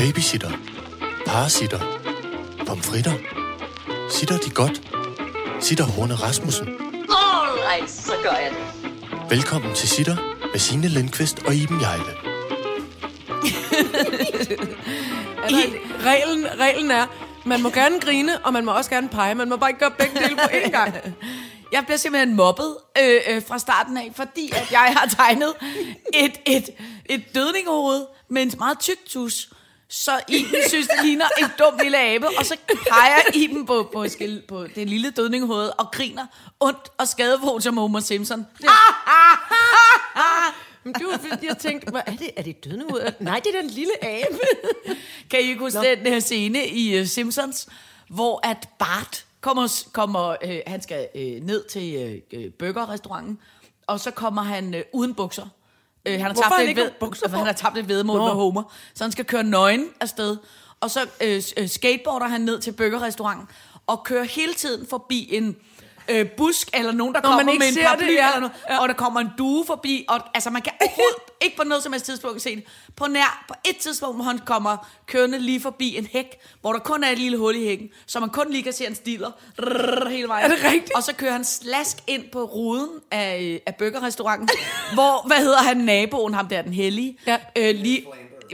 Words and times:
Babysitter. 0.00 0.50
Parasitter. 1.26 1.80
Pomfritter. 2.66 3.12
Sitter 4.10 4.38
de 4.38 4.50
godt? 4.50 4.82
Sitter 5.60 5.84
Horne 5.84 6.14
Rasmussen. 6.14 6.68
Alright, 6.68 7.90
så 7.90 8.12
gør 8.22 8.30
jeg 8.30 8.50
det. 8.50 9.30
Velkommen 9.30 9.74
til 9.74 9.88
Sitter 9.88 10.16
med 10.52 10.58
Signe 10.58 10.88
Lindqvist 10.88 11.38
og 11.46 11.54
Iben 11.54 11.80
Jejle. 11.80 12.12
I, 15.50 15.54
reglen, 16.10 16.46
reglen 16.58 16.90
er, 16.90 17.06
man 17.44 17.62
må 17.62 17.70
gerne 17.70 18.00
grine, 18.00 18.44
og 18.44 18.52
man 18.52 18.64
må 18.64 18.72
også 18.72 18.90
gerne 18.90 19.08
pege. 19.08 19.34
Man 19.34 19.48
må 19.48 19.56
bare 19.56 19.70
ikke 19.70 19.80
gøre 19.80 19.94
begge 19.98 20.20
dele 20.20 20.36
på 20.36 20.48
én 20.52 20.70
gang. 20.70 20.94
Jeg 21.72 21.84
bliver 21.84 21.98
simpelthen 21.98 22.36
mobbet 22.36 22.76
øh, 23.02 23.20
øh, 23.28 23.42
fra 23.48 23.58
starten 23.58 23.96
af, 23.96 24.12
fordi 24.14 24.52
at 24.52 24.72
jeg 24.72 24.94
har 24.96 25.06
tegnet 25.06 25.54
et, 26.14 26.40
et, 26.46 26.70
et 27.06 27.34
dødningehoved 27.34 28.06
med 28.28 28.42
en 28.42 28.52
meget 28.58 28.78
tyk 28.78 28.98
tus. 29.06 29.48
Så 29.90 30.20
Iben 30.28 30.60
synes, 30.68 30.88
det 30.88 31.04
ligner 31.04 31.24
en 31.38 31.46
dum 31.58 31.78
lille 31.82 31.98
abe, 31.98 32.26
og 32.38 32.46
så 32.46 32.56
peger 32.88 33.34
Iben 33.34 33.66
på, 33.66 33.90
på, 33.92 34.08
skil, 34.08 34.42
på 34.48 34.66
det 34.66 34.88
lille 34.88 35.10
dødningehoved 35.10 35.70
og 35.78 35.90
griner 35.92 36.26
ondt 36.60 36.88
og 36.98 37.08
skadefuld 37.08 37.62
som 37.62 37.76
Homer 37.76 38.00
Simpson. 38.00 38.38
Det, 38.38 38.66
Men 40.84 40.94
det 40.94 41.06
var 41.06 41.18
fordi, 41.28 41.46
jeg 41.46 41.58
tænkte, 41.58 41.90
hvad 41.90 42.00
er 42.06 42.16
det? 42.16 42.30
Er 42.36 42.42
det 42.42 42.66
ud? 42.66 43.12
Nej, 43.20 43.40
det 43.44 43.54
er 43.54 43.60
den 43.60 43.70
lille 43.70 44.04
abe. 44.04 44.38
Kan 45.30 45.40
I 45.40 45.42
ikke 45.42 45.60
huske 45.60 45.96
den 45.96 46.06
her 46.12 46.20
scene 46.20 46.66
i 46.66 47.00
uh, 47.00 47.06
Simpsons, 47.06 47.68
hvor 48.08 48.46
at 48.46 48.68
Bart 48.78 49.24
kommer, 49.40 49.84
kommer 49.92 50.36
øh, 50.44 50.60
han 50.66 50.82
skal 50.82 51.08
øh, 51.14 51.42
ned 51.42 51.64
til 51.68 51.94
øh, 51.94 52.40
øh, 52.40 52.52
burgerrestauranten, 52.52 53.38
og 53.86 54.00
så 54.00 54.10
kommer 54.10 54.42
han 54.42 54.74
øh, 54.74 54.82
uden 54.92 55.14
bukser. 55.14 55.46
Øh, 56.06 56.12
han, 56.12 56.20
har 56.20 56.32
Hvorfor 56.32 56.42
tabt 56.42 56.60
han 56.60 56.68
ikke 56.68 56.80
ved, 56.80 56.90
bukser 57.00 57.28
på? 57.28 57.36
han 57.36 57.46
har 57.46 57.52
tabt 57.52 57.78
et 57.78 57.88
vedmål 57.88 58.18
Nå. 58.18 58.24
med 58.24 58.32
Homer, 58.34 58.62
så 58.94 59.04
han 59.04 59.12
skal 59.12 59.24
køre 59.24 59.42
nøgen 59.42 59.88
afsted. 60.00 60.36
Og 60.80 60.90
så 60.90 61.00
øh, 61.22 61.42
øh, 61.58 61.68
skateboarder 61.68 62.26
han 62.26 62.40
ned 62.40 62.60
til 62.60 62.72
burgerrestauranten, 62.72 63.48
og 63.86 64.04
kører 64.04 64.24
hele 64.24 64.54
tiden 64.54 64.86
forbi 64.86 65.28
en 65.32 65.56
øh, 66.10 66.26
busk, 66.30 66.70
eller 66.74 66.92
nogen, 66.92 67.14
der 67.14 67.20
Når 67.20 67.28
kommer 67.30 67.44
med 67.44 67.52
en 67.68 67.74
paraply, 67.84 68.06
det, 68.06 68.14
ja. 68.14 68.26
eller 68.28 68.40
noget, 68.40 68.52
Ja. 68.68 68.80
og 68.82 68.88
der 68.88 68.94
kommer 68.94 69.20
en 69.20 69.28
due 69.38 69.66
forbi, 69.66 70.04
og 70.08 70.20
altså 70.34 70.50
man 70.50 70.62
kan 70.62 70.72
overhovedet 70.80 71.16
ikke 71.40 71.56
på 71.56 71.64
noget 71.64 71.82
som 71.82 71.92
helst 71.92 72.06
tidspunkt 72.06 72.42
se 72.42 72.56
det. 72.56 72.64
På 72.96 73.06
nær, 73.06 73.44
på 73.48 73.54
et 73.64 73.76
tidspunkt, 73.76 74.16
hvor 74.16 74.24
han 74.24 74.38
kommer 74.38 74.88
kørende 75.06 75.38
lige 75.38 75.60
forbi 75.60 75.96
en 75.96 76.08
hæk, 76.12 76.26
hvor 76.60 76.72
der 76.72 76.80
kun 76.80 77.04
er 77.04 77.08
et 77.10 77.18
lille 77.18 77.38
hul 77.38 77.56
i 77.56 77.64
hækken, 77.64 77.88
så 78.06 78.20
man 78.20 78.28
kun 78.30 78.46
lige 78.50 78.62
kan 78.62 78.72
se, 78.72 78.84
at 78.84 78.88
han 78.88 78.96
stiler 78.96 79.30
rrrr, 79.58 80.08
hele 80.08 80.28
vejen. 80.28 80.50
Er 80.50 80.54
det 80.56 80.64
rigtigt? 80.64 80.94
Og 80.94 81.02
så 81.02 81.14
kører 81.14 81.32
han 81.32 81.44
slask 81.44 81.96
ind 82.06 82.24
på 82.32 82.44
ruden 82.44 82.88
af, 83.10 83.60
af 83.66 83.74
burgerrestauranten, 83.74 84.48
hvor, 84.94 85.26
hvad 85.26 85.36
hedder 85.36 85.58
han, 85.58 85.76
naboen, 85.76 86.34
ham 86.34 86.48
der, 86.48 86.62
den 86.62 86.72
hellige, 86.72 87.18
Ja. 87.26 87.38
øh, 87.56 87.74
lige, 87.74 88.06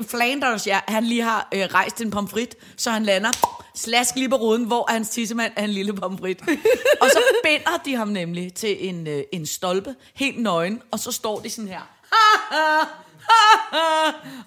Flanders, 0.08 0.66
ja, 0.66 0.80
han 0.88 1.04
lige 1.04 1.22
har 1.22 1.48
øh, 1.54 1.60
rejst 1.74 2.00
en 2.00 2.10
pomfrit, 2.10 2.54
så 2.76 2.90
han 2.90 3.02
lander 3.04 3.30
slask 3.76 4.14
lige 4.16 4.28
på 4.28 4.36
ruden, 4.36 4.64
hvor 4.64 4.86
hans 4.88 5.08
tissemand 5.08 5.52
er 5.56 5.64
en 5.64 5.70
lille 5.70 5.92
pomfrit. 5.92 6.40
og 7.02 7.08
så 7.10 7.18
binder 7.44 7.80
de 7.84 7.96
ham 7.96 8.08
nemlig 8.08 8.54
til 8.54 8.88
en, 8.88 9.06
øh, 9.06 9.22
en 9.32 9.46
stolpe, 9.46 9.94
helt 10.14 10.42
nøgen, 10.42 10.82
og 10.90 10.98
så 10.98 11.12
står 11.12 11.40
de 11.40 11.50
sådan 11.50 11.68
her. 11.68 11.80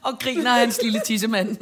og 0.08 0.19
griner 0.19 0.52
af 0.52 0.59
hans 0.59 0.80
lille 0.83 1.02
tissemand. 1.05 1.49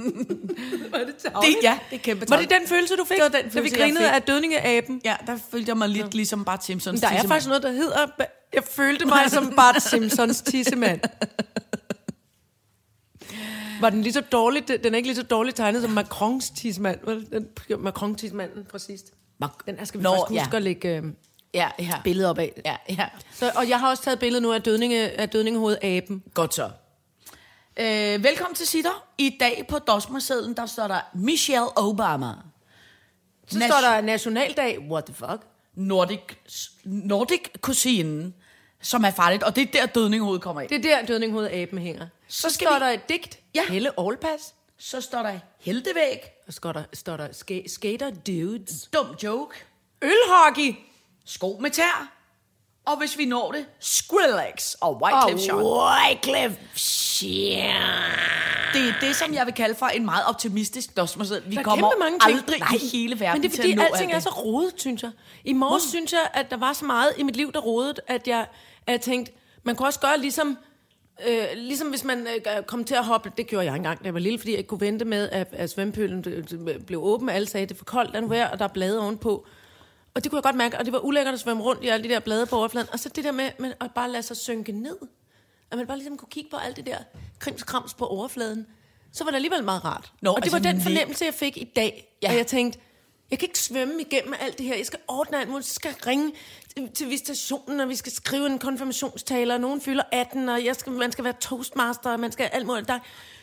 Var 0.91 0.97
det 0.97 1.23
det, 1.23 1.55
ja, 1.63 1.79
det 1.89 1.95
er 1.95 1.99
kæmpe 1.99 2.25
Var 2.29 2.37
det 2.37 2.49
den 2.49 2.67
følelse, 2.67 2.95
du 2.95 3.05
fik, 3.05 3.17
Det 3.17 3.23
var 3.23 3.29
den 3.29 3.41
da 3.41 3.47
vi 3.47 3.51
følelse, 3.51 3.77
grinede 3.77 4.11
af 4.11 4.21
dødningeaben? 4.21 5.01
Ja, 5.05 5.15
der 5.27 5.37
følte 5.51 5.69
jeg 5.69 5.77
mig 5.77 5.89
lidt 5.89 6.13
ligesom 6.13 6.45
Bart 6.45 6.65
Simpsons 6.65 6.93
Men 6.93 7.01
der 7.01 7.07
er 7.07 7.11
tissemand. 7.11 7.29
faktisk 7.29 7.47
noget, 7.47 7.63
der 7.63 7.71
hedder... 7.71 8.07
Jeg 8.53 8.63
følte 8.71 9.05
mig 9.05 9.31
som 9.31 9.53
Bart 9.55 9.81
Simpsons 9.81 10.41
tissemand. 10.41 10.99
Var 13.81 13.89
den 13.89 14.01
lige 14.01 14.13
så 14.13 14.21
dårligt? 14.21 14.67
Den 14.67 14.93
er 14.93 14.97
ikke 14.97 15.07
lige 15.09 15.15
så 15.15 15.23
dårligt 15.23 15.57
tegnet 15.57 15.81
som 15.81 15.91
Macrons? 15.91 16.49
Den, 16.49 17.47
Macron 17.79 18.15
tissemanden 18.15 18.65
fra 18.71 18.79
sidst. 18.79 19.13
Den 19.65 19.77
her 19.77 19.85
skal 19.85 19.99
vi 19.99 20.03
Nå, 20.03 20.09
faktisk 20.09 20.29
huske 20.41 20.51
ja. 20.51 20.57
at 20.57 20.63
lægge 20.63 20.97
øh, 20.97 21.03
Ja, 21.53 21.69
ja. 21.79 21.93
billeder 22.03 22.29
op 22.29 22.39
af. 22.39 22.61
Ja, 22.65 22.75
ja. 22.89 23.05
Så, 23.33 23.51
og 23.55 23.69
jeg 23.69 23.79
har 23.79 23.89
også 23.89 24.03
taget 24.03 24.19
billede 24.19 24.41
nu 24.41 24.53
af, 24.53 24.61
dødninge, 24.61 25.09
af 25.19 25.29
dødningehovedet 25.29 25.79
aben. 25.83 26.23
Godt 26.33 26.53
så. 26.53 26.69
Øh, 27.79 28.23
velkommen 28.23 28.55
til 28.55 28.67
Sitter. 28.67 29.05
I 29.17 29.37
dag 29.39 29.65
på 29.69 29.79
dosmersedlen, 29.79 30.53
der 30.55 30.65
står 30.65 30.87
der 30.87 30.99
Michelle 31.15 31.67
Obama. 31.77 32.31
Så 33.47 33.59
Nas- 33.59 33.65
står 33.65 33.77
der 33.81 34.01
nationaldag. 34.01 34.79
What 34.79 35.05
the 35.05 35.13
fuck? 35.13 35.41
Nordic, 35.75 36.19
Nordic 36.83 37.39
kusinen, 37.61 38.33
som 38.81 39.03
er 39.03 39.11
farligt, 39.11 39.43
og 39.43 39.55
det 39.55 39.61
er 39.63 39.71
der 39.79 39.85
dødninghovedet 39.85 40.41
kommer 40.41 40.61
ind. 40.61 40.69
Det 40.69 40.85
er 40.85 40.99
der, 40.99 41.05
dødningehovedet 41.05 41.49
aben 41.49 41.77
hænger. 41.79 42.07
Så 42.27 42.49
skal 42.49 42.67
står 42.67 42.73
vi- 42.79 42.85
der 42.85 42.91
et 42.91 43.09
digt. 43.09 43.39
Ja. 43.55 43.65
Helle 43.69 43.91
Allpass. 43.99 44.53
Så 44.79 45.01
står 45.01 45.23
der 45.23 45.39
heltevæg, 45.59 46.19
Og 46.47 46.53
så 46.53 46.57
står 46.57 46.71
der, 46.73 46.83
står 46.93 47.17
der 47.17 47.27
ska- 47.27 47.67
skater 47.73 48.09
dudes. 48.09 48.89
dum 48.93 49.05
joke, 49.23 49.55
Ølhockey. 50.01 50.75
sko 51.25 51.57
med 51.61 51.71
tær, 51.71 52.11
og 52.85 52.97
hvis 52.97 53.17
vi 53.17 53.25
når 53.25 53.51
det, 53.51 53.65
Skrillex 53.79 54.73
og 54.81 55.01
Wyclef 55.03 55.47
Jean. 55.47 55.55
Wyclef 55.57 56.51
Jean. 57.23 58.11
Det 58.73 58.87
er 58.89 58.93
det, 59.01 59.15
som 59.15 59.33
jeg 59.33 59.45
vil 59.45 59.53
kalde 59.53 59.75
for 59.75 59.85
en 59.85 60.05
meget 60.05 60.25
optimistisk 60.25 60.97
dosmerseddel. 60.97 61.49
Vi 61.49 61.55
Der 61.55 61.59
er 61.59 61.63
kommer 61.63 61.89
kæmpe 61.89 61.99
mange 62.03 62.19
ting. 62.19 62.35
aldrig 62.37 62.81
i 62.83 62.87
hele 62.97 63.19
verden 63.19 63.41
Men 63.41 63.43
det 63.43 63.47
er 63.49 63.55
til 63.55 63.61
fordi, 63.63 63.71
at 63.71 63.77
nå 63.77 63.83
alting 63.83 64.13
alt 64.13 64.25
er 64.25 64.29
så 64.31 64.39
rodet, 64.43 64.73
synes 64.77 65.03
jeg. 65.03 65.11
I 65.43 65.53
morges 65.53 65.83
synes 65.83 66.13
jeg, 66.13 66.29
at 66.33 66.51
der 66.51 66.57
var 66.57 66.73
så 66.73 66.85
meget 66.85 67.13
i 67.17 67.23
mit 67.23 67.35
liv, 67.35 67.51
der 67.53 67.59
rodede, 67.59 67.93
at 68.07 68.27
jeg, 68.27 68.39
at 68.87 68.91
jeg 68.91 69.01
tænkte, 69.01 69.31
man 69.63 69.75
kunne 69.75 69.87
også 69.87 69.99
gøre 69.99 70.17
ligesom, 70.17 70.57
øh, 71.27 71.45
ligesom 71.55 71.89
hvis 71.89 72.03
man 72.03 72.27
øh, 72.27 72.63
kom 72.63 72.83
til 72.83 72.95
at 72.95 73.05
hoppe, 73.05 73.31
det 73.37 73.47
gjorde 73.47 73.65
jeg 73.65 73.75
engang, 73.75 73.99
da 73.99 74.05
jeg 74.05 74.13
var 74.13 74.19
lille, 74.19 74.39
fordi 74.39 74.51
jeg 74.51 74.57
ikke 74.57 74.67
kunne 74.67 74.81
vente 74.81 75.05
med, 75.05 75.29
at, 75.29 75.47
at 75.51 75.69
svømmepølen 75.69 76.23
øh, 76.27 76.79
blev 76.79 77.03
åben, 77.03 77.29
alle 77.29 77.47
sagde, 77.47 77.65
det 77.65 77.73
er 77.73 77.77
for 77.77 77.85
koldt, 77.85 78.21
nu 78.21 78.27
være, 78.27 78.51
og 78.51 78.59
der 78.59 78.65
er 78.65 78.69
blade 78.69 79.01
ovenpå. 79.01 79.45
Og 80.13 80.23
det 80.23 80.31
kunne 80.31 80.37
jeg 80.37 80.43
godt 80.43 80.55
mærke, 80.55 80.77
og 80.77 80.85
det 80.85 80.93
var 80.93 80.99
ulækkert 80.99 81.33
at 81.33 81.39
svømme 81.39 81.63
rundt 81.63 81.83
i 81.83 81.87
alle 81.87 82.03
de 82.03 82.09
der 82.09 82.19
blade 82.19 82.45
på 82.45 82.55
overfladen. 82.55 82.89
Og 82.93 82.99
så 82.99 83.09
det 83.09 83.23
der 83.23 83.31
med, 83.31 83.49
med 83.59 83.73
at 83.81 83.91
bare 83.95 84.11
lade 84.11 84.23
sig 84.23 84.37
synke 84.37 84.71
ned. 84.71 84.97
At 85.71 85.77
man 85.77 85.87
bare 85.87 85.97
ligesom 85.97 86.17
kunne 86.17 86.29
kigge 86.31 86.49
på 86.49 86.57
alt 86.57 86.75
det 86.75 86.85
der 86.85 86.97
krimskrams 87.39 87.93
på 87.93 88.05
overfladen. 88.05 88.67
Så 89.11 89.23
var 89.23 89.31
det 89.31 89.35
alligevel 89.35 89.63
meget 89.63 89.85
rart. 89.85 90.11
Nå, 90.21 90.31
og 90.31 90.43
det 90.43 90.51
var 90.51 90.57
altså, 90.57 90.71
den 90.71 90.79
ne- 90.79 90.83
fornemmelse, 90.83 91.25
jeg 91.25 91.33
fik 91.33 91.57
i 91.57 91.71
dag. 91.75 92.17
Ja. 92.21 92.29
Og 92.29 92.37
jeg 92.37 92.47
tænkte, 92.47 92.79
jeg 93.31 93.39
kan 93.39 93.47
ikke 93.47 93.59
svømme 93.59 94.01
igennem 94.01 94.33
alt 94.39 94.57
det 94.57 94.65
her. 94.65 94.75
Jeg 94.75 94.85
skal 94.85 94.99
ordne 95.07 95.39
alt 95.39 95.49
muligt. 95.49 95.67
Jeg 95.67 95.91
skal 95.91 95.93
ringe 96.07 96.33
til, 96.93 97.09
visitationen, 97.09 97.79
og 97.79 97.89
vi 97.89 97.95
skal 97.95 98.11
skrive 98.11 98.45
en 98.45 98.59
konfirmationstale, 98.59 99.53
og 99.53 99.61
nogen 99.61 99.81
fylder 99.81 100.03
18, 100.11 100.49
og 100.49 100.65
jeg 100.65 100.75
skal, 100.75 100.91
man 100.91 101.11
skal 101.11 101.23
være 101.23 101.33
toastmaster, 101.33 102.11
og 102.11 102.19
man 102.19 102.31
skal 102.31 102.49
alt 102.53 102.65
muligt. 102.65 102.87
Der 102.87 102.93
er 102.93 102.99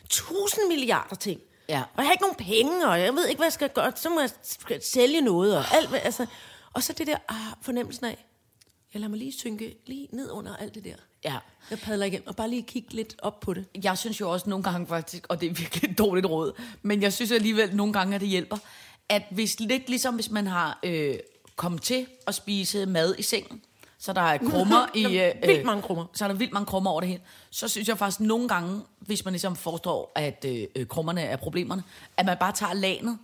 tusind 0.09 0.69
milliarder 0.69 1.17
ting. 1.17 1.41
Ja. 1.69 1.83
Og 1.95 1.99
jeg 1.99 2.05
har 2.05 2.13
ikke 2.13 2.23
nogen 2.23 2.37
penge, 2.37 2.89
og 2.89 3.01
jeg 3.01 3.15
ved 3.15 3.27
ikke, 3.27 3.39
hvad 3.39 3.47
jeg 3.47 3.53
skal 3.53 3.71
gøre. 3.71 3.93
Så 3.97 4.09
må 4.11 4.21
jeg 4.21 4.31
sælge 4.83 5.21
noget, 5.21 5.57
og 5.57 5.65
alt. 5.75 5.95
Altså. 5.95 6.27
Og 6.73 6.83
så 6.83 6.93
det 6.93 7.07
der 7.07 7.17
ah, 7.29 7.57
fornemmelsen 7.63 8.07
af, 8.07 8.27
jeg 8.95 9.01
lader 9.01 9.11
mig 9.11 9.19
lige 9.19 9.33
synke 9.33 9.77
lige 9.87 10.09
ned 10.13 10.31
under 10.31 10.57
alt 10.57 10.75
det 10.75 10.85
der. 10.85 10.97
Ja. 11.25 11.37
Jeg 11.71 11.79
padler 11.79 12.07
igen, 12.07 12.23
og 12.27 12.37
bare 12.37 12.51
lige 12.51 12.63
kigge 12.63 12.93
lidt 12.95 13.17
op 13.23 13.41
på 13.41 13.55
det. 13.55 13.65
jeg 13.85 13.99
synes 13.99 14.21
jo 14.21 14.31
også 14.31 14.51
nogle 14.51 14.63
gange 14.63 14.87
faktisk, 14.87 15.27
og 15.29 15.41
det 15.41 15.51
er 15.51 15.55
virkelig 15.55 15.91
et 15.91 15.99
dårligt 15.99 16.27
råd, 16.27 16.53
men 16.83 17.03
jeg 17.03 17.13
synes 17.13 17.33
alligevel 17.33 17.77
nogle 17.77 17.93
gange, 17.93 18.15
at 18.15 18.21
det 18.21 18.29
hjælper, 18.29 18.57
at 19.09 19.23
hvis 19.31 19.61
lidt 19.61 19.89
ligesom 19.89 20.15
hvis 20.15 20.31
man 20.31 20.47
har 20.47 20.79
øh, 20.83 21.15
kommet 21.57 21.83
til 21.83 22.07
at 22.27 22.35
spise 22.35 22.87
mad 22.87 23.15
i 23.19 23.23
sengen, 23.23 23.63
så 23.99 24.13
der 24.13 24.21
er 24.21 24.39
krummer 24.39 24.87
i... 24.95 25.03
Der 25.03 25.33
Øh, 25.43 25.49
vildt 25.49 25.65
mange 25.65 25.83
krummer. 25.83 26.07
Så 26.15 26.25
er 26.25 26.29
der 26.29 26.35
vildt 26.35 26.53
mange 26.53 26.67
krummer 26.67 26.91
over 26.91 27.01
det 27.01 27.09
hele. 27.09 27.23
Så 27.51 27.69
synes 27.69 27.89
jeg 27.89 27.99
faktisk 27.99 28.21
nogle 28.21 28.49
gange, 28.49 28.83
hvis 28.99 29.25
man 29.25 29.33
ligesom 29.33 29.57
forstår, 29.57 30.13
at 30.15 30.45
øh, 30.49 30.67
øh, 30.77 30.87
krummerne 30.87 31.21
er 31.21 31.37
problemerne, 31.37 31.83
at 32.17 32.27
man 32.27 32.37
bare 32.41 32.53
tager 32.53 32.73
lanet, 32.73 33.19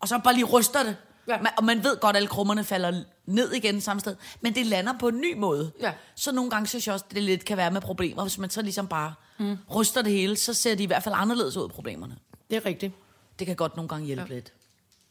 og 0.00 0.08
så 0.08 0.20
bare 0.24 0.34
lige 0.34 0.44
ryster 0.44 0.82
det. 0.82 0.96
Ja. 1.28 1.38
Man, 1.42 1.52
og 1.58 1.64
man 1.64 1.84
ved 1.84 2.00
godt, 2.00 2.16
at 2.16 2.16
alle 2.16 2.28
krummerne 2.28 2.64
falder 2.64 3.02
ned 3.26 3.52
igen 3.52 3.80
samme 3.80 4.00
sted, 4.00 4.16
men 4.40 4.54
det 4.54 4.66
lander 4.66 4.92
på 4.98 5.08
en 5.08 5.20
ny 5.20 5.34
måde. 5.36 5.72
Ja. 5.80 5.92
Så 6.14 6.32
nogle 6.32 6.50
gange 6.50 6.66
synes 6.66 6.86
jeg 6.86 6.92
også, 6.92 7.04
det 7.14 7.22
lidt 7.22 7.44
kan 7.44 7.56
være 7.56 7.70
med 7.70 7.80
problemer. 7.80 8.22
Hvis 8.22 8.38
man 8.38 8.50
så 8.50 8.62
ligesom 8.62 8.88
bare 8.88 9.14
mm. 9.38 9.58
ryster 9.74 10.02
det 10.02 10.12
hele, 10.12 10.36
så 10.36 10.54
ser 10.54 10.74
de 10.74 10.82
i 10.82 10.86
hvert 10.86 11.02
fald 11.02 11.14
anderledes 11.18 11.56
ud, 11.56 11.68
problemerne. 11.68 12.16
Det 12.50 12.56
er 12.56 12.66
rigtigt. 12.66 12.92
Det 13.38 13.46
kan 13.46 13.56
godt 13.56 13.76
nogle 13.76 13.88
gange 13.88 14.06
hjælpe 14.06 14.26
ja. 14.28 14.34
lidt. 14.34 14.52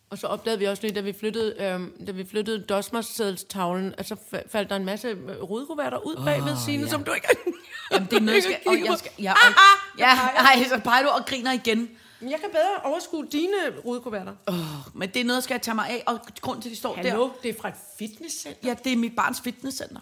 Og 0.09 0.17
så 0.17 0.27
opdagede 0.27 0.59
vi 0.59 0.65
også 0.65 0.83
lige, 0.83 0.95
da 0.95 1.01
vi 1.01 1.13
flyttede, 1.13 1.55
øhm, 1.59 2.05
da 2.05 2.11
vi 2.11 2.25
flyttede 2.25 2.59
Dosmersedelstavlen, 2.59 3.95
at 3.97 4.07
så 4.07 4.15
fa- 4.33 4.49
faldt 4.49 4.69
der 4.69 4.75
en 4.75 4.85
masse 4.85 5.07
øh, 5.07 5.43
rudekuverter 5.43 5.97
ud 5.97 6.15
bag 6.25 6.43
ved 6.45 6.55
sine, 6.65 6.83
ja. 6.83 6.89
som 6.89 7.03
du 7.03 7.13
ikke 7.13 7.27
Jamen, 7.91 8.07
det 8.09 8.17
er 8.17 8.21
noget, 8.21 8.35
jeg 8.35 8.43
skal... 8.43 8.59
Og 8.67 8.85
jeg 8.85 8.97
skal 8.97 9.11
ja, 9.19 9.31
og, 9.31 9.53
ja, 10.03 10.09
ej, 10.37 10.63
så 10.69 10.79
peger 10.83 11.03
du 11.03 11.09
og 11.09 11.25
griner 11.25 11.51
igen. 11.51 11.89
Jeg 12.21 12.39
kan 12.39 12.49
bedre 12.51 12.91
overskue 12.91 13.27
dine 13.31 13.79
rudekuverter. 13.85 14.33
Oh, 14.47 14.55
men 14.93 15.09
det 15.09 15.19
er 15.19 15.23
noget, 15.23 15.37
jeg 15.37 15.43
skal 15.43 15.59
tage 15.59 15.75
mig 15.75 15.89
af, 15.89 16.03
og 16.07 16.19
grund 16.41 16.61
til, 16.61 16.69
at 16.69 16.71
de 16.71 16.77
står 16.77 16.95
Hallo, 16.95 17.23
der... 17.23 17.33
det 17.43 17.49
er 17.49 17.61
fra 17.61 17.67
et 17.67 17.75
fitnesscenter. 17.99 18.59
Ja, 18.63 18.75
det 18.83 18.93
er 18.93 18.97
mit 18.97 19.15
barns 19.15 19.41
fitnesscenter. 19.41 19.99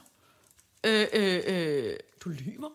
Øh, 0.83 1.07
øh, 1.13 1.41
øh, 1.47 1.93
Du 2.23 2.29
lyver. 2.29 2.69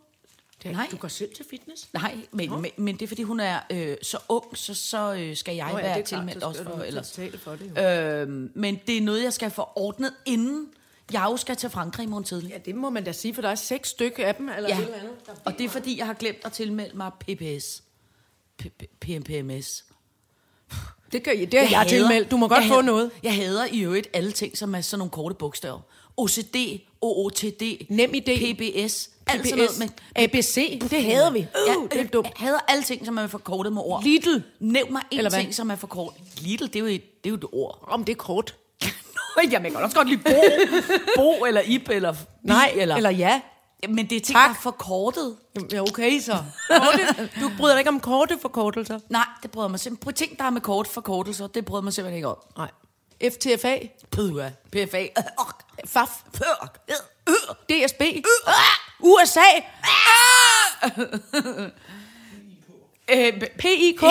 Det 0.63 0.69
er, 0.69 0.73
Nej. 0.73 0.89
Du 0.91 0.97
går 0.97 1.09
selv 1.09 1.35
til 1.35 1.45
fitness? 1.51 1.89
nej, 1.93 2.17
men, 2.33 2.51
men, 2.63 2.71
men 2.77 2.95
det 2.95 3.03
er, 3.03 3.07
fordi 3.09 3.23
hun 3.23 3.41
er 3.41 3.61
øh, 3.71 3.97
så 4.03 4.19
ung, 4.29 4.57
så, 4.57 4.75
så 4.75 5.15
øh, 5.15 5.37
skal 5.37 5.55
jeg 5.57 5.73
Nå 5.73 5.79
ja, 5.79 5.85
være 5.85 5.99
er 5.99 6.05
tilmeldt 6.05 6.41
så 6.41 6.47
også 6.49 6.65
for, 6.65 6.77
betale 6.77 7.39
for 7.39 7.51
det, 7.51 7.73
jo. 7.77 7.83
Øhm, 7.83 8.51
men 8.55 8.81
det 8.87 8.97
er 8.97 9.01
noget, 9.01 9.23
jeg 9.25 9.33
skal 9.33 9.51
få 9.51 9.69
ordnet 9.77 10.15
inden 10.27 10.69
jeg 11.13 11.27
jo 11.31 11.37
skal 11.37 11.57
til 11.57 11.71
Frankrig 11.71 12.05
i 12.05 12.07
morgen 12.07 12.25
tidlig. 12.25 12.51
Ja, 12.51 12.59
det 12.59 12.75
må 12.75 12.91
man 12.91 13.05
da 13.05 13.13
sige, 13.13 13.35
for 13.35 13.43
der 13.43 13.49
er 13.49 13.55
seks 13.55 13.89
stykker 13.89 14.27
af 14.27 14.35
dem, 14.35 14.49
eller 14.49 14.69
Ja, 14.69 14.79
et 14.79 14.85
eller 14.85 14.99
andet. 14.99 15.27
Der 15.27 15.33
er 15.33 15.37
og 15.45 15.53
det 15.59 15.65
er 15.65 15.69
fordi, 15.69 15.99
jeg 15.99 16.07
har 16.07 16.15
glemt 16.15 16.39
at 16.45 16.53
tilmelde 16.53 16.97
mig 16.97 17.11
PPS. 17.21 17.83
P- 18.63 18.71
P- 18.83 18.97
PMPMS. 19.01 19.85
Det, 21.13 21.23
kan, 21.23 21.39
det 21.41 21.55
har 21.55 21.61
jeg, 21.61 21.71
jeg 21.71 21.87
tilmeldt. 21.89 22.31
Du 22.31 22.37
må 22.37 22.49
godt 22.49 22.61
jeg 22.61 22.69
få 22.69 22.81
noget. 22.81 23.11
Jeg 23.23 23.35
hader 23.35 23.67
i 23.73 23.81
øvrigt 23.81 24.09
alle 24.13 24.33
ting, 24.33 24.59
som 24.59 24.75
er 24.75 24.81
sådan 24.81 24.99
nogle 24.99 25.11
korte 25.11 25.35
bogstaver. 25.35 25.81
OCD, 26.17 26.57
OOTD, 27.01 27.63
Nem 27.89 28.11
idé. 28.15 28.53
PBS, 28.53 29.11
alt 29.29 29.49
sådan 29.49 29.59
noget 29.59 29.79
med... 29.79 29.89
ABC, 30.17 30.81
det 30.91 31.05
hader 31.05 31.31
vi. 31.31 31.39
Ja, 31.67 31.77
Uh, 31.77 31.89
det 31.91 32.01
er 32.01 32.05
dumt. 32.05 32.27
Jeg 32.27 32.33
hader 32.37 32.59
alle 32.69 32.85
ting, 32.85 33.07
som 33.07 33.19
er 33.19 33.27
forkortet 33.27 33.73
med 33.73 33.83
ord. 33.85 34.03
Lidl. 34.05 34.39
Nævn 34.61 34.93
mig 34.93 35.03
en 35.11 35.31
ting, 35.31 35.55
som 35.55 35.71
er 35.71 35.77
forkortet. 35.77 36.21
Lidl, 36.41 36.65
det 36.65 36.77
er 36.77 36.81
jo 36.81 36.87
et, 36.87 37.03
det 37.25 37.27
er 37.27 37.31
jo 37.31 37.37
et 37.37 37.45
ord. 37.53 37.85
Om 37.91 38.05
det 38.05 38.13
er 38.13 38.17
kort. 38.17 38.57
Jamen, 39.51 39.65
jeg 39.65 39.73
kan 39.73 39.83
også 39.83 39.97
godt 39.97 40.09
lide 40.09 40.23
Bo, 40.23 40.33
Bo 41.17 41.45
eller 41.45 41.61
Ib 41.61 41.89
eller 41.89 42.13
Bi, 42.13 42.19
Nej, 42.43 42.73
eller... 42.77 42.97
eller 42.97 43.11
ja. 43.11 43.41
Men 43.89 43.97
det 43.99 44.17
er 44.17 44.21
ting, 44.21 44.27
Tak. 44.37 44.49
der 44.49 44.55
er 44.55 44.59
forkortet. 44.63 45.37
Jamen, 45.55 45.71
Ja, 45.73 45.81
okay 45.81 46.21
så. 46.21 46.37
Korte, 46.69 47.31
du 47.41 47.51
bryder 47.59 47.75
dig 47.75 47.81
ikke 47.81 47.89
om 47.89 48.01
korte 48.01 48.39
forkortelser? 48.43 48.99
Nej, 49.09 49.25
det 49.43 49.51
bryder 49.51 49.69
mig 49.69 49.81
simpelthen. 49.81 50.15
Ting, 50.15 50.39
der 50.39 50.43
har 50.45 50.51
med 50.51 50.61
kort 50.61 50.87
forkortelser, 50.89 51.47
det 51.47 51.65
bryder 51.65 51.83
mig 51.83 51.93
simpelthen 51.93 52.17
ikke 52.17 52.29
om. 52.29 52.37
Nej. 52.57 52.71
FTFA, 53.33 53.77
Pødua, 54.11 54.51
PFA, 54.73 55.07
FAF, 55.87 56.09
Fuck. 56.35 56.79
DSB, 57.69 58.03
USA, 59.01 59.41
Øh, 63.11 63.33
PIK. 63.59 64.01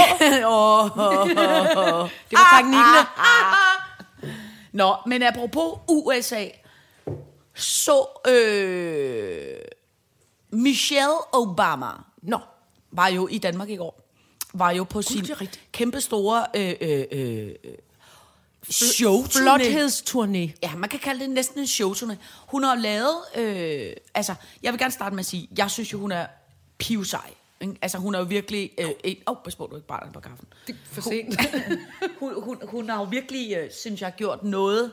Det 2.29 2.33
var 2.33 2.57
teknikkene. 2.57 3.01
Nå, 4.71 4.95
men 5.05 5.23
apropos 5.23 5.79
USA, 5.87 6.45
så 7.55 8.05
øh, 8.27 9.57
Michelle 10.49 11.17
Obama 11.33 11.87
Nå, 12.21 12.39
var 12.91 13.07
jo 13.07 13.27
i 13.27 13.37
Danmark 13.37 13.69
i 13.69 13.75
går. 13.75 14.01
Var 14.53 14.71
jo 14.71 14.83
på 14.83 15.01
sin 15.01 15.25
kæmpe 15.71 16.01
store 16.01 16.45
øh, 16.55 16.75
øh, 16.81 17.05
øh, 17.11 17.49
show 18.69 19.23
flothedsturné. 19.23 20.53
Ja, 20.63 20.75
man 20.75 20.89
kan 20.89 20.99
kalde 20.99 21.19
det 21.19 21.29
næsten 21.29 21.59
en 21.59 21.65
showturné. 21.65 22.15
Hun 22.47 22.63
har 22.63 22.75
lavet, 22.75 23.15
øh, 23.35 23.93
altså, 24.13 24.35
jeg 24.63 24.73
vil 24.73 24.79
gerne 24.79 24.91
starte 24.91 25.15
med 25.15 25.19
at 25.19 25.25
sige, 25.25 25.49
jeg 25.57 25.71
synes 25.71 25.93
jo, 25.93 25.99
hun 25.99 26.11
er 26.11 26.25
pivsej. 26.77 27.33
ikke? 27.61 27.75
Altså, 27.81 27.97
hun 27.97 28.15
er 28.15 28.19
jo 28.19 28.25
virkelig 28.25 28.71
øh, 28.77 28.89
en... 29.03 29.17
Oh, 29.25 29.35
pas 29.43 29.55
på, 29.55 29.67
du 29.71 29.75
ikke 29.75 29.87
brænder 29.87 30.11
på 30.11 30.19
kaffen. 30.19 30.47
Det 30.67 30.73
er 30.73 30.77
for 30.83 31.01
sent. 31.01 31.39
hun, 32.19 32.43
hun, 32.43 32.57
hun 32.63 32.89
har 32.89 32.97
jo 32.97 33.03
virkelig, 33.03 33.57
øh, 33.57 33.71
synes 33.71 34.01
jeg, 34.01 34.13
gjort 34.17 34.43
noget 34.43 34.91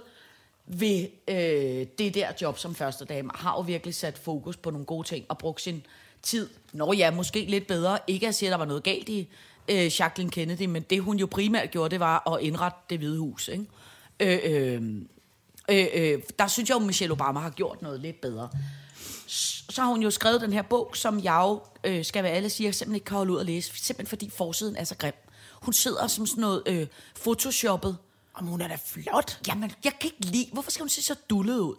ved 0.67 1.07
øh, 1.29 1.87
det 1.99 2.15
der 2.15 2.33
job 2.43 2.59
som 2.59 2.75
første 2.75 3.05
dame. 3.05 3.31
Har 3.35 3.55
jo 3.57 3.61
virkelig 3.61 3.95
sat 3.95 4.19
fokus 4.19 4.57
på 4.57 4.71
nogle 4.71 4.87
gode 4.87 5.09
ting 5.09 5.25
og 5.29 5.39
brugt 5.39 5.61
sin 5.61 5.87
tid. 6.23 6.49
Nå 6.73 6.93
ja, 6.93 7.11
måske 7.11 7.45
lidt 7.49 7.67
bedre. 7.67 7.99
Ikke 8.07 8.29
at 8.29 8.35
sige, 8.35 8.49
at 8.49 8.51
der 8.51 8.59
var 8.59 8.65
noget 8.65 8.83
galt 8.83 9.09
i 9.09 9.29
øh, 9.69 10.01
Jacqueline 10.01 10.31
Kennedy, 10.31 10.63
men 10.67 10.83
det 10.83 11.03
hun 11.03 11.17
jo 11.19 11.27
primært 11.27 11.71
gjorde, 11.71 11.91
det 11.91 12.01
var 12.01 12.33
at 12.35 12.41
indrette 12.43 12.79
det 12.91 12.99
hvide 12.99 13.19
hus. 13.19 13.49
Ikke? 13.49 13.67
Øh, 14.21 14.39
øh, 14.45 14.83
øh, 15.71 15.87
øh, 15.95 16.23
der 16.39 16.47
synes 16.47 16.69
jeg 16.69 16.75
jo, 16.75 16.81
Michelle 16.85 17.13
Obama 17.13 17.41
har 17.41 17.51
gjort 17.51 17.83
noget 17.83 18.01
lidt 18.01 18.21
bedre. 18.21 18.49
Så 19.27 19.83
har 19.83 19.89
hun 19.89 20.03
jo 20.03 20.11
skrevet 20.11 20.41
den 20.41 20.53
her 20.53 20.63
bog, 20.63 20.91
som 20.95 21.21
jeg 21.25 21.41
jo, 21.43 21.63
øh, 21.85 22.05
skal 22.05 22.23
være 22.25 22.33
alle 22.33 22.51
siger, 22.51 22.73
simpelthen 22.73 22.95
ikke 22.95 23.05
kan 23.05 23.17
holde 23.17 23.33
ud 23.33 23.41
at 23.41 23.47
læse. 23.47 23.71
Simpelthen 23.85 24.07
fordi 24.07 24.31
forsiden 24.31 24.77
er 24.77 24.85
så 24.85 24.97
grim. 24.97 25.15
Hun 25.63 25.73
sidder 25.73 26.07
som 26.07 26.27
sådan 26.27 26.41
noget 26.41 26.63
øh, 26.67 26.87
photoshoppet. 27.23 27.97
Om 28.35 28.47
hun 28.47 28.61
er 28.61 28.69
da 28.69 28.79
flot. 28.87 29.41
Jamen, 29.49 29.73
jeg 29.85 29.93
kan 30.01 30.11
ikke 30.21 30.25
lide... 30.33 30.49
Hvorfor 30.53 30.71
skal 30.71 30.83
hun 30.83 30.89
se 30.89 31.03
så 31.03 31.15
dullet 31.31 31.59
ud? 31.59 31.75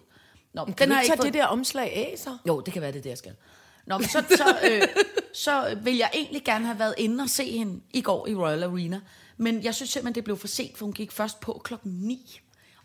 Nå, 0.54 0.66
Kan 0.66 0.88
du 0.88 0.94
har 0.94 1.02
ikke 1.02 1.12
tage 1.12 1.18
fået- 1.18 1.26
det 1.26 1.34
der 1.34 1.46
omslag 1.46 1.94
af, 1.94 2.16
så? 2.18 2.38
Jo, 2.48 2.60
det 2.60 2.74
kan 2.74 2.82
være, 2.82 2.92
det 2.92 2.98
er 2.98 3.02
det, 3.04 3.10
jeg 3.10 3.18
skal. 3.18 3.32
Nå, 3.88 3.98
men 3.98 4.08
så, 4.08 4.24
så, 4.30 4.58
øh, 4.72 4.82
så 5.34 5.78
vil 5.84 5.98
jeg 5.98 6.10
egentlig 6.14 6.44
gerne 6.44 6.66
have 6.66 6.80
været 6.80 6.94
inde 6.98 7.22
og 7.22 7.30
se 7.30 7.52
hende 7.58 7.82
i 7.94 8.02
går 8.02 8.28
i 8.28 8.36
Royal 8.36 8.64
Arena. 8.64 9.00
Men 9.38 9.64
jeg 9.64 9.76
synes 9.76 9.90
simpelthen, 9.90 10.16
det 10.16 10.24
blev 10.24 10.38
for 10.38 10.48
sent, 10.48 10.78
for 10.78 10.86
hun 10.86 10.94
gik 10.94 11.12
først 11.12 11.40
på 11.40 11.62
klokken 11.64 11.92
9. 11.92 12.40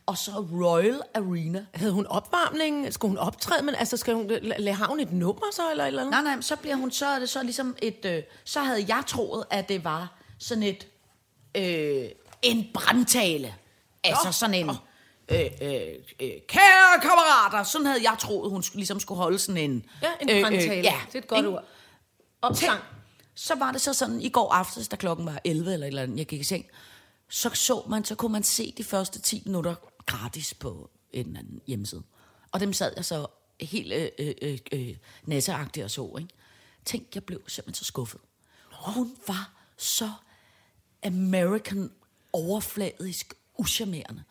Og 0.06 0.18
så 0.18 0.30
Royal 0.52 1.00
Arena. 1.14 1.66
Havde 1.74 1.92
hun 1.92 2.06
opvarmning? 2.06 2.92
Skulle 2.94 3.10
hun 3.10 3.18
optræde? 3.18 3.62
Men 3.64 3.74
altså, 3.74 3.96
skal 3.96 4.14
hun, 4.14 4.30
la- 4.30 4.56
la- 4.58 4.70
har 4.70 4.86
hun 4.86 5.00
et 5.00 5.12
nummer 5.12 5.46
så, 5.52 5.70
eller 5.70 5.84
eller 5.84 6.00
andet? 6.02 6.10
Nej, 6.10 6.22
nej, 6.34 6.40
så 6.40 6.56
bliver 6.56 6.76
hun, 6.76 6.90
så 6.90 7.06
er 7.06 7.18
det 7.18 7.28
så 7.28 7.42
ligesom 7.42 7.76
et, 7.82 8.04
øh, 8.04 8.22
så 8.44 8.60
havde 8.60 8.84
jeg 8.88 9.02
troet, 9.06 9.44
at 9.50 9.68
det 9.68 9.84
var 9.84 10.18
sådan 10.38 10.62
et, 10.62 10.86
øh, 11.54 12.04
en 12.42 12.66
brandtale. 12.74 13.54
Altså 14.04 14.32
sådan 14.32 14.54
en, 14.54 14.68
øh, 14.70 14.74
øh, 15.30 15.94
øh, 16.20 16.28
kære 16.48 17.00
kammerater, 17.02 17.62
sådan 17.62 17.86
havde 17.86 18.02
jeg 18.10 18.16
troet, 18.20 18.50
hun 18.50 18.62
ligesom 18.74 19.00
skulle 19.00 19.16
holde 19.18 19.38
sådan 19.38 19.70
en... 19.70 19.84
Ja, 20.02 20.08
en 20.20 20.42
brandtale. 20.42 20.82
ja, 20.82 21.00
Det 21.06 21.14
er 21.14 21.18
et 21.18 21.26
godt 21.28 21.38
ikke? 21.38 21.48
ord. 21.48 21.64
Opsang. 22.42 22.80
Så 23.34 23.54
var 23.54 23.72
det 23.72 23.80
så 23.80 23.92
sådan, 23.92 24.20
i 24.20 24.28
går 24.28 24.52
aftes, 24.52 24.88
da 24.88 24.96
klokken 24.96 25.26
var 25.26 25.40
11 25.44 25.72
eller 25.72 25.86
eller 25.86 26.02
andet, 26.02 26.18
jeg 26.18 26.26
gik 26.26 26.40
i 26.40 26.44
seng, 26.44 26.66
så 27.28 27.50
så 27.54 27.82
man, 27.88 28.04
så 28.04 28.14
kunne 28.14 28.32
man 28.32 28.42
se 28.42 28.74
de 28.76 28.84
første 28.84 29.20
10 29.20 29.42
minutter 29.46 29.74
gratis 30.06 30.54
på 30.54 30.90
en 31.12 31.26
eller 31.26 31.38
anden 31.38 31.60
hjemmeside. 31.66 32.02
Og 32.52 32.60
dem 32.60 32.72
sad 32.72 32.92
jeg 32.96 33.04
så 33.04 33.26
helt 33.60 33.92
øh, 33.92 34.08
øh, 34.18 34.34
øh, 34.42 34.58
øh, 34.72 34.96
nasseagtigt 35.24 35.84
og 35.84 35.90
så, 35.90 36.16
ikke? 36.18 36.34
Tænk, 36.84 37.14
jeg 37.14 37.24
blev 37.24 37.42
simpelthen 37.48 37.74
så 37.74 37.84
skuffet. 37.84 38.20
Hun 38.72 39.16
var 39.26 39.52
så 39.76 40.10
American 41.06 41.90
overfladisk 42.32 43.34
uschammerende. 43.58 44.24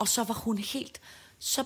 Og 0.00 0.08
så 0.08 0.24
var 0.24 0.34
hun 0.34 0.58
helt, 0.58 1.00
så 1.38 1.64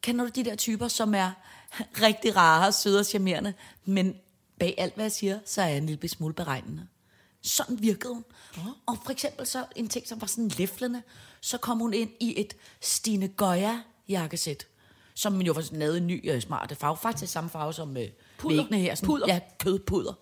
kender 0.00 0.24
du 0.24 0.30
de 0.34 0.44
der 0.44 0.56
typer, 0.56 0.88
som 0.88 1.14
er 1.14 1.30
rigtig 2.06 2.36
rare, 2.36 2.72
søde 2.72 2.98
og 2.98 3.06
charmerende, 3.06 3.54
men 3.84 4.16
bag 4.58 4.74
alt, 4.78 4.94
hvad 4.94 5.04
jeg 5.04 5.12
siger, 5.12 5.38
så 5.44 5.62
er 5.62 5.66
jeg 5.66 5.76
en 5.76 5.86
lille 5.86 6.08
smule 6.08 6.34
beregnende. 6.34 6.86
Sådan 7.42 7.82
virkede 7.82 8.14
hun. 8.14 8.24
Og 8.86 8.98
for 9.04 9.12
eksempel 9.12 9.46
så 9.46 9.66
en 9.76 9.88
ting, 9.88 10.08
som 10.08 10.20
var 10.20 10.26
sådan 10.26 10.48
læflende, 10.48 11.02
så 11.40 11.58
kom 11.58 11.78
hun 11.78 11.94
ind 11.94 12.10
i 12.20 12.40
et 12.40 12.56
Stine 12.80 13.28
Goya 13.28 13.78
jakkesæt, 14.08 14.66
som 15.14 15.42
jo 15.42 15.52
var 15.52 15.68
lavet 15.72 15.96
en 15.96 16.06
ny 16.06 16.30
øh, 16.30 16.42
smart 16.42 16.76
farve, 16.76 16.96
faktisk 16.96 17.32
samme 17.32 17.50
farve 17.50 17.72
som 17.72 17.96
øh, 17.96 18.08
væggene 18.44 18.78
her. 18.78 18.94
Sådan, 18.94 19.06
Pudder. 19.06 19.26
Ja, 19.28 19.40
kødpuder. 19.58 20.12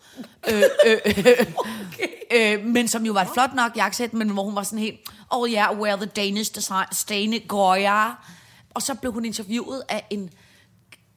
øh, 0.50 0.62
øh, 0.87 0.99
øh, 1.06 1.47
øh, 2.32 2.64
men 2.64 2.88
som 2.88 3.06
jo 3.06 3.12
var 3.12 3.23
et 3.23 3.29
flot 3.35 3.55
nok 3.55 3.76
jakkesæt, 3.76 4.14
men 4.14 4.29
hvor 4.29 4.43
hun 4.43 4.55
var 4.55 4.62
sådan 4.62 4.79
helt, 4.79 5.00
oh 5.31 5.50
yeah, 5.50 5.81
wear 5.81 5.97
the 5.97 6.06
Danish 6.06 6.55
design, 6.55 6.87
Stine 6.93 7.38
Goya. 7.38 8.11
Og 8.75 8.82
så 8.82 8.94
blev 8.94 9.12
hun 9.12 9.25
interviewet 9.25 9.82
af 9.88 10.06
en 10.11 10.31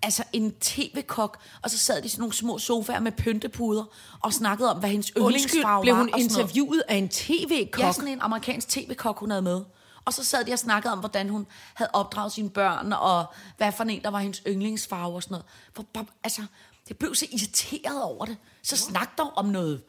altså 0.03 0.23
en 0.33 0.51
tv-kok, 0.51 1.37
og 1.61 1.69
så 1.69 1.77
sad 1.77 2.01
de 2.01 2.09
sådan 2.09 2.21
nogle 2.21 2.33
små 2.33 2.59
sofaer 2.59 2.99
med 2.99 3.11
pyntepuder, 3.11 3.83
og 4.21 4.33
snakkede 4.33 4.71
om, 4.71 4.79
hvad 4.79 4.89
hendes 4.89 5.11
yndlingsfarve 5.17 5.77
Undskyld, 5.77 5.81
blev 5.81 5.93
var. 5.93 5.99
hun 5.99 6.09
interviewet 6.17 6.83
af 6.87 6.95
en 6.95 7.09
tv-kok? 7.09 7.83
Ja, 7.83 7.91
sådan 7.91 8.07
en 8.07 8.21
amerikansk 8.21 8.69
tv-kok, 8.69 9.19
hun 9.19 9.29
havde 9.29 9.41
med. 9.41 9.61
Og 10.05 10.13
så 10.13 10.23
sad 10.23 10.45
de 10.45 10.53
og 10.53 10.59
snakkede 10.59 10.91
om, 10.91 10.99
hvordan 10.99 11.29
hun 11.29 11.47
havde 11.73 11.89
opdraget 11.93 12.31
sine 12.31 12.49
børn, 12.49 12.93
og 12.93 13.25
hvad 13.57 13.71
for 13.71 13.83
en, 13.83 14.01
der 14.01 14.09
var 14.09 14.19
hendes 14.19 14.41
yndlingsfarve 14.47 15.15
og 15.15 15.23
sådan 15.23 15.33
noget. 15.33 15.45
For, 15.75 16.05
altså, 16.23 16.41
jeg 16.89 16.97
blev 16.97 17.15
så 17.15 17.25
irriteret 17.31 18.03
over 18.03 18.25
det. 18.25 18.37
Så 18.63 18.77
snak 18.77 19.17
dog 19.17 19.31
om 19.35 19.45
noget 19.45 19.81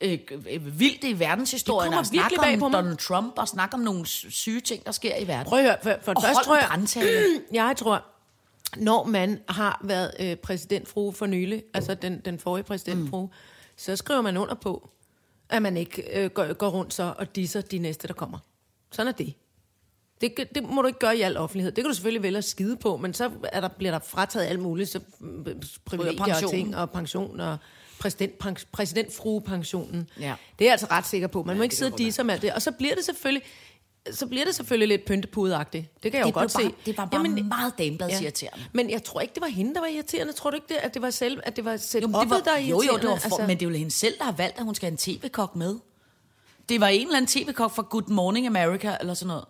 øh, 0.00 0.18
øh, 0.50 0.80
vildt 0.80 1.04
i 1.04 1.18
verdenshistorien, 1.18 1.92
Det 1.92 1.96
kommer 1.96 2.24
og 2.24 2.30
snak 2.30 2.52
om 2.54 2.58
på 2.58 2.68
mig. 2.68 2.76
Donald 2.82 2.96
Trump, 2.96 3.38
og 3.38 3.48
snak 3.48 3.74
om 3.74 3.80
nogle 3.80 4.06
sy- 4.06 4.26
syge 4.30 4.60
ting, 4.60 4.86
der 4.86 4.92
sker 4.92 5.16
i 5.16 5.26
verden. 5.28 5.46
Prøv 5.48 5.58
at 5.58 5.64
høre, 5.64 5.76
for, 5.82 5.98
for 6.02 6.12
det 6.12 6.16
Og 6.16 6.22
første 6.22 6.34
hold 6.34 6.44
tror 6.44 6.56
jeg, 6.56 6.64
brandtale. 6.68 7.40
jeg 7.52 7.74
tror, 7.76 8.04
når 8.76 9.04
man 9.04 9.40
har 9.48 9.80
været 9.84 10.12
øh, 10.20 10.36
præsidentfrue 10.36 11.12
for 11.12 11.26
nylig, 11.26 11.62
altså 11.74 11.94
den, 11.94 12.20
den 12.24 12.38
forrige 12.38 12.64
præsidentfrue, 12.64 13.26
mm. 13.26 13.32
så 13.76 13.96
skriver 13.96 14.20
man 14.20 14.36
under 14.36 14.54
på, 14.54 14.90
at 15.48 15.62
man 15.62 15.76
ikke 15.76 16.24
øh, 16.24 16.30
går, 16.30 16.52
går 16.52 16.68
rundt 16.68 16.94
så 16.94 17.14
og 17.18 17.36
disser 17.36 17.60
de 17.60 17.78
næste, 17.78 18.08
der 18.08 18.14
kommer. 18.14 18.38
Sådan 18.92 19.08
er 19.08 19.16
det. 19.16 19.34
Det, 20.20 20.34
det 20.54 20.62
må 20.68 20.82
du 20.82 20.86
ikke 20.86 20.98
gøre 20.98 21.16
i 21.16 21.20
al 21.20 21.36
offentlighed. 21.36 21.72
Det 21.72 21.84
kan 21.84 21.88
du 21.90 21.94
selvfølgelig 21.94 22.22
vælge 22.22 22.38
at 22.38 22.44
skide 22.44 22.76
på, 22.76 22.96
men 22.96 23.14
så 23.14 23.30
er 23.52 23.60
der, 23.60 23.68
bliver 23.68 23.90
der 23.90 23.98
frataget 23.98 24.46
alt 24.46 24.60
muligt, 24.60 24.88
så 24.88 25.00
mm, 25.20 25.46
privilegier 25.84 26.34
og 26.44 26.50
ting, 26.50 26.76
og 26.76 26.90
pension 26.90 27.40
og 27.40 27.58
præsident, 27.98 28.32
pens- 28.44 28.66
præsidentfruepensionen. 28.72 30.08
Ja. 30.20 30.34
Det 30.58 30.64
er 30.64 30.68
jeg 30.68 30.72
altså 30.72 30.86
ret 30.90 31.06
sikker 31.06 31.26
på. 31.28 31.42
Man 31.42 31.56
må 31.56 31.62
ikke 31.62 31.76
sidde 31.76 31.92
og 31.92 31.98
disse 31.98 32.24
med 32.24 32.34
alt 32.34 32.42
det. 32.42 32.52
Og 32.52 32.62
så 32.62 32.72
bliver 32.72 32.94
det 32.94 33.04
selvfølgelig, 33.04 33.42
så 34.12 34.26
bliver 34.26 34.44
det 34.44 34.54
selvfølgelig 34.54 34.88
lidt 34.88 35.04
pyntepudagtigt. 35.06 36.02
Det 36.02 36.12
kan 36.12 36.18
jeg 36.18 36.26
Det 36.26 36.32
jo 36.34 36.40
godt 36.40 36.52
bare- 36.52 36.62
se. 36.64 36.74
det 36.86 36.98
var 36.98 37.04
bare 37.06 37.28
meget 37.28 37.78
damebladsirriterende. 37.78 38.64
Men 38.72 38.90
jeg 38.90 39.02
tror 39.04 39.20
ikke, 39.20 39.34
det 39.34 39.40
var 39.40 39.48
hende, 39.48 39.74
der 39.74 39.80
var 39.80 39.86
irriterende. 39.86 40.32
Tror 40.32 40.50
du 40.50 40.54
ikke, 40.54 40.66
det, 40.68 40.74
at 40.76 40.94
det 40.94 41.02
var 41.02 41.10
selv, 41.10 41.40
at 41.44 41.56
det 41.56 41.64
var 41.64 41.76
set 41.76 42.02
Jo, 42.02 42.06
det 42.06 42.14
var, 42.30 42.40
der 42.44 42.50
er 42.52 42.58
jo, 42.58 42.82
jo, 42.82 42.96
det 42.96 43.08
var 43.08 43.16
for, 43.16 43.24
altså, 43.24 43.44
men 43.46 43.60
det 43.60 43.66
er 43.66 43.70
jo 43.70 43.76
hende 43.76 43.90
selv, 43.90 44.14
der 44.18 44.24
har 44.24 44.32
valgt, 44.32 44.58
at 44.58 44.64
hun 44.64 44.74
skal 44.74 44.86
have 44.86 44.92
en 44.92 44.96
tv-kok 45.20 45.56
med. 45.56 45.76
Det 46.68 46.80
var 46.80 46.88
en 46.88 47.00
eller 47.06 47.16
anden 47.16 47.28
tv-kok 47.28 47.74
fra 47.74 47.82
Good 47.90 48.08
Morning 48.08 48.46
America, 48.46 48.96
eller 49.00 49.14
sådan 49.14 49.28
noget. 49.28 49.44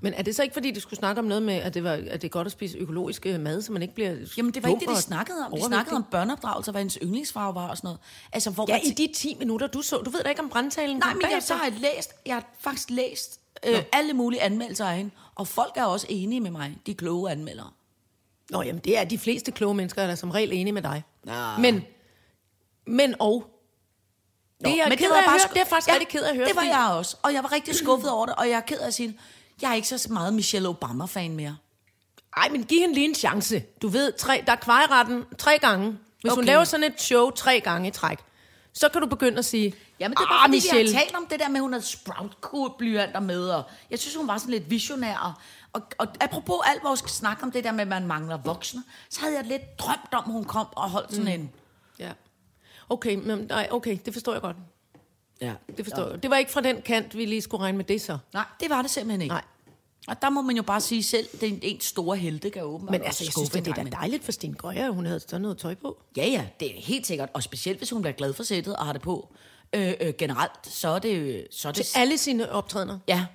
Men 0.00 0.14
er 0.14 0.22
det 0.22 0.36
så 0.36 0.42
ikke, 0.42 0.52
fordi 0.52 0.70
de 0.70 0.80
skulle 0.80 0.98
snakke 0.98 1.18
om 1.18 1.24
noget 1.24 1.42
med, 1.42 1.54
at 1.54 1.74
det, 1.74 1.84
var, 1.84 1.92
at 1.92 2.22
det 2.22 2.24
er 2.24 2.28
godt 2.28 2.46
at 2.46 2.52
spise 2.52 2.78
økologisk 2.78 3.26
øh, 3.26 3.40
mad, 3.40 3.62
så 3.62 3.72
man 3.72 3.82
ikke 3.82 3.94
bliver 3.94 4.16
Jamen, 4.36 4.54
det 4.54 4.62
var 4.62 4.68
ikke 4.68 4.80
det, 4.80 4.88
de 4.96 5.02
snakkede 5.02 5.46
om. 5.46 5.52
De 5.58 5.62
snakkede 5.64 5.96
om 5.96 6.04
børneopdragelse, 6.10 6.70
hvad 6.70 6.80
hendes 6.80 6.98
yndlingsfarve 7.02 7.54
var 7.54 7.68
og 7.68 7.76
sådan 7.76 7.86
noget. 7.88 7.98
Altså, 8.32 8.50
hvor 8.50 8.64
Ja, 8.68 8.74
man 8.74 8.82
i 8.84 8.90
de 8.90 9.12
10 9.14 9.36
minutter, 9.38 9.66
du 9.66 9.82
så. 9.82 9.96
Du 9.96 10.10
ved 10.10 10.22
da 10.22 10.28
ikke, 10.28 10.42
om 10.42 10.48
brandtalen 10.48 10.96
Nej, 10.98 11.14
men 11.14 11.22
jeg, 11.30 11.42
så 11.42 11.54
har 11.54 11.64
jeg 11.64 11.74
læst, 11.96 12.12
jeg 12.26 12.34
har 12.34 12.44
faktisk 12.60 12.90
læst 12.90 13.40
øh, 13.66 13.82
alle 13.92 14.12
mulige 14.12 14.42
anmeldelser 14.42 14.84
af 14.86 14.96
hende, 14.96 15.10
og 15.34 15.48
folk 15.48 15.72
er 15.76 15.84
også 15.84 16.06
enige 16.08 16.40
med 16.40 16.50
mig, 16.50 16.78
de 16.86 16.94
kloge 16.94 17.30
anmeldere. 17.30 17.70
Nå, 18.50 18.62
jamen, 18.62 18.80
det 18.84 18.98
er 18.98 19.04
de 19.04 19.18
fleste 19.18 19.52
kloge 19.52 19.74
mennesker, 19.74 20.02
der 20.02 20.10
er 20.10 20.14
som 20.14 20.30
regel 20.30 20.52
enige 20.52 20.72
med 20.72 20.82
dig. 20.82 21.04
Nå. 21.24 21.32
Men, 21.58 21.82
men 22.86 23.14
og, 23.18 23.44
Det 24.60 24.70
er 24.72 24.76
jeg 24.76 24.86
men 24.88 24.98
ked 24.98 25.08
var 25.08 25.14
af 25.14 25.18
at 25.18 25.24
bare 25.24 25.32
høre. 25.32 25.40
sku- 25.40 25.48
Det 25.48 25.56
er 25.56 25.60
jeg 25.60 25.66
faktisk 25.66 25.92
rigtig 25.92 26.08
ked 26.08 26.22
af 26.22 26.28
at 26.30 26.36
høre, 26.36 26.46
Det 26.46 26.56
var 26.56 26.60
fordi- 26.62 26.72
jeg 26.72 26.90
også, 26.98 27.16
og 27.22 27.32
jeg 27.34 27.42
var 27.42 27.52
rigtig 27.52 27.74
skuffet 27.74 28.10
over 28.10 28.26
det, 28.26 28.34
og 28.34 28.48
jeg 28.48 28.56
er 28.56 28.60
ked 28.60 28.78
af 28.78 28.86
at 28.86 28.94
sige, 28.94 29.18
jeg 29.62 29.70
er 29.70 29.74
ikke 29.74 29.88
så 29.88 30.08
meget 30.12 30.34
Michelle 30.34 30.68
Obama-fan 30.68 31.36
mere. 31.36 31.56
Ej, 32.36 32.48
men 32.48 32.64
giv 32.64 32.80
hende 32.80 32.94
lige 32.94 33.08
en 33.08 33.14
chance. 33.14 33.60
Du 33.82 33.88
ved, 33.88 34.12
tre, 34.12 34.42
der 34.46 34.52
er 34.52 34.56
kvejeretten 34.56 35.24
tre 35.38 35.58
gange. 35.58 35.98
Hvis 36.20 36.32
okay. 36.32 36.36
hun 36.38 36.44
laver 36.44 36.64
sådan 36.64 36.84
et 36.84 37.00
show 37.00 37.30
tre 37.30 37.60
gange 37.60 37.88
i 37.88 37.90
træk, 37.90 38.18
så 38.72 38.88
kan 38.88 39.00
du 39.00 39.06
begynde 39.06 39.38
at 39.38 39.44
sige, 39.44 39.74
Jamen, 40.00 40.16
det 40.16 40.22
er 40.22 40.26
"Ah, 40.26 40.28
bare 40.28 40.40
fordi, 40.48 40.56
Michelle. 40.56 40.90
vi 40.90 40.94
har 40.96 41.02
talt 41.02 41.14
om 41.16 41.26
det 41.30 41.40
der 41.40 41.48
med, 41.48 41.56
at 41.56 41.62
hun 41.62 41.72
havde 41.72 41.84
sprout-blyanter 41.84 43.20
med, 43.20 43.48
og 43.48 43.62
jeg 43.90 43.98
synes, 43.98 44.14
hun 44.16 44.28
var 44.28 44.38
sådan 44.38 44.50
lidt 44.50 44.70
visionær. 44.70 45.40
Og, 45.72 45.82
og, 45.98 46.06
apropos 46.20 46.56
alt 46.66 46.84
vores 46.84 47.00
snak 47.06 47.42
om 47.42 47.50
det 47.52 47.64
der 47.64 47.72
med, 47.72 47.80
at 47.80 47.88
man 47.88 48.06
mangler 48.06 48.36
voksne, 48.36 48.82
så 49.10 49.20
havde 49.20 49.34
jeg 49.36 49.44
lidt 49.44 49.78
drømt 49.78 50.08
om, 50.14 50.24
at 50.26 50.32
hun 50.32 50.44
kom 50.44 50.66
og 50.72 50.90
holdt 50.90 51.10
sådan 51.14 51.28
en... 51.40 51.50
Ja. 51.98 52.12
Okay, 52.88 53.14
men, 53.14 53.38
nej, 53.38 53.68
okay, 53.70 53.98
det 54.04 54.12
forstår 54.12 54.32
jeg 54.32 54.42
godt. 54.42 54.56
Ja, 55.40 55.54
Det 55.76 55.84
forstår 55.84 56.10
jeg. 56.10 56.22
Det 56.22 56.30
var 56.30 56.36
ikke 56.36 56.50
fra 56.50 56.60
den 56.60 56.82
kant, 56.82 57.16
vi 57.16 57.24
lige 57.24 57.40
skulle 57.42 57.62
regne 57.62 57.76
med 57.76 57.84
det 57.84 58.00
så. 58.00 58.18
Nej, 58.32 58.44
det 58.60 58.70
var 58.70 58.82
det 58.82 58.90
simpelthen 58.90 59.22
ikke. 59.22 59.32
Nej. 59.32 59.44
Og 60.08 60.22
der 60.22 60.30
må 60.30 60.42
man 60.42 60.56
jo 60.56 60.62
bare 60.62 60.80
sige 60.80 61.02
selv, 61.02 61.28
det 61.40 61.42
er 61.42 61.58
en 61.62 61.80
store 61.80 62.16
helte, 62.16 62.50
kan 62.50 62.62
åbenbart 62.62 62.90
Men 62.90 63.02
altså, 63.02 63.24
jeg 63.24 63.32
synes, 63.32 63.50
det 63.50 63.66
en 63.66 63.72
er 63.72 63.84
da 63.84 63.90
dejligt 63.90 64.24
for 64.24 64.32
Sten 64.32 64.54
Grøger, 64.54 64.86
at 64.86 64.94
hun 64.94 65.06
havde 65.06 65.20
sådan 65.20 65.40
noget 65.40 65.58
tøj 65.58 65.74
på. 65.74 66.02
Ja, 66.16 66.26
ja, 66.26 66.46
det 66.60 66.76
er 66.76 66.80
helt 66.80 67.06
sikkert. 67.06 67.28
Og 67.34 67.42
specielt, 67.42 67.78
hvis 67.78 67.90
hun 67.90 68.02
bliver 68.02 68.14
glad 68.14 68.32
for 68.32 68.42
sættet 68.42 68.76
og 68.76 68.84
har 68.84 68.92
det 68.92 69.02
på 69.02 69.32
øh, 69.72 69.92
øh, 70.00 70.14
generelt, 70.18 70.66
så 70.66 70.88
er 70.88 70.98
det... 70.98 71.46
Så 71.50 71.68
er 71.68 71.72
det 71.72 71.86
Til 71.86 71.98
alle 71.98 72.18
sine 72.18 72.50
optrædener. 72.52 72.98
ja, 73.08 73.26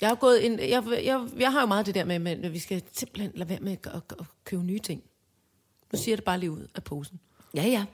Jeg 0.00 0.08
har, 0.08 0.16
gået 0.16 0.38
ind, 0.38 0.60
jeg, 0.60 0.84
jeg, 1.04 1.28
jeg 1.38 1.52
har 1.52 1.60
jo 1.60 1.66
meget 1.66 1.86
det 1.86 1.94
der 1.94 2.04
med, 2.04 2.44
at 2.44 2.52
vi 2.52 2.58
skal 2.58 2.82
simpelthen 2.92 3.32
lade 3.34 3.48
være 3.48 3.60
med 3.60 3.72
at, 3.72 3.86
at, 3.86 4.02
at 4.20 4.26
købe 4.44 4.62
nye 4.62 4.78
ting. 4.78 5.02
Nu 5.92 5.98
siger 5.98 6.12
jeg 6.12 6.16
det 6.18 6.24
bare 6.24 6.38
lige 6.40 6.50
ud 6.50 6.66
af 6.74 6.84
posen. 6.84 7.20
ja, 7.54 7.62
ja, 7.62 7.84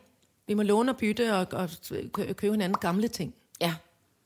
Vi 0.46 0.54
må 0.54 0.62
låne 0.62 0.92
og 0.92 0.96
bytte 0.96 1.34
og, 1.36 1.46
og 1.52 1.68
kø- 2.12 2.32
købe 2.32 2.52
hinanden 2.52 2.78
gamle 2.80 3.08
ting. 3.08 3.34
ja. 3.60 3.74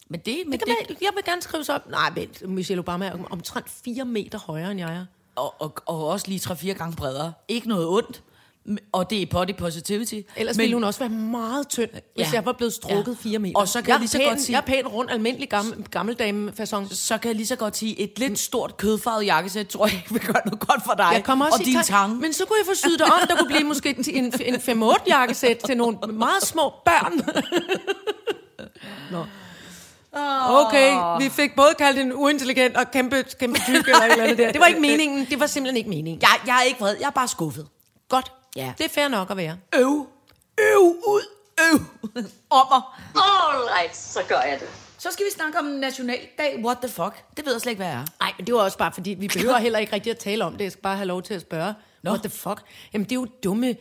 Men 0.08 0.20
det, 0.20 0.36
men 0.44 0.52
Det 0.52 0.60
det, 0.60 0.66
kan 0.68 0.76
være, 0.88 0.96
jeg 1.00 1.10
vil 1.14 1.24
gerne 1.24 1.42
skrive 1.42 1.64
så 1.64 1.74
op. 1.74 1.90
Nej, 1.90 2.10
men 2.42 2.54
Michelle 2.54 2.78
Obama 2.80 3.06
er 3.06 3.12
om- 3.12 3.26
omtrent 3.30 3.68
4 3.68 4.04
meter 4.04 4.38
højere, 4.38 4.70
end 4.70 4.80
jeg 4.80 4.94
er. 4.96 5.06
og, 5.36 5.54
og, 5.60 5.74
og 5.86 6.06
også 6.08 6.28
lige 6.28 6.40
3-4 6.50 6.72
gange 6.72 6.96
bredere. 6.96 7.32
Ikke 7.48 7.68
noget 7.68 7.88
ondt, 7.88 8.22
og 8.92 9.10
det 9.10 9.22
er 9.22 9.26
body 9.30 9.54
positivity. 9.58 10.14
Ellers 10.36 10.56
men, 10.56 10.62
ville 10.62 10.74
hun 10.74 10.84
også 10.84 11.00
være 11.00 11.08
meget 11.08 11.68
tynd, 11.68 11.90
hvis 11.90 12.02
Ja. 12.18 12.30
jeg 12.32 12.44
var 12.46 12.52
blevet 12.52 12.72
strukket 12.74 13.16
Ja. 13.24 13.28
4 13.30 13.38
meter. 13.38 13.58
Og 13.58 13.68
så 13.68 13.78
kan 13.80 13.88
jeg, 13.88 13.92
jeg 13.92 13.98
lige 14.00 14.08
så 14.08 14.18
pæn, 14.18 14.28
godt 14.28 14.40
sige- 14.40 14.52
Jeg 14.56 14.58
er 14.58 14.66
pæn 14.66 14.86
rundt, 14.86 15.10
almindelig 15.10 15.48
gammel, 15.50 15.84
gammeldame 15.90 16.52
fasong. 16.56 16.88
så 16.92 17.18
kan 17.18 17.28
jeg 17.28 17.36
lige 17.36 17.46
så 17.46 17.56
godt 17.56 17.76
sige, 17.76 18.00
et 18.00 18.18
lidt 18.18 18.38
stort 18.38 18.76
kødfarvet 18.76 19.26
jakkesæt, 19.26 19.66
tror 19.66 19.86
jeg 19.86 19.94
ikke 19.94 20.12
vil 20.12 20.22
gøre 20.22 20.42
noget 20.44 20.60
godt 20.60 20.84
for 20.84 20.94
dig. 20.94 21.10
Jeg 21.12 21.24
kommer 21.24 21.44
også 21.44 21.58
og 21.60 21.64
din 21.64 21.82
tange. 21.82 22.16
Men 22.16 22.32
så 22.32 22.44
kunne 22.44 22.58
jeg 22.58 22.66
få 22.66 22.74
syet 22.74 22.98
det 22.98 23.06
om. 23.06 23.28
Der 23.28 23.36
kunne 23.36 23.48
blive 23.48 23.64
måske 23.64 23.96
en, 24.08 24.32
en 24.40 24.54
5-8 24.82 25.04
jakkesæt 25.06 25.56
til 25.66 25.76
nogle 25.76 25.98
meget 26.12 26.42
små 26.42 26.72
børn. 26.84 27.12
Nå. 29.10 29.24
Okay, 30.48 31.18
vi 31.24 31.28
fik 31.28 31.50
både 31.56 31.74
kaldt 31.78 31.98
en 31.98 32.12
uintelligent 32.12 32.76
og 32.76 32.90
kæmpe, 32.90 33.24
kæmpe 33.40 33.58
tyk 33.66 33.74
eller 33.88 33.98
et 34.02 34.10
eller 34.10 34.24
andet 34.24 34.38
der. 34.38 34.52
Det 34.52 34.60
var 34.60 34.66
ikke 34.66 34.80
meningen. 34.80 35.26
Det 35.30 35.40
var 35.40 35.46
simpelthen 35.46 35.76
ikke 35.76 35.90
meningen. 35.90 36.22
Jeg, 36.22 36.30
jeg 36.46 36.58
er 36.58 36.62
ikke 36.62 36.80
vred, 36.80 36.96
jeg 37.00 37.06
er 37.06 37.10
bare 37.10 37.28
skuffet. 37.28 37.66
Godt. 38.08 38.32
Ja. 38.56 38.72
Det 38.78 38.84
er 38.84 38.88
fair 38.88 39.08
nok 39.08 39.30
at 39.30 39.36
være. 39.36 39.58
Øv, 39.74 40.06
øv 40.60 40.82
ud, 41.06 41.22
øv. 41.60 41.78
Om 42.50 42.66
mig. 42.70 42.82
All 43.14 43.68
right, 43.78 43.96
så 43.96 44.20
gør 44.28 44.40
jeg 44.40 44.58
det. 44.60 44.68
Så 44.98 45.08
skal 45.12 45.26
vi 45.26 45.30
snakke 45.30 45.58
om 45.58 45.64
nationaldag. 45.64 46.64
What 46.64 46.78
the 46.78 46.88
fuck? 46.88 47.24
Det 47.36 47.46
ved 47.46 47.52
jeg 47.52 47.60
slet 47.60 47.70
ikke, 47.70 47.78
hvad 47.82 47.92
jeg 47.92 48.00
er. 48.00 48.04
Nej, 48.20 48.32
men 48.38 48.46
det 48.46 48.54
var 48.54 48.60
også 48.60 48.78
bare, 48.78 48.92
fordi 48.92 49.10
vi 49.10 49.28
behøver 49.34 49.58
heller 49.58 49.78
ikke 49.78 49.92
rigtig 49.92 50.10
at 50.10 50.18
tale 50.18 50.44
om 50.44 50.52
det. 50.56 50.64
Jeg 50.64 50.72
skal 50.72 50.82
bare 50.82 50.96
have 50.96 51.06
lov 51.06 51.22
til 51.22 51.34
at 51.34 51.40
spørge. 51.40 51.74
Nå. 52.02 52.10
What 52.10 52.22
the 52.22 52.30
fuck? 52.30 52.62
Jamen, 52.92 53.04
det 53.04 53.12
er 53.12 53.16
jo 53.16 53.26
dumme... 53.44 53.76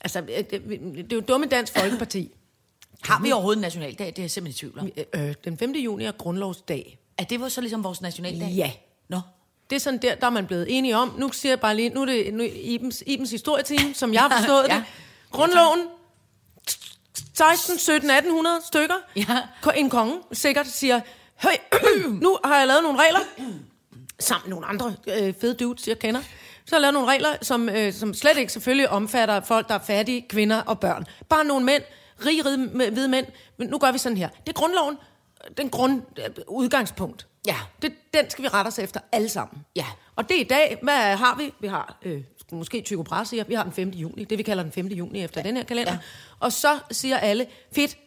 Altså, 0.00 0.18
øh, 0.20 0.26
det, 0.26 0.50
det 0.50 1.12
er 1.12 1.16
jo 1.16 1.20
dumme 1.20 1.46
Dansk 1.46 1.78
Folkeparti. 1.78 2.34
Har 3.04 3.22
vi 3.22 3.32
overhovedet 3.32 3.58
en 3.58 3.62
nationaldag? 3.62 4.06
Det 4.06 4.18
er 4.18 4.22
jeg 4.22 4.30
simpelthen 4.30 4.68
i 4.68 4.72
tvivl 4.72 4.80
om. 4.80 5.20
Øh, 5.20 5.34
den 5.44 5.58
5. 5.58 5.72
juni 5.72 6.04
er 6.04 6.12
grundlovsdag. 6.12 6.98
Er 7.18 7.24
det 7.24 7.40
var 7.40 7.48
så 7.48 7.60
ligesom 7.60 7.84
vores 7.84 8.00
nationaldag? 8.00 8.48
Ja. 8.48 8.72
Nå. 9.08 9.20
Det 9.70 9.76
er 9.76 9.80
sådan 9.80 9.98
der, 10.02 10.14
der 10.14 10.26
er 10.26 10.30
man 10.30 10.46
blevet 10.46 10.66
enige 10.68 10.96
om. 10.96 11.14
Nu 11.18 11.32
siger 11.32 11.52
jeg 11.52 11.60
bare 11.60 11.76
lige, 11.76 11.88
nu 11.88 12.00
er 12.02 12.06
det 12.06 12.34
nu 12.34 12.44
Ibens, 12.54 13.02
Ibens 13.06 13.30
historietime, 13.30 13.94
som 13.94 14.12
jeg 14.14 14.20
har 14.22 14.36
forstået 14.38 14.66
Ja. 14.68 14.74
det. 14.74 14.84
Grundloven, 15.30 15.80
16, 17.34 17.78
17, 17.78 18.10
1800 18.10 18.56
stykker. 18.66 18.94
Ja. 19.16 19.38
En 19.76 19.90
konge 19.90 20.14
sikkert 20.32 20.66
siger, 20.66 21.00
høj, 21.36 21.56
nu 22.22 22.38
har 22.44 22.58
jeg 22.58 22.66
lavet 22.66 22.82
nogle 22.82 22.98
regler, 23.02 23.20
sammen 24.20 24.48
med 24.50 24.56
nogle 24.56 24.66
andre 24.66 24.94
øh, 25.06 25.34
fede 25.40 25.54
dudes, 25.54 25.88
jeg 25.88 25.98
kender. 25.98 26.20
Så 26.66 26.74
har 26.74 26.76
jeg 26.76 26.80
lavet 26.80 26.94
nogle 26.94 27.08
regler, 27.08 27.28
som, 27.42 27.68
øh, 27.68 27.92
som 27.92 28.14
slet 28.14 28.36
ikke 28.38 28.52
selvfølgelig 28.52 28.88
omfatter 28.90 29.40
folk, 29.40 29.68
der 29.68 29.74
er 29.74 29.78
fattige, 29.78 30.26
kvinder 30.28 30.60
og 30.62 30.80
børn. 30.80 31.06
Bare 31.28 31.44
nogle 31.44 31.64
mænd, 31.64 31.82
rige, 32.26 32.42
rige 32.44 32.90
hvide 32.90 33.08
mænd. 33.08 33.26
Men 33.56 33.68
nu 33.68 33.78
gør 33.78 33.92
vi 33.92 33.98
sådan 33.98 34.18
her. 34.18 34.28
Det 34.28 34.48
er 34.48 34.52
grundloven, 34.52 34.96
den 35.56 35.70
grund, 35.70 36.02
øh, 36.18 36.24
udgangspunkt. 36.48 37.26
Ja. 37.48 37.56
Det, 37.82 37.92
den 38.14 38.30
skal 38.30 38.44
vi 38.44 38.48
rette 38.48 38.68
os 38.68 38.78
efter 38.78 39.00
alle 39.12 39.28
sammen. 39.28 39.64
Ja. 39.76 39.86
Og 40.16 40.28
det 40.28 40.36
er 40.36 40.40
i 40.40 40.44
dag, 40.44 40.78
hvad 40.82 41.16
har 41.16 41.36
vi? 41.36 41.52
Vi 41.60 41.66
har 41.66 41.98
øh, 42.02 42.22
måske 42.52 42.80
Tycho 42.80 43.02
Brahe 43.02 43.24
siger, 43.24 43.44
vi 43.44 43.54
har 43.54 43.62
den 43.62 43.72
5. 43.72 43.88
juni, 43.88 44.24
det 44.24 44.38
vi 44.38 44.42
kalder 44.42 44.62
den 44.62 44.72
5. 44.72 44.86
juni 44.86 45.24
efter 45.24 45.40
ja. 45.40 45.48
den 45.48 45.56
her 45.56 45.64
kalender. 45.64 45.92
Ja. 45.92 45.98
Og 46.40 46.52
så 46.52 46.78
siger 46.90 47.18
alle, 47.18 47.46
fedt, 47.72 47.98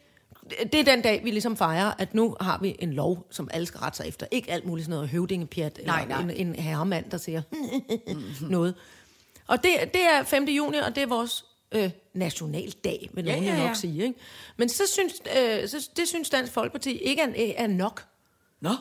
det 0.50 0.76
er 0.76 0.84
den 0.84 1.02
dag, 1.02 1.22
vi 1.24 1.32
ligesom 1.32 1.58
fejrer, 1.58 1.92
at 1.98 2.14
nu 2.14 2.36
har 2.42 2.60
vi 2.62 2.76
en 2.80 2.94
lov, 2.94 3.28
som 3.32 3.50
alle 3.54 3.66
skal 3.68 3.80
rette 3.80 3.98
sig 3.98 4.08
efter. 4.08 4.28
Ikke 4.32 4.52
alt 4.52 4.66
muligt 4.66 4.86
sådan 4.86 4.96
noget 4.96 5.10
høvdingepjat, 5.10 5.80
Nej, 5.86 6.02
eller 6.02 6.22
nej. 6.22 6.34
En, 6.36 6.48
en 6.48 6.56
herremand, 6.56 7.12
der 7.12 7.18
siger 7.18 7.42
noget. 8.50 8.76
Og 9.48 9.64
det, 9.64 9.72
det 9.94 10.02
er 10.02 10.24
5. 10.24 10.44
juni, 10.44 10.78
og 10.78 10.96
det 10.96 11.04
er 11.04 11.08
vores 11.08 11.46
øh, 11.72 11.92
nationaldag, 12.14 13.10
vil 13.14 13.26
Ja, 13.26 13.32
nogen 13.32 13.48
ja, 13.48 13.56
ja, 13.56 13.68
nok 13.68 13.76
sige. 13.76 14.04
Ikke? 14.04 14.20
Men 14.58 14.70
så 14.70 14.84
synes, 14.88 15.14
øh, 15.38 15.70
så, 15.70 15.90
det 15.96 16.08
synes 16.08 16.30
Dansk 16.30 16.54
Folkeparti 16.54 16.98
ikke 16.98 17.22
er, 17.22 17.54
er 17.58 17.68
nok. 17.68 18.06
Nå. 18.62 18.72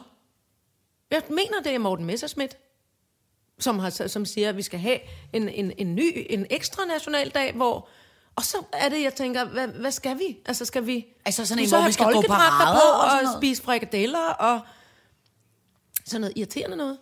Jeg 1.10 1.22
mener, 1.28 1.60
det 1.64 1.74
er 1.74 1.78
Morten 1.78 2.04
Messerschmidt, 2.04 2.56
som, 3.58 3.78
har, 3.78 3.90
som 4.08 4.24
siger, 4.24 4.48
at 4.48 4.56
vi 4.56 4.62
skal 4.62 4.78
have 4.78 4.98
en, 5.32 5.48
en, 5.48 5.72
en 5.78 5.94
ny, 5.94 6.26
en 6.30 6.46
ekstra 6.50 6.84
nationaldag, 6.84 7.52
hvor... 7.52 7.88
Og 8.36 8.44
så 8.44 8.56
er 8.72 8.88
det, 8.88 9.02
jeg 9.02 9.14
tænker, 9.14 9.44
hvad, 9.44 9.68
hvad 9.68 9.90
skal 9.92 10.18
vi? 10.18 10.38
Altså, 10.46 10.64
skal 10.64 10.86
vi... 10.86 11.06
Altså 11.24 11.46
sådan 11.46 11.62
en, 11.64 11.68
så 11.68 11.76
hvor 11.78 11.86
vi 11.86 11.92
skal 11.92 12.06
gå 12.12 12.22
parader 12.22 12.80
på 12.80 12.88
og 12.88 13.00
og, 13.00 13.22
noget? 13.22 13.38
spise 13.38 13.62
frikadeller 13.62 14.28
og 14.28 14.60
sådan 16.06 16.20
noget 16.20 16.32
irriterende 16.36 16.76
noget. 16.76 16.98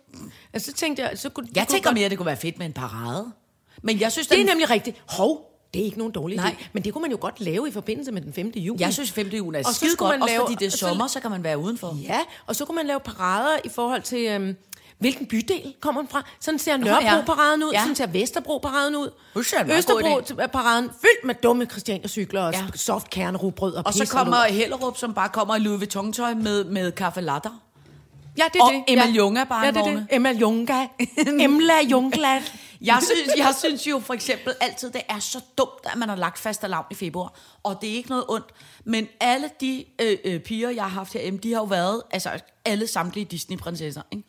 Altså, 0.53 0.71
så 0.71 0.77
tænkte 0.77 1.03
jeg... 1.03 1.19
Så 1.19 1.29
kunne, 1.29 1.47
Jeg 1.55 1.67
kunne 1.67 1.73
tænker 1.75 1.89
godt- 1.89 1.93
mere, 1.93 2.05
at 2.05 2.11
det 2.11 2.17
kunne 2.17 2.25
være 2.25 2.37
fedt 2.37 2.57
med 2.57 2.65
en 2.65 2.73
parade. 2.73 3.31
Men 3.83 3.99
jeg 3.99 4.11
synes, 4.11 4.27
Det 4.27 4.35
er 4.35 4.39
den, 4.39 4.45
nemlig 4.45 4.69
rigtigt. 4.69 5.03
Hov, 5.07 5.58
det 5.73 5.79
er 5.81 5.85
ikke 5.85 5.97
nogen 5.97 6.13
dårlig 6.13 6.37
Nej. 6.37 6.55
idé. 6.59 6.67
Men 6.73 6.83
det 6.83 6.93
kunne 6.93 7.01
man 7.01 7.11
jo 7.11 7.17
godt 7.21 7.41
lave 7.41 7.67
i 7.67 7.71
forbindelse 7.71 8.11
med 8.11 8.21
den 8.21 8.33
5. 8.33 8.51
juni. 8.55 8.81
jeg 8.81 8.93
synes 8.93 9.11
5. 9.11 9.27
juni 9.27 9.57
er 9.57 9.59
Og 9.59 9.65
så 9.65 9.73
skide 9.73 9.95
godt, 9.95 10.09
man 10.09 10.21
også 10.21 10.33
lave- 10.33 10.41
fordi 10.47 10.55
det 10.59 10.65
er 10.65 10.71
så- 10.71 10.77
sommer, 10.77 11.07
så 11.07 11.19
kan 11.19 11.31
man 11.31 11.43
være 11.43 11.57
udenfor. 11.57 11.97
Ja, 12.03 12.19
og 12.47 12.55
så 12.55 12.65
kunne 12.65 12.75
man 12.75 12.85
lave 12.87 12.99
parader 12.99 13.57
i 13.65 13.69
forhold 13.69 14.01
til, 14.01 14.25
øhm, 14.25 14.55
hvilken 14.99 15.25
bydel 15.25 15.73
kommer 15.81 16.01
man 16.01 16.09
fra. 16.09 16.23
Sådan 16.39 16.59
ser. 16.59 16.77
Nørrebro-paraden 16.77 17.63
ud, 17.63 17.71
Ja. 17.73 17.79
sådan 17.81 17.95
ser 17.95 18.07
Vesterbro-paraden 18.07 18.95
ud. 18.95 19.09
Østerbro-paraden 19.77 20.89
fyldt 20.89 21.25
med 21.25 21.35
dumme 21.43 21.65
Christiania-cykler 21.65 22.41
og 22.41 22.53
Ja. 22.53 22.59
ja. 22.59 22.65
soft 22.75 23.09
kernerugbrød 23.09 23.73
og 23.73 23.83
Og 23.85 23.93
så 23.93 24.05
kommer. 24.07 24.43
Hellerup, 24.43 24.97
som 24.97 25.13
bare 25.13 25.29
kommer 25.29 25.55
i 25.55 25.59
Louis 25.59 25.79
Vuitton-tøj 25.79 26.33
med, 26.33 26.63
med 26.63 26.91
kaffe 26.91 27.21
latter. 27.21 27.61
Ja, 28.37 28.43
det 28.53 28.59
er 28.59 28.63
og 28.63 28.71
det. 28.73 28.83
Emma 28.87 29.05
ja. 29.05 29.11
Junga 29.11 29.43
bare 29.43 29.65
Ja, 29.65 29.71
det 29.71 29.77
er 29.77 29.83
det. 29.85 30.07
Emma 30.11 30.31
Junga. 30.31 30.85
Emla 31.45 31.73
Jungla. 31.91 32.41
Jeg 32.81 33.01
synes, 33.03 33.37
jeg 33.37 33.55
synes 33.57 33.87
jo 33.87 33.99
for 33.99 34.13
eksempel 34.13 34.53
altid, 34.61 34.91
det 34.91 35.01
er 35.09 35.19
så 35.19 35.41
dumt, 35.57 35.85
at 35.93 35.97
man 35.97 36.09
har 36.09 36.15
lagt 36.15 36.39
fast 36.39 36.63
alarm 36.63 36.85
i 36.91 36.95
februar. 36.95 37.39
Og 37.63 37.77
det 37.81 37.89
er 37.89 37.93
ikke 37.93 38.09
noget 38.09 38.25
ondt. 38.27 38.45
Men 38.83 39.07
alle 39.19 39.49
de 39.61 39.85
øh, 40.01 40.17
øh, 40.25 40.39
piger, 40.39 40.69
jeg 40.69 40.83
har 40.83 40.89
haft 40.89 41.13
herhjemme, 41.13 41.39
de 41.39 41.53
har 41.53 41.59
jo 41.59 41.65
været, 41.65 42.01
altså 42.11 42.39
alle 42.65 42.87
samtlige 42.87 43.25
Disney-prinsesser. 43.25 44.01
Ikke? 44.11 44.23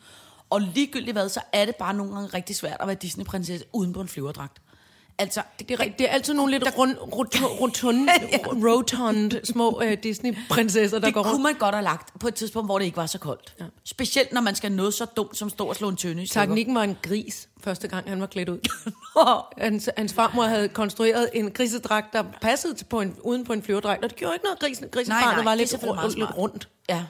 Og 0.50 0.60
ligegyldigt 0.60 1.14
hvad, 1.14 1.28
så 1.28 1.40
er 1.52 1.64
det 1.64 1.76
bare 1.76 1.94
nogle 1.94 2.14
gange 2.14 2.28
rigtig 2.34 2.56
svært 2.56 2.76
at 2.80 2.86
være 2.86 2.96
Disney-prinsesse 2.96 3.66
uden 3.72 3.92
på 3.92 4.00
en 4.00 4.08
flyverdragt. 4.08 4.60
Altså, 5.20 5.42
Det 5.58 5.70
er, 5.70 5.80
rig- 5.80 5.94
det 5.98 6.08
er 6.08 6.12
altid 6.12 6.34
nogle 6.34 6.50
lidt 6.58 6.64
rund, 6.78 6.96
rund, 6.98 7.28
rotund, 7.44 8.64
rotund 8.68 9.32
små 9.44 9.80
øh, 9.84 9.96
Disney-prinsesser, 10.02 10.98
der 10.98 11.06
det 11.06 11.14
går 11.14 11.22
kunne 11.22 11.32
rundt. 11.32 11.42
man 11.42 11.54
godt 11.54 11.74
have 11.74 11.84
lagt 11.84 12.20
på 12.20 12.28
et 12.28 12.34
tidspunkt, 12.34 12.68
hvor 12.68 12.78
det 12.78 12.84
ikke 12.84 12.96
var 12.96 13.06
så 13.06 13.18
koldt. 13.18 13.54
Ja. 13.60 13.64
Specielt 13.84 14.32
når 14.32 14.40
man 14.40 14.54
skal 14.54 14.72
noget 14.72 14.94
så 14.94 15.04
dumt 15.04 15.36
som 15.36 15.50
stå 15.50 15.66
og 15.66 15.76
slå 15.76 15.88
en 15.88 15.96
tønde 15.96 16.22
i. 16.22 16.26
Teknikken 16.26 16.74
var 16.74 16.82
en 16.82 16.96
gris, 17.02 17.48
første 17.60 17.88
gang 17.88 18.08
han 18.08 18.20
var 18.20 18.26
klædt 18.26 18.48
ud. 18.48 18.58
hans, 19.64 19.90
hans 19.96 20.12
farmor 20.12 20.42
havde 20.44 20.68
konstrueret 20.68 21.30
en 21.34 21.50
grisedragt, 21.50 22.12
der 22.12 22.24
passede 22.40 22.74
til 22.74 22.84
på 22.84 23.00
en, 23.00 23.16
uden 23.22 23.44
på 23.44 23.52
en 23.52 23.62
flyverdragt, 23.62 24.04
og 24.04 24.10
det 24.10 24.18
gjorde 24.18 24.34
ikke 24.34 24.44
noget. 24.44 24.58
Grisen, 24.58 24.88
grisebarnet 24.92 25.36
var 25.36 25.42
det 25.42 25.50
er 25.50 25.54
lidt, 25.54 25.68
selvfølgelig 25.70 25.94
meget 25.94 26.12
rund, 26.12 26.18
lidt 26.18 26.36
rundt. 26.36 26.68
Ja. 26.88 27.04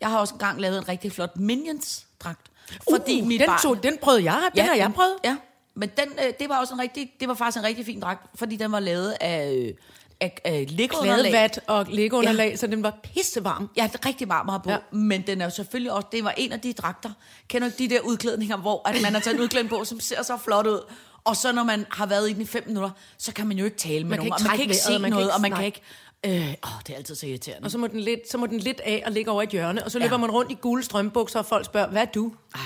Jeg 0.00 0.08
har 0.10 0.18
også 0.18 0.34
engang 0.34 0.60
lavet 0.60 0.78
en 0.78 0.88
rigtig 0.88 1.12
flot 1.12 1.36
Minions-dragt. 1.36 2.46
Fordi 2.90 3.20
uh, 3.20 3.26
mit 3.28 3.40
den, 3.40 3.46
barn... 3.46 3.58
tog, 3.62 3.82
den 3.82 3.98
prøvede 4.02 4.24
jeg, 4.24 4.50
den 4.54 4.64
har 4.64 4.74
jeg 4.74 4.92
prøvet. 4.94 5.14
Ja, 5.24 5.36
men 5.78 5.88
den, 5.96 6.08
øh, 6.26 6.32
det 6.40 6.48
var 6.48 6.60
også 6.60 6.74
en 6.74 6.80
rigtig, 6.80 7.10
det 7.20 7.28
var 7.28 7.34
faktisk 7.34 7.58
en 7.58 7.64
rigtig 7.64 7.86
fin 7.86 8.00
dragt, 8.00 8.26
fordi 8.34 8.56
den 8.56 8.72
var 8.72 8.80
lavet 8.80 9.14
af, 9.20 9.52
øh, 9.54 9.74
af, 10.20 10.40
af 10.44 10.66
Lego-underlag. 10.68 11.30
Kladevat 11.30 11.60
og 11.66 11.86
Lego-underlag, 11.88 12.50
ja. 12.50 12.56
så 12.56 12.66
den 12.66 12.82
var 12.82 12.98
pissevarm. 13.02 13.70
Ja, 13.76 13.88
er 13.94 14.06
rigtig 14.06 14.28
varm 14.28 14.48
at 14.48 14.62
på, 14.62 14.70
ja. 14.70 14.76
Ja. 14.76 14.96
men 14.96 15.22
den 15.26 15.40
er 15.40 15.44
jo 15.44 15.50
selvfølgelig 15.50 15.92
også, 15.92 16.08
det 16.12 16.24
var 16.24 16.34
en 16.36 16.52
af 16.52 16.60
de 16.60 16.72
dragter. 16.72 17.10
Kender 17.48 17.68
du 17.68 17.74
de 17.78 17.88
der 17.88 18.00
udklædninger, 18.00 18.56
hvor 18.56 18.88
at 18.88 19.02
man 19.02 19.12
har 19.12 19.20
taget 19.20 19.34
en 19.34 19.40
udklædning 19.42 19.70
på, 19.70 19.84
som 19.84 20.00
ser 20.00 20.22
så 20.22 20.36
flot 20.36 20.66
ud, 20.66 20.92
og 21.24 21.36
så 21.36 21.52
når 21.52 21.62
man 21.64 21.86
har 21.90 22.06
været 22.06 22.30
i 22.30 22.32
den 22.32 22.42
i 22.42 22.46
fem 22.46 22.62
minutter, 22.66 22.90
så 23.18 23.32
kan 23.32 23.46
man 23.46 23.58
jo 23.58 23.64
ikke 23.64 23.76
tale 23.76 24.04
med 24.04 24.10
Man 24.10 24.18
nogen, 24.18 24.32
og 24.32 24.38
man 24.42 24.50
kan 24.50 24.60
ikke 24.60 24.74
se 24.74 24.98
noget, 24.98 25.04
ikke- 25.24 25.34
og 25.34 25.40
man 25.40 25.52
kan 25.52 25.64
ikke... 25.64 25.80
Øh, 26.26 26.32
åh, 26.64 26.70
det 26.86 26.92
er 26.92 26.96
altid 26.96 27.14
så 27.14 27.26
irriterende. 27.26 27.66
Og 27.66 27.70
så 27.70 27.78
må 27.78 27.86
den 27.86 28.00
lidt, 28.00 28.30
så 28.30 28.38
må 28.38 28.46
den 28.46 28.58
lidt 28.58 28.80
af 28.84 29.02
og 29.06 29.12
ligge 29.12 29.30
over 29.30 29.42
et 29.42 29.48
hjørne, 29.48 29.84
og 29.84 29.90
så 29.90 29.98
løber 29.98 30.16
man 30.16 30.30
rundt 30.30 30.50
i 30.52 30.54
gule 30.54 30.82
strømbukser, 30.84 31.38
og 31.38 31.46
folk 31.46 31.64
spørger, 31.64 31.88
hvad 31.88 32.02
er 32.02 32.06
du? 32.06 32.32
Ej, 32.54 32.60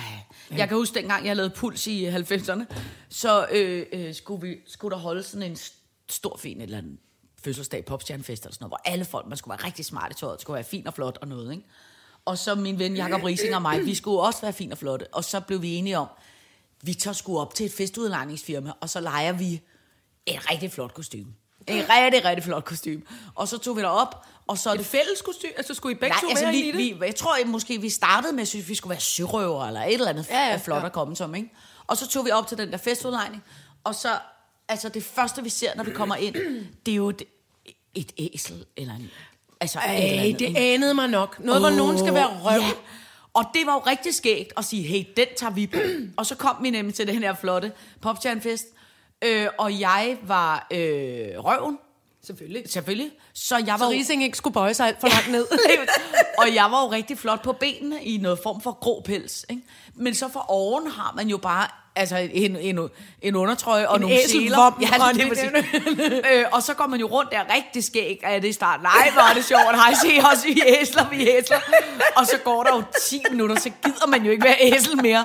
jeg 0.59 0.69
kan 0.69 0.77
huske 0.77 0.95
dengang, 0.95 1.27
jeg 1.27 1.37
lavede 1.37 1.55
Puls 1.55 1.87
i 1.87 2.09
90'erne, 2.09 2.65
så 3.09 3.47
øh, 3.53 3.87
øh, 3.93 4.15
skulle, 4.15 4.49
vi, 4.49 4.57
skulle 4.67 4.95
der 4.97 5.01
holde 5.03 5.23
sådan 5.23 5.51
en 5.51 5.57
st- 5.57 6.07
stor, 6.11 6.37
fin 6.37 6.61
eller 6.61 6.79
anden 6.79 6.99
fødselsdag, 7.45 7.85
popstjernefest 7.85 8.43
eller 8.45 8.55
sådan 8.55 8.65
noget, 8.65 8.71
hvor 8.71 8.81
alle 8.93 9.05
folk, 9.05 9.27
man 9.27 9.39
skulle 9.39 9.59
være 9.59 9.67
rigtig 9.67 9.85
smart 9.85 10.13
i 10.13 10.15
tøjet, 10.15 10.41
skulle 10.41 10.55
være 10.55 10.65
fint 10.65 10.87
og 10.87 10.95
flot 10.95 11.19
og 11.21 11.29
noget, 11.29 11.53
ikke? 11.53 11.65
Og 12.25 12.39
så 12.39 12.55
min 12.55 12.79
ven 12.79 12.97
Jakob 12.97 13.25
Rising 13.25 13.55
og 13.55 13.63
mig, 13.63 13.85
vi 13.85 13.95
skulle 13.95 14.21
også 14.21 14.41
være 14.43 14.53
fint 14.53 14.73
og 14.73 14.79
flotte, 14.79 15.07
og 15.15 15.25
så 15.25 15.41
blev 15.41 15.63
vi 15.63 15.75
enige 15.75 15.99
om, 15.99 16.09
vi 16.83 16.95
tager 16.95 17.15
sgu 17.15 17.39
op 17.39 17.55
til 17.55 17.67
et 17.67 17.73
festudlejningsfirma, 17.73 18.73
og 18.81 18.91
så 18.91 19.01
leger 19.01 19.33
vi 19.33 19.61
et 20.27 20.51
rigtig 20.51 20.73
flot 20.73 20.95
kostume. 20.95 21.27
En 21.67 21.85
rigtig, 21.91 22.25
rigtig 22.25 22.45
flot 22.45 22.65
kostume. 22.65 23.03
Og 23.35 23.49
så 23.49 23.59
tog 23.59 23.77
vi 23.77 23.83
derop, 23.83 24.27
og 24.47 24.59
så... 24.59 24.73
Et 24.73 24.87
fælles 24.87 25.23
kostume? 25.23 25.53
Altså, 25.57 25.75
skulle 25.75 25.97
I 25.97 25.99
begge 25.99 26.15
Nej, 26.15 26.21
to 26.21 26.29
altså 26.29 26.45
være 26.45 26.53
vi, 26.53 26.61
i 26.61 26.67
det? 26.67 27.01
vi, 27.01 27.07
jeg 27.07 27.15
tror 27.15 27.37
at 27.41 27.47
måske, 27.47 27.81
vi 27.81 27.91
startede 27.91 28.33
med, 28.33 28.43
at 28.43 28.69
vi 28.69 28.75
skulle 28.75 28.91
være 28.91 29.01
sørøver, 29.01 29.67
eller 29.67 29.83
et 29.83 29.93
eller 29.95 30.09
andet 30.09 30.27
Ja, 30.31 30.49
ja, 30.49 30.57
flot 30.57 30.81
ja. 30.81 30.87
at 30.87 30.93
komme 30.93 31.17
som, 31.17 31.35
ikke? 31.35 31.53
Og 31.87 31.97
så 31.97 32.09
tog 32.09 32.25
vi 32.25 32.31
op 32.31 32.47
til 32.47 32.59
den 32.59 32.71
der 32.71 32.77
festudlejning, 32.77 33.45
og 33.85 33.95
så, 33.95 34.09
altså 34.69 34.89
det 34.89 35.05
første, 35.05 35.43
vi 35.43 35.49
ser, 35.49 35.77
når 35.77 35.85
vi 35.85 35.91
kommer 35.91 36.17
ind, 36.17 36.35
det 36.87 36.93
er 36.93 36.97
jo 36.97 37.09
et, 37.09 37.23
et 37.95 38.13
æsel, 38.19 38.65
eller 38.77 38.95
en, 38.95 39.11
altså 39.61 39.79
et 39.79 39.85
eller 39.85 40.13
Ej, 40.13 40.19
andet, 40.27 40.39
det 40.39 40.47
ikke? 40.47 40.61
anede 40.61 40.95
mig 40.95 41.09
nok. 41.09 41.41
Noget, 41.41 41.61
hvor 41.61 41.71
nogen 41.71 41.99
skal 41.99 42.15
være 42.15 42.41
røv. 42.45 42.61
Ja. 42.61 42.71
Og 43.35 43.45
det 43.55 43.67
var 43.67 43.73
jo 43.75 43.79
rigtig 43.79 44.15
skægt 44.15 44.53
at 44.57 44.65
sige, 44.65 44.83
hey, 44.83 45.05
den 45.17 45.27
tager 45.37 45.53
vi 45.53 45.67
på. 45.67 45.79
og 46.19 46.27
så 46.27 46.35
kom 46.35 46.57
vi 46.63 46.71
nemlig 46.71 46.95
til 46.95 47.07
den 47.07 47.19
her 47.19 47.35
flotte 47.35 47.73
popstjernefest, 48.01 48.67
øh, 49.25 49.47
og 49.59 49.81
jeg 49.81 50.17
var 50.23 50.67
øh, 50.71 50.79
røven, 51.39 51.79
Selvfølgelig. 52.27 52.71
selvfølgelig. 52.71 53.11
Så 53.35 53.57
jeg 53.57 53.67
var 53.67 53.79
Så 53.79 53.89
Rising 53.91 54.25
ikke 54.25 54.37
skulle 54.37 54.55
bøje 54.55 54.75
sig 54.75 54.87
alt 54.87 55.01
for 55.01 55.09
langt 55.09 55.31
ned. 55.31 55.47
og 56.39 56.55
jeg 56.55 56.65
var 56.71 56.83
jo 56.83 56.93
rigtig 56.93 57.19
flot 57.19 57.43
på 57.43 57.53
benene 57.53 58.05
i 58.05 58.17
noget 58.19 58.39
form 58.43 58.61
for 58.61 58.79
grå 58.81 59.03
pels. 59.05 59.45
Ikke? 59.51 59.63
Men 59.95 60.15
så 60.15 60.29
for 60.29 60.45
oven 60.49 60.91
har 60.91 61.13
man 61.17 61.29
jo 61.29 61.37
bare 61.37 61.67
altså 61.97 62.17
en, 62.17 62.57
en, 62.57 62.89
en 63.23 63.35
undertrøje 63.37 63.89
og 63.89 63.97
En 63.97 64.01
nogle 64.01 64.29
seler. 64.29 64.77
Ja, 64.81 64.87
det 65.15 65.23
er 65.23 65.29
præcis. 65.29 66.23
øh, 66.33 66.45
og 66.53 66.63
så 66.63 66.75
går 66.75 66.87
man 66.87 67.01
jo 67.01 67.07
rundt 67.07 67.31
der 67.31 67.55
rigtig 67.55 67.85
skæg 67.85 68.21
af 68.23 68.41
det 68.41 68.49
i 68.49 68.53
starten. 68.53 68.83
Nej, 68.83 69.31
er 69.31 69.35
det 69.35 69.45
sjovt. 69.45 69.75
Hej, 69.75 69.95
se 69.95 70.21
os, 70.33 70.45
vi 70.45 70.61
er 70.67 70.81
æsler, 70.81 71.09
vi 71.11 71.29
er 71.29 71.39
æsler. 71.39 71.61
Og 72.17 72.27
så 72.27 72.39
går 72.45 72.63
der 72.63 72.77
jo 72.77 72.83
10 73.09 73.23
minutter, 73.31 73.57
så 73.57 73.71
gider 73.85 74.07
man 74.07 74.25
jo 74.25 74.31
ikke 74.31 74.45
være 74.45 74.57
æsel 74.61 75.03
mere. 75.03 75.25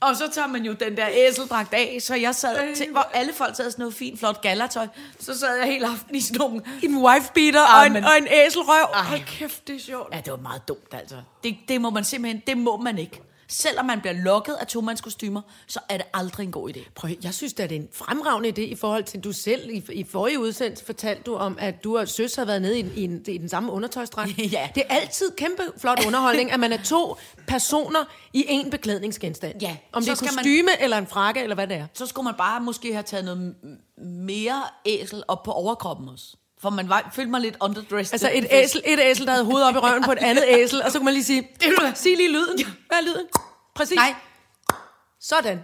Og 0.00 0.16
så 0.16 0.30
tager 0.32 0.46
man 0.48 0.62
jo 0.64 0.72
den 0.72 0.96
der 0.96 1.08
æseldragt 1.12 1.74
af, 1.74 1.98
så 2.00 2.14
jeg 2.14 2.34
sad 2.34 2.76
til, 2.76 2.86
hvor 2.90 3.10
alle 3.12 3.32
folk 3.32 3.56
sad 3.56 3.70
sådan 3.70 3.82
noget 3.82 3.94
fint, 3.94 4.18
flot 4.18 4.40
gallertøj. 4.40 4.86
Så 5.20 5.38
sad 5.38 5.56
jeg 5.56 5.66
hele 5.66 5.86
aften 5.86 6.14
i 6.14 6.20
sådan 6.20 6.38
nogle 6.38 6.62
En 6.82 6.96
wifebeater 6.96 7.62
og, 7.62 7.86
en, 7.86 7.96
og 7.96 8.10
en 8.20 8.28
æselrøv. 8.30 8.84
Ej. 8.94 9.02
Hold 9.02 9.20
kæft, 9.26 9.68
det 9.68 9.76
er 9.76 9.80
sjovt. 9.80 10.14
Ja, 10.14 10.20
det 10.20 10.30
var 10.30 10.38
meget 10.38 10.68
dumt, 10.68 10.94
altså. 10.94 11.16
Det, 11.44 11.56
det 11.68 11.80
må 11.80 11.90
man 11.90 12.04
simpelthen, 12.04 12.42
det 12.46 12.58
må 12.58 12.76
man 12.76 12.98
ikke. 12.98 13.22
Selvom 13.50 13.86
man 13.86 14.00
bliver 14.00 14.12
lokket 14.24 14.54
af 14.60 14.66
tomandskostymer, 14.66 15.40
så 15.66 15.80
er 15.88 15.96
det 15.96 16.06
aldrig 16.14 16.44
en 16.44 16.52
god 16.52 16.70
idé. 16.76 16.90
Prøv, 16.94 17.10
jeg 17.22 17.34
synes, 17.34 17.52
det 17.54 17.72
er 17.72 17.76
en 17.76 17.88
fremragende 17.92 18.48
idé 18.48 18.60
i 18.60 18.74
forhold 18.74 19.04
til, 19.04 19.20
du 19.20 19.32
selv 19.32 19.70
i, 19.70 19.84
i 19.92 20.04
forrige 20.04 20.40
udsendelse 20.40 20.84
fortalte 20.84 21.22
du 21.22 21.34
om, 21.34 21.56
at 21.60 21.84
du 21.84 21.98
og 21.98 22.08
søs 22.08 22.34
har 22.34 22.44
været 22.44 22.62
nede 22.62 22.80
i, 22.80 22.86
i, 22.96 23.04
en, 23.04 23.24
i 23.28 23.38
den 23.38 23.48
samme 23.48 23.72
undertøjsdragt. 23.72 24.38
Ja. 24.52 24.68
Det 24.74 24.82
er 24.88 24.94
altid 24.94 25.30
kæmpe 25.36 25.62
flot 25.78 26.06
underholdning, 26.06 26.52
at 26.52 26.60
man 26.60 26.72
er 26.72 26.82
to 26.82 27.16
personer 27.46 28.04
i 28.32 28.44
en 28.48 28.70
beklædningsgenstand. 28.70 29.62
Ja, 29.62 29.76
Om 29.92 30.00
det 30.02 30.06
så 30.06 30.10
er 30.12 30.14
skal 30.14 30.26
man- 30.34 30.44
kostyme 30.44 30.82
eller 30.82 30.98
en 30.98 31.06
frakke, 31.06 31.42
eller 31.42 31.54
hvad 31.54 31.66
det 31.66 31.76
er. 31.76 31.86
Så 31.94 32.06
skulle 32.06 32.24
man 32.24 32.34
bare 32.38 32.60
måske 32.60 32.92
have 32.92 33.02
taget 33.02 33.24
noget 33.24 33.54
mere 33.96 34.62
æsel 34.86 35.22
op 35.28 35.42
på 35.42 35.52
overkroppen 35.52 36.08
også. 36.08 36.36
For 36.62 36.70
man 36.70 36.88
var, 36.88 37.10
følte 37.14 37.30
mig 37.30 37.40
lidt 37.40 37.56
underdressed. 37.60 38.14
Altså 38.14 38.30
et 38.32 38.46
æsel, 38.50 38.82
et 38.86 39.00
æsel, 39.02 39.26
der 39.26 39.32
havde 39.32 39.44
hovedet 39.44 39.68
op 39.68 39.74
i 39.74 39.78
røven 39.78 40.04
på 40.04 40.12
et 40.12 40.18
andet 40.18 40.44
æsel, 40.48 40.82
og 40.82 40.92
så 40.92 40.98
kunne 40.98 41.04
man 41.04 41.14
lige 41.14 41.24
sige, 41.24 41.48
sig 41.94 42.16
lige 42.16 42.28
lyden. 42.32 42.58
Hvad 42.88 42.98
er 42.98 43.02
lyden? 43.02 43.26
Præcis. 43.74 43.96
Nej, 43.96 44.14
Sådan. 45.20 45.62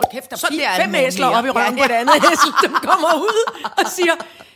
Hold 0.00 0.12
kæft, 0.12 0.30
der 0.30 0.36
Så 0.36 0.46
er 0.46 0.50
det 0.50 0.64
er 0.66 0.74
fire, 0.74 0.84
fem 0.84 0.94
æsler 0.94 1.26
op 1.26 1.44
i 1.46 1.50
røven 1.50 1.78
Ja, 1.78 1.86
på 1.86 1.92
et 1.92 1.96
andet 1.96 2.14
æsel, 2.16 2.52
som 2.64 2.72
kommer 2.72 3.14
ud 3.14 3.52
og 3.84 3.90
siger, 3.90 4.12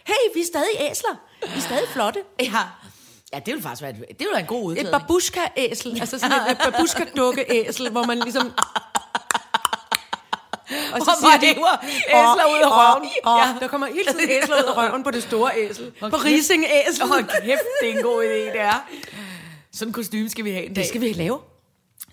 hey, 0.07 0.35
vi 0.35 0.41
er 0.41 0.45
stadig 0.47 0.91
æsler. 0.91 1.11
Vi 1.43 1.57
er 1.57 1.61
stadig 1.61 1.89
flotte. 1.89 2.21
ja. 2.41 2.47
Ja, 3.33 3.39
det 3.39 3.47
ville 3.47 3.63
faktisk 3.63 3.83
være, 3.83 3.93
det 3.93 4.09
ville 4.19 4.31
være 4.33 4.41
en 4.41 4.47
god 4.47 4.63
Et 4.63 4.67
udklædning. 4.67 5.03
babushka-æsel, 5.03 6.01
altså 6.01 6.19
sådan 6.19 6.33
et, 6.41 6.51
et 6.51 6.59
babushka-dukke-æsel, 6.65 7.91
hvor 7.91 8.05
man 8.05 8.19
ligesom... 8.19 8.53
Og 10.93 10.99
Hvor 10.99 11.31
man 11.31 11.41
hæver 11.41 11.85
æsler 12.09 12.47
ud 12.55 12.61
af 12.65 12.71
røven. 12.71 13.09
Og, 13.25 13.39
Ja. 13.39 13.55
der 13.61 13.69
kommer 13.69 13.87
hele 13.87 14.05
tiden 14.13 14.31
æsler 14.31 14.57
ud 14.57 14.63
af 14.65 14.77
røven 14.77 15.03
på 15.05 15.11
det 15.11 15.23
store 15.23 15.51
æsel. 15.57 15.93
På 16.01 16.09
kæft. 16.11 16.25
rising-æsel. 16.25 17.07
Hold 17.07 17.25
kæft, 17.45 17.61
det 17.81 17.91
er 17.91 17.97
en 17.97 18.03
god 18.03 18.23
idé, 18.25 18.53
det 18.53 18.61
er. 18.61 18.87
Sådan 19.73 19.89
en 19.89 19.93
kostume 19.93 20.29
skal 20.29 20.45
vi 20.45 20.51
have 20.51 20.65
en 20.65 20.75
dag. 20.75 20.83
Det 20.83 20.89
skal 20.89 21.01
vi 21.01 21.13
lave. 21.13 21.39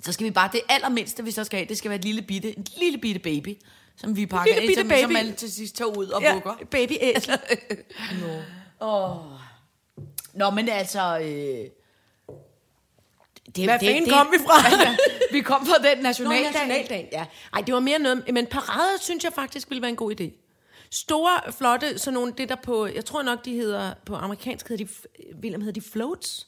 Så 0.02 0.14
skal 0.14 0.26
vi 0.26 0.32
bare, 0.32 0.50
det 0.52 0.62
allermindste, 0.70 1.24
vi 1.24 1.32
så 1.32 1.44
skal 1.44 1.58
have, 1.60 1.68
det 1.70 1.78
skal 1.78 1.90
være 1.90 2.00
et 2.00 2.06
lille 2.06 2.22
bitte, 2.22 2.58
en 2.58 2.66
lille 2.78 2.98
bitte 2.98 3.20
baby, 3.20 3.58
som 3.98 4.16
vi 4.16 4.26
pakker 4.26 4.54
Lille 4.60 4.68
ind, 4.74 4.80
som, 4.80 4.88
baby. 4.90 5.02
som 5.02 5.12
man 5.12 5.36
til 5.36 5.52
sidst 5.54 5.76
tager 5.76 5.98
ud 5.98 6.08
og 6.08 6.22
Ja, 6.22 6.34
bukker. 6.34 6.54
baby-æsel. 6.72 7.38
Nå, 10.34 10.50
men 10.50 10.70
altså... 10.70 11.20
Øh, 11.20 11.66
det, 13.56 13.64
Hvad 13.64 13.80
fanden 13.80 14.10
kom 14.10 14.28
vi 14.32 14.38
fra? 14.46 14.88
vi 15.36 15.42
kom 15.42 15.66
fra 15.66 15.90
den 15.90 15.98
Nå, 15.98 16.04
nationaldag. 16.04 17.10
ja. 17.12 17.26
Ej, 17.54 17.62
det 17.62 17.74
var 17.74 17.80
mere 17.80 18.00
noget, 18.00 18.24
men 18.34 18.46
parader 18.46 18.98
synes 19.00 19.24
jeg 19.24 19.34
faktisk 19.34 19.70
ville 19.70 19.82
være 19.82 19.90
en 19.90 19.96
god 19.96 20.22
idé. 20.22 20.38
Store, 20.92 21.52
flotte, 21.52 22.00
sådan 22.00 22.14
nogle, 22.14 22.34
det 22.38 22.50
der 22.50 22.56
på, 22.56 22.86
jeg 22.86 23.06
tror 23.06 23.22
nok, 23.22 23.46
de 23.46 23.54
hedder, 23.54 23.94
på 24.06 24.16
amerikansk 24.16 24.70
hedder 24.70 24.86
de, 24.86 24.92
William 25.42 25.62
hedder 25.62 25.82
de 25.82 25.88
floats. 25.92 26.48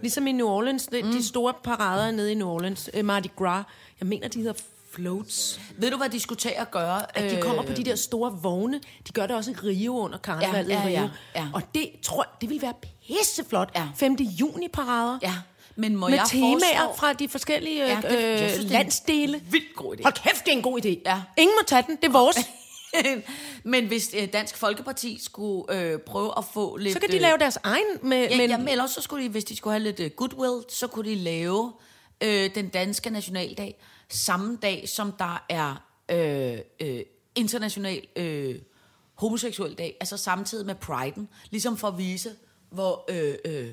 Ligesom 0.00 0.26
i 0.26 0.32
New 0.32 0.46
Orleans, 0.46 0.86
de, 0.86 1.02
mm. 1.02 1.10
de 1.12 1.26
store 1.26 1.54
parader 1.64 2.10
nede 2.10 2.32
i 2.32 2.34
New 2.34 2.48
Orleans, 2.48 2.90
uh, 2.98 3.04
Mardi 3.04 3.30
Gras, 3.36 3.64
jeg 4.00 4.06
mener, 4.08 4.28
de 4.28 4.38
hedder 4.38 4.60
floats. 4.94 5.60
Ved 5.76 5.90
du, 5.90 5.96
hvad 5.96 6.08
de 6.08 6.20
skulle 6.20 6.38
tage 6.38 6.60
at 6.60 6.70
gøre? 6.70 7.18
At 7.18 7.30
de 7.30 7.42
kommer 7.42 7.62
på 7.62 7.72
de 7.72 7.84
der 7.84 7.94
store 7.96 8.38
vogne. 8.42 8.80
De 9.08 9.12
gør 9.12 9.26
det 9.26 9.36
også 9.36 9.50
i 9.50 9.54
Rio 9.54 9.98
under 9.98 10.18
karnevalet 10.18 10.68
Ja, 10.68 10.74
ja, 10.74 10.84
i 10.84 10.88
Rio. 10.88 11.00
ja, 11.02 11.08
ja. 11.40 11.48
Og 11.54 11.62
det 11.74 11.90
tror 12.02 12.22
jeg, 12.22 12.30
det 12.40 12.50
vil 12.50 12.62
være 12.62 12.74
pisseflot. 13.06 13.70
Ja. 13.76 13.88
5. 13.96 14.14
juni 14.14 14.68
parader. 14.68 15.18
Ja, 15.22 15.34
men 15.80 15.96
må 15.96 16.08
Med 16.08 16.16
jeg 16.16 16.26
temaer 16.28 16.58
foreslå- 16.58 16.96
fra 16.96 17.12
de 17.12 17.28
forskellige 17.28 17.76
Ja, 17.86 17.88
ja, 17.88 17.96
det- 17.96 18.22
jeg 18.22 18.32
øh, 18.32 18.38
synes, 18.38 18.52
det 18.52 18.58
er 18.58 18.62
en 18.62 18.68
landsdele. 18.68 19.40
vildt 19.50 19.74
god 19.76 19.96
idé. 19.96 20.02
Hold 20.02 20.14
kæft, 20.14 20.44
det 20.44 20.52
er 20.52 20.56
en 20.56 20.62
god 20.62 20.84
idé. 20.84 20.88
Ja. 21.06 21.22
Ingen 21.38 21.54
må 21.60 21.64
tage 21.66 21.84
den, 21.86 21.96
det 21.96 22.04
er 22.04 22.12
vores. 22.12 22.36
men 23.64 23.86
hvis 23.86 24.14
øh, 24.18 24.32
Dansk 24.32 24.56
Folkeparti 24.56 25.18
skulle 25.24 25.74
øh, 25.74 25.98
prøve 25.98 26.32
at 26.38 26.44
få 26.54 26.76
lidt... 26.76 26.92
Så 26.92 27.00
kan 27.00 27.08
de 27.10 27.14
øh, 27.16 27.20
lave 27.22 27.38
deres 27.38 27.58
egen 27.62 27.84
med... 28.02 28.28
Ja, 28.30 28.36
men, 28.36 28.50
jamen, 28.50 28.68
ellers 28.68 28.90
så 28.90 29.00
skulle 29.02 29.24
de, 29.24 29.28
hvis 29.30 29.44
de 29.44 29.56
skulle 29.56 29.72
have 29.72 29.82
lidt 29.84 30.00
uh, 30.00 30.06
goodwill, 30.16 30.64
så 30.68 30.86
kunne 30.86 31.10
de 31.10 31.14
lave 31.14 31.72
øh, 32.20 32.54
den 32.54 32.68
danske 32.68 33.10
nationaldag 33.10 33.80
samme 34.08 34.58
dag, 34.62 34.88
som 34.88 35.12
der 35.12 35.44
er 35.48 35.82
øh, 36.10 36.58
øh, 36.80 37.00
international 37.34 38.00
øh, 38.16 38.54
homoseksuel 39.14 39.74
dag, 39.74 39.96
altså 40.00 40.16
samtidig 40.16 40.66
med 40.66 40.74
priden, 40.74 41.28
ligesom 41.50 41.76
for 41.76 41.88
at 41.88 41.98
vise, 41.98 42.30
hvor, 42.70 43.04
øh, 43.08 43.34
øh, 43.44 43.68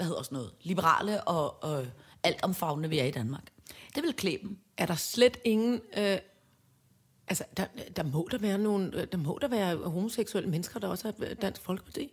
hvad 0.00 0.06
hedder 0.06 0.22
sådan 0.22 0.36
noget, 0.36 0.52
liberale 0.62 1.24
og, 1.24 1.62
og 1.64 1.86
alt 2.22 2.42
omfavnende 2.42 2.88
vi 2.88 2.98
er 2.98 3.04
i 3.04 3.10
Danmark. 3.10 3.44
Det 3.94 4.02
vil 4.02 4.12
klæbe 4.12 4.42
dem. 4.42 4.58
er 4.76 4.86
der 4.86 4.94
slet 4.94 5.36
ingen... 5.44 5.80
Øh, 5.96 6.18
altså, 7.28 7.44
der, 7.56 7.66
der, 7.96 8.02
må 8.02 8.28
der, 8.30 8.38
være 8.38 8.58
nogle, 8.58 9.00
øh, 9.00 9.06
der 9.12 9.18
må 9.18 9.38
der 9.42 9.48
være 9.48 9.76
homoseksuelle 9.76 10.50
mennesker, 10.50 10.80
der 10.80 10.88
også 10.88 11.08
er 11.08 11.12
øh, 11.18 11.36
dansk 11.42 11.62
folkeparti. 11.62 12.12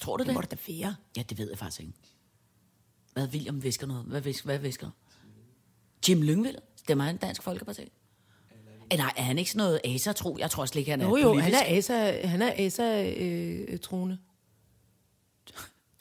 Tror 0.00 0.16
du 0.16 0.20
Det 0.22 0.26
det? 0.26 0.34
må 0.34 0.40
der 0.40 0.46
da 0.46 0.56
være. 0.68 0.94
Ja, 1.16 1.22
det 1.22 1.38
ved 1.38 1.48
jeg 1.48 1.58
faktisk 1.58 1.80
ikke. 1.80 1.92
Hvad 3.12 3.28
William 3.28 3.62
visker 3.62 3.86
noget? 3.86 4.04
Hvad 4.04 4.20
visker? 4.20 4.46
Hvad 4.46 4.58
visker? 4.58 4.90
Jim 6.08 6.22
Lyngvild? 6.22 6.56
Stemmer 6.76 7.04
han 7.04 7.16
Dansk 7.16 7.42
Folkeparti? 7.42 7.82
Eh, 8.92 8.98
nej, 8.98 9.12
er 9.16 9.22
han 9.22 9.38
ikke 9.38 9.50
sådan 9.50 9.66
noget 9.66 9.80
asa-tro? 9.84 10.36
Jeg 10.38 10.50
tror 10.50 10.64
slet 10.66 10.80
ikke, 10.80 10.90
han 10.90 11.00
er 11.00 11.08
Jo, 11.08 11.16
jo, 11.16 11.32
politisk. 11.32 11.54
han 11.56 11.66
er 11.74 11.76
ASA, 11.78 12.26
han 12.26 12.42
er 12.42 12.52
ASA 12.56 13.12
øh, 13.16 13.78
troende. 13.78 14.18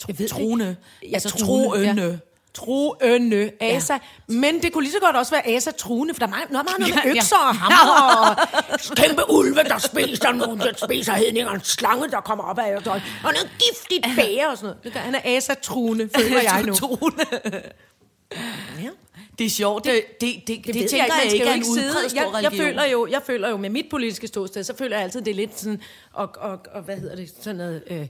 Jeg 0.08 0.20
ved 0.20 0.28
det 0.28 0.32
Troende. 0.36 0.76
ikke. 1.02 1.16
Altså 1.16 1.30
troende. 1.30 1.94
Ja. 2.04 2.18
Troende, 2.54 3.52
ASA. 3.60 3.94
Ja. 3.94 4.00
Men 4.34 4.62
det 4.62 4.74
kunne 4.74 4.84
lige 4.84 4.92
så 4.94 5.00
godt 5.00 5.16
også 5.16 5.32
være 5.32 5.48
ASA 5.48 5.72
truende, 5.72 6.14
for 6.14 6.20
der 6.20 6.26
er 6.26 6.30
meget, 6.30 6.52
noget, 6.52 6.66
meget 6.66 6.80
noget 6.80 6.96
med 6.96 7.04
Ja, 7.04 7.10
ja. 7.10 7.16
økser 7.16 7.36
og 7.36 7.56
hammer 7.56 8.38
og 8.90 8.96
kæmpe 8.96 9.22
ulve, 9.30 9.64
der 9.64 9.78
spiser 9.78 10.32
nogen, 10.32 10.60
der 10.60 10.74
spiser 10.86 11.14
hedninger, 11.14 11.52
en 11.52 11.62
slange, 11.64 12.10
der 12.10 12.22
kommer 12.22 12.44
op 12.44 12.60
af 12.60 12.76
og 12.76 12.82
og 12.92 13.02
noget 13.24 13.50
giftigt 13.60 14.06
bære 14.16 14.48
og 14.52 14.58
sådan 14.58 14.68
noget. 14.68 14.84
Det 14.84 14.94
gør- 14.94 15.00
Han 15.00 15.16
er 15.16 15.22
ASA 15.24 15.54
truende, 15.54 16.10
føler 16.16 16.42
jeg 16.42 16.64
nu. 16.66 16.74
Troende. 16.82 17.26
Ja. 18.84 18.90
Det 19.40 19.46
er 19.46 19.50
sjovt. 19.50 19.84
Det, 19.86 20.04
det, 20.22 20.22
det, 20.22 20.48
det, 20.48 20.66
det 20.66 20.76
ved 20.76 20.88
tænker 20.90 21.06
jeg, 21.06 21.14
Man 21.14 21.20
skal 21.30 21.34
ikke 21.34 21.46
er 21.50 21.54
en 21.54 21.64
udpræget 21.64 22.12
stor 22.12 22.20
jeg, 22.36 22.44
jeg, 22.44 22.52
føler 22.54 22.86
jo, 22.86 23.08
jeg 23.08 23.22
føler 23.26 23.50
jo 23.50 23.58
med 23.58 23.70
mit 23.70 23.86
politiske 23.92 24.28
ståsted, 24.28 24.64
så 24.64 24.76
føler 24.78 24.96
jeg 24.96 25.04
altid, 25.04 25.22
det 25.22 25.32
er 25.32 25.36
lidt 25.36 25.60
sådan, 25.60 25.82
og, 26.14 26.30
og, 26.38 26.60
og 26.74 26.82
hvad 26.82 26.98
hedder 26.98 27.16
det, 27.16 27.34
sådan 27.42 27.56
noget, 27.56 27.84
øh, 27.88 28.08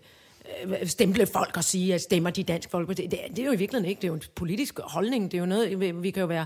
stemple 0.86 1.26
folk 1.26 1.58
og 1.58 1.64
sige, 1.64 1.94
at 1.94 2.02
stemmer 2.02 2.30
de 2.30 2.44
dansk 2.44 2.70
folkeparti. 2.70 3.08
Det, 3.08 3.20
det 3.30 3.40
er 3.40 3.46
jo 3.46 3.52
i 3.52 3.56
virkeligheden 3.56 3.90
ikke, 3.90 4.02
det 4.02 4.08
er 4.08 4.12
jo 4.12 4.14
en 4.16 4.24
politisk 4.36 4.80
holdning, 4.84 5.32
det 5.32 5.38
er 5.38 5.40
jo 5.42 5.46
noget, 5.46 6.04
vi, 6.04 6.12
kan 6.12 6.22
jo 6.22 6.28
være 6.28 6.46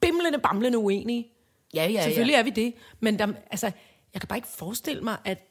bimlende, 0.00 0.38
bamlende 0.38 0.78
uenige. 0.78 1.28
Ja, 1.74 1.86
ja, 1.86 2.02
Selvfølgelig 2.04 2.32
ja. 2.32 2.38
er 2.38 2.42
vi 2.42 2.50
det, 2.50 2.74
men 3.00 3.18
der, 3.18 3.26
altså, 3.50 3.66
jeg 4.14 4.20
kan 4.20 4.28
bare 4.28 4.38
ikke 4.38 4.48
forestille 4.48 5.02
mig, 5.02 5.16
at 5.24 5.46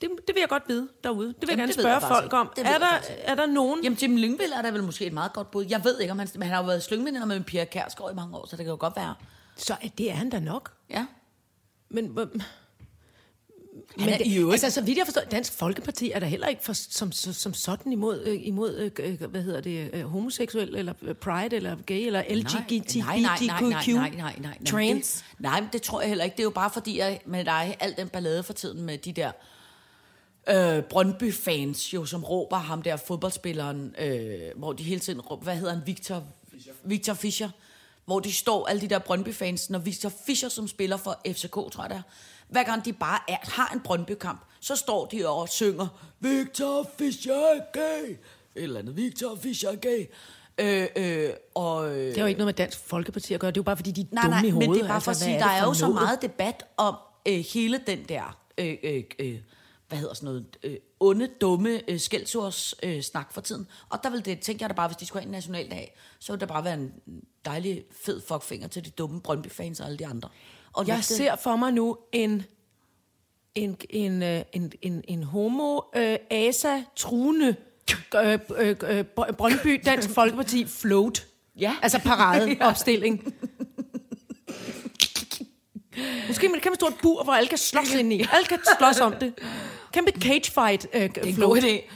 Det, 0.00 0.10
det 0.26 0.34
vil 0.34 0.40
jeg 0.40 0.48
godt 0.48 0.62
vide 0.68 0.88
derude. 1.04 1.28
Det 1.28 1.34
vil 1.40 1.48
Jamen, 1.48 1.50
jeg 1.50 1.56
gerne 1.58 1.68
jeg 1.68 1.74
spørge 1.74 2.00
faktisk 2.00 2.20
folk 2.20 2.32
om. 2.32 2.52
ikke. 2.58 2.68
Ved 2.68 2.74
Er 2.76 2.78
jeg 2.80 2.80
der, 2.80 3.14
er 3.32 3.34
der 3.34 3.46
nogen... 3.46 3.84
Jamen, 3.84 3.98
Jim 4.02 4.16
Lyngvild 4.16 4.52
er 4.52 4.62
der 4.62 4.70
vel 4.70 4.82
måske 4.82 5.06
et 5.06 5.12
meget 5.12 5.32
godt 5.32 5.50
bud. 5.50 5.64
Jeg 5.70 5.84
ved 5.84 6.00
ikke, 6.00 6.12
om 6.12 6.18
han, 6.18 6.28
men 6.34 6.42
han 6.42 6.50
har 6.50 6.62
jo 6.62 6.66
været 6.66 6.82
slyngveninder 6.82 7.26
med 7.26 7.40
Pia 7.40 7.64
Kærsgaard 7.64 8.12
i 8.12 8.14
mange 8.14 8.36
år, 8.36 8.46
så 8.46 8.56
det 8.56 8.64
kan 8.64 8.70
jo 8.70 8.76
godt 8.80 8.96
være. 8.96 9.14
Så 9.56 9.76
det 9.98 10.10
er 10.10 10.14
han 10.14 10.30
da 10.30 10.40
nok. 10.40 10.72
Ja. 10.90 11.06
Men, 11.88 12.18
men 13.96 14.08
det, 14.08 14.26
i. 14.26 14.50
Altså, 14.50 14.70
så 14.70 14.80
vidt 14.80 14.98
jeg 14.98 15.06
forstår, 15.06 15.22
Dansk 15.30 15.52
Folkeparti 15.52 16.10
er 16.10 16.18
der 16.18 16.26
heller 16.26 16.46
ikke 16.46 16.64
for, 16.64 16.72
som, 16.72 17.12
som, 17.12 17.32
som 17.32 17.54
sådan 17.54 17.92
imod, 17.92 18.22
øh, 18.26 18.46
imod 18.46 18.76
øh, 18.76 18.90
øh, 18.98 19.30
hvad 19.30 19.42
hedder 19.42 19.60
det, 19.60 19.90
øh, 19.92 20.02
homoseksuel, 20.02 20.74
eller 20.74 20.92
øh, 21.02 21.14
pride, 21.14 21.56
eller 21.56 21.76
gay, 21.86 22.06
eller 22.06 22.22
LGBTQ, 22.30 23.04
trans. 24.66 25.24
Nej, 25.38 25.64
det 25.72 25.82
tror 25.82 26.00
jeg 26.00 26.08
heller 26.08 26.24
ikke. 26.24 26.34
Det 26.34 26.40
er 26.40 26.44
jo 26.44 26.50
bare 26.50 26.70
fordi, 26.70 26.98
at 26.98 27.26
med 27.26 27.44
dig, 27.44 27.76
al 27.80 27.94
den 27.96 28.08
ballade 28.08 28.42
for 28.42 28.52
tiden 28.52 28.82
med 28.82 28.98
de 28.98 29.12
der 29.12 29.30
øh, 30.48 30.82
Brøndby-fans, 30.82 31.94
jo, 31.94 32.04
som 32.04 32.24
råber 32.24 32.56
ham 32.56 32.82
der 32.82 32.96
fodboldspilleren, 32.96 33.94
øh, 33.98 34.38
hvor 34.56 34.72
de 34.72 34.82
hele 34.82 35.00
tiden 35.00 35.20
råber, 35.20 35.42
hvad 35.42 35.56
hedder 35.56 35.72
han, 35.74 35.82
Victor 35.86 36.24
Fischer. 36.52 36.72
Victor 36.84 37.14
Fischer 37.14 37.50
hvor 38.06 38.20
de 38.20 38.32
står, 38.32 38.66
alle 38.66 38.80
de 38.80 38.88
der 38.88 38.98
Brøndby-fans, 38.98 39.70
når 39.70 39.78
Victor 39.78 40.12
Fischer, 40.26 40.48
som 40.48 40.68
spiller 40.68 40.96
for 40.96 41.20
FCK, 41.26 41.52
tror 41.52 41.82
jeg 41.82 41.90
der, 41.90 42.02
hver 42.48 42.64
gang 42.64 42.84
de 42.84 42.92
bare 42.92 43.18
er, 43.28 43.36
har 43.42 43.70
en 43.74 43.80
Brøndby-kamp, 43.80 44.40
så 44.60 44.76
står 44.76 45.06
de 45.06 45.28
og 45.28 45.48
synger, 45.48 45.86
Victor 46.20 46.90
Fischer 46.98 47.34
er 47.34 47.60
gay, 47.72 48.16
eller 48.54 48.78
andet, 48.80 48.96
Victor 48.96 49.36
Fischer 49.42 49.70
er 49.70 49.76
gay. 49.76 50.06
Øh, 50.58 50.86
øh, 50.96 51.30
og, 51.54 51.90
øh, 51.90 51.96
Det 52.06 52.14
har 52.16 52.22
jo 52.22 52.26
ikke 52.26 52.38
noget 52.38 52.46
med 52.46 52.54
Dansk 52.54 52.78
Folkeparti 52.78 53.34
at 53.34 53.40
gøre. 53.40 53.50
Det 53.50 53.56
er 53.56 53.60
jo 53.60 53.64
bare, 53.64 53.76
fordi 53.76 53.90
de 53.90 54.00
er 54.00 54.04
Nej, 54.10 54.22
dumme 54.22 54.36
nej, 54.36 54.46
i 54.46 54.50
hovedet. 54.50 54.68
men 54.70 54.78
det 54.78 54.84
er 54.84 54.88
bare 54.88 55.00
for 55.00 55.10
at 55.10 55.16
sige, 55.16 55.34
er 55.34 55.38
der 55.38 55.46
er 55.46 55.60
for 55.60 55.66
jo 55.68 55.74
så 55.74 55.88
meget 55.88 56.22
debat 56.22 56.64
om 56.76 56.94
øh, 57.28 57.44
hele 57.52 57.80
den 57.86 58.04
der, 58.08 58.38
øh, 58.58 58.76
øh, 58.82 59.04
øh, 59.18 59.38
hvad 59.88 59.98
hedder 59.98 60.14
sådan 60.14 60.26
noget, 60.26 60.46
øh, 60.62 60.76
onde, 61.00 61.28
dumme 61.40 61.90
øh, 61.90 62.00
skældsords 62.00 62.74
øh, 62.82 63.02
snak 63.02 63.32
for 63.32 63.40
tiden. 63.40 63.66
Og 63.88 63.98
der 64.02 64.10
vil 64.10 64.24
det, 64.24 64.40
tænker 64.40 64.64
jeg 64.64 64.70
da 64.70 64.74
bare, 64.74 64.88
hvis 64.88 64.96
de 64.96 65.06
skulle 65.06 65.22
have 65.22 65.26
en 65.28 65.32
nationaldag, 65.32 65.96
så 66.18 66.32
ville 66.32 66.40
det 66.40 66.48
bare 66.48 66.64
være 66.64 66.74
en 66.74 66.92
dejlig 67.44 67.84
fed 68.04 68.20
fuckfinger 68.28 68.68
til 68.68 68.84
de 68.84 68.90
dumme 68.90 69.20
Brøndby-fans 69.20 69.80
og 69.80 69.86
alle 69.86 69.98
de 69.98 70.06
andre. 70.06 70.28
Og 70.76 70.86
Jeg 70.86 71.04
ser 71.04 71.36
for 71.36 71.56
mig 71.56 71.72
nu 71.72 71.96
en 72.12 72.42
en, 73.54 73.76
en, 73.90 74.22
øh, 74.22 74.42
en, 74.52 74.72
en, 74.82 75.04
en 75.08 75.22
homo 75.22 75.80
øh, 75.96 76.16
asa 76.30 76.82
truende 76.96 77.56
øh, 78.14 78.38
øh, 78.58 78.76
øh, 78.88 79.04
Br- 79.20 79.32
Brøndby 79.32 79.80
Dansk 79.84 80.10
Folkeparti 80.10 80.66
float. 80.66 81.26
Ja. 81.60 81.74
Altså 81.82 81.98
paradeopstilling. 81.98 83.34
Måske 86.28 86.48
med 86.48 86.56
et 86.56 86.62
kæmpe 86.62 86.74
stort 86.74 86.94
bur, 87.02 87.22
hvor 87.24 87.32
alle 87.32 87.48
kan 87.48 87.58
slås 87.58 87.94
ind 87.94 88.12
i. 88.12 88.16
Alle 88.32 88.46
kan 88.48 88.58
slås 88.78 89.00
om 89.00 89.12
det. 89.20 89.34
Kæmpe 89.92 90.10
cage 90.20 90.50
fight 90.52 90.86
øh, 90.92 91.00
Det 91.02 91.18
er 91.18 91.22
en 91.22 91.34
float. 91.34 91.62
god 91.62 91.62
idé. 91.70 91.92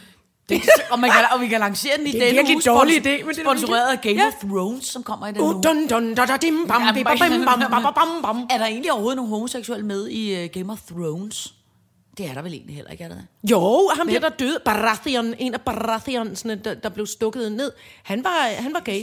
Det, 0.51 0.63
og, 0.91 0.99
man 1.01 1.11
kan, 1.11 1.25
og 1.33 1.41
vi 1.41 1.49
kan 1.49 1.61
lancere 1.61 1.93
den 1.99 2.07
i 2.07 2.11
er 2.11 2.15
en 2.15 2.21
denne 2.21 2.37
virkelig 2.37 2.67
dårlig 2.67 2.97
idé, 2.97 3.25
men 3.25 3.29
det 3.29 3.39
er 3.39 3.43
sponsoreret 3.43 3.93
af 3.93 4.01
Game 4.01 4.15
Ja. 4.15 4.27
of 4.27 4.33
Thrones, 4.49 4.85
som 4.87 5.03
kommer 5.03 5.27
i 5.27 5.33
den 5.33 5.41
Uh, 5.41 5.55
uge. 5.55 5.63
dun, 5.63 5.87
dun, 5.89 6.15
da, 6.15 6.25
da, 6.27 6.37
dim, 6.37 6.67
bam, 6.69 6.83
bim, 6.95 7.05
bam, 7.05 7.17
bim, 7.19 7.45
bam, 7.45 7.61
bam, 7.61 7.71
bam, 7.71 7.95
bam, 7.95 8.23
bam. 8.23 8.37
Er 8.51 8.59
der 8.59 8.67
egentlig 8.67 8.93
overhovedet 8.93 9.17
nogen 9.17 9.31
homoseksuelle 9.31 9.87
med 9.87 10.09
i 10.09 10.45
uh, 10.45 10.51
Game 10.51 10.73
of 10.73 10.79
Thrones? 10.91 11.55
Det 12.19 12.29
er 12.29 12.35
der 12.35 12.43
vel 12.43 12.53
egentlig 12.53 12.75
heller 12.77 12.91
ikke, 12.91 13.05
er 13.05 13.09
der 13.09 13.15
det? 13.15 13.27
Jo, 13.51 13.91
ham 13.99 14.09
der, 14.09 14.19
der 14.21 14.29
døde, 14.29 14.59
Baratheon, 14.65 15.35
en 15.39 15.55
af 15.55 15.61
Baratheonsene, 15.61 16.55
der, 16.65 16.75
der 16.75 16.89
blev 16.89 17.07
stukket 17.07 17.53
ned, 17.53 17.73
han 18.03 18.25
var, 18.25 18.49
han 18.59 18.75
var 18.75 18.81
gay. 18.81 19.03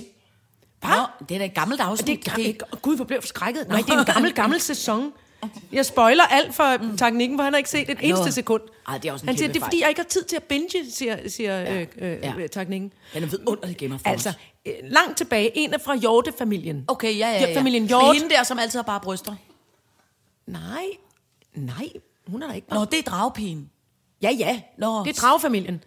Hvad? 0.82 0.90
Nå, 0.90 1.26
det 1.30 1.36
er 1.36 1.40
da 1.40 1.46
et 1.46 1.54
gammelt 1.54 1.82
afsnit. 1.82 2.26
Det 2.26 2.32
er, 2.32 2.36
det 2.36 2.50
er, 2.62 2.76
Gud, 2.76 2.96
hvor 2.96 3.06
blev 3.06 3.16
jeg 3.16 3.24
forskrækket. 3.24 3.68
Nej, 3.68 3.78
det 3.82 3.90
er 3.90 4.00
en 4.00 4.06
gammel, 4.06 4.34
gammel 4.34 4.62
sæson. 4.62 5.12
Jeg 5.72 5.86
spoiler 5.86 6.24
alt 6.24 6.56
for 6.56 6.78
mm. 6.84 6.98
teknikken, 6.98 7.38
for 7.38 7.44
han 7.44 7.54
har 7.54 7.58
ikke 7.58 7.70
set 7.70 7.90
et 7.90 7.98
eneste 8.02 8.32
sekund. 8.32 8.62
Ej, 8.88 8.98
det 8.98 9.10
er 9.10 9.14
også 9.14 9.24
en 9.24 9.28
han 9.28 9.38
siger, 9.38 9.48
det 9.48 9.62
er 9.62 9.66
fordi, 9.66 9.82
jeg 9.82 9.90
ikke 9.90 10.02
har 10.02 10.08
tid 10.08 10.24
til 10.24 10.36
at 10.36 10.44
binge, 10.44 10.92
siger, 10.92 11.30
siger 11.30 11.60
ja. 11.60 11.82
øh, 11.82 11.88
øh, 11.98 12.42
ja. 12.42 12.48
teknikken. 12.48 12.94
Den 13.14 13.24
er 13.24 13.28
vidunderlig 13.28 13.76
of 13.76 13.80
Thrones. 13.80 14.02
Altså, 14.06 14.34
øh, 14.66 14.74
langt 14.84 15.18
tilbage, 15.18 15.52
en 15.58 15.74
er 15.74 15.78
fra 15.78 15.96
Hjorte-familien. 15.96 16.86
okay, 16.88 17.18
ja, 17.18 17.30
ja, 17.30 17.48
ja. 17.48 17.58
Familien 17.58 17.84
er 17.84 17.88
Hjort. 17.88 18.16
hende 18.16 18.30
der, 18.30 18.44
som 18.44 18.60
altid 18.60 18.80
har 18.80 18.84
bare 18.84 19.00
bryster. 19.00 19.36
Nej, 20.46 20.86
nej, 21.54 21.90
hun 22.28 22.44
er 22.44 22.48
der 22.48 22.54
ikke. 22.54 22.74
Nå, 22.74 22.86
det 22.86 23.00
er 23.00 23.04
dragpigen. 23.04 23.70
Ja, 24.22 24.30
ja. 24.32 24.62
Nå. 24.78 25.04
Det 25.04 25.18
er 25.18 25.22
dragfamilien. 25.22 25.84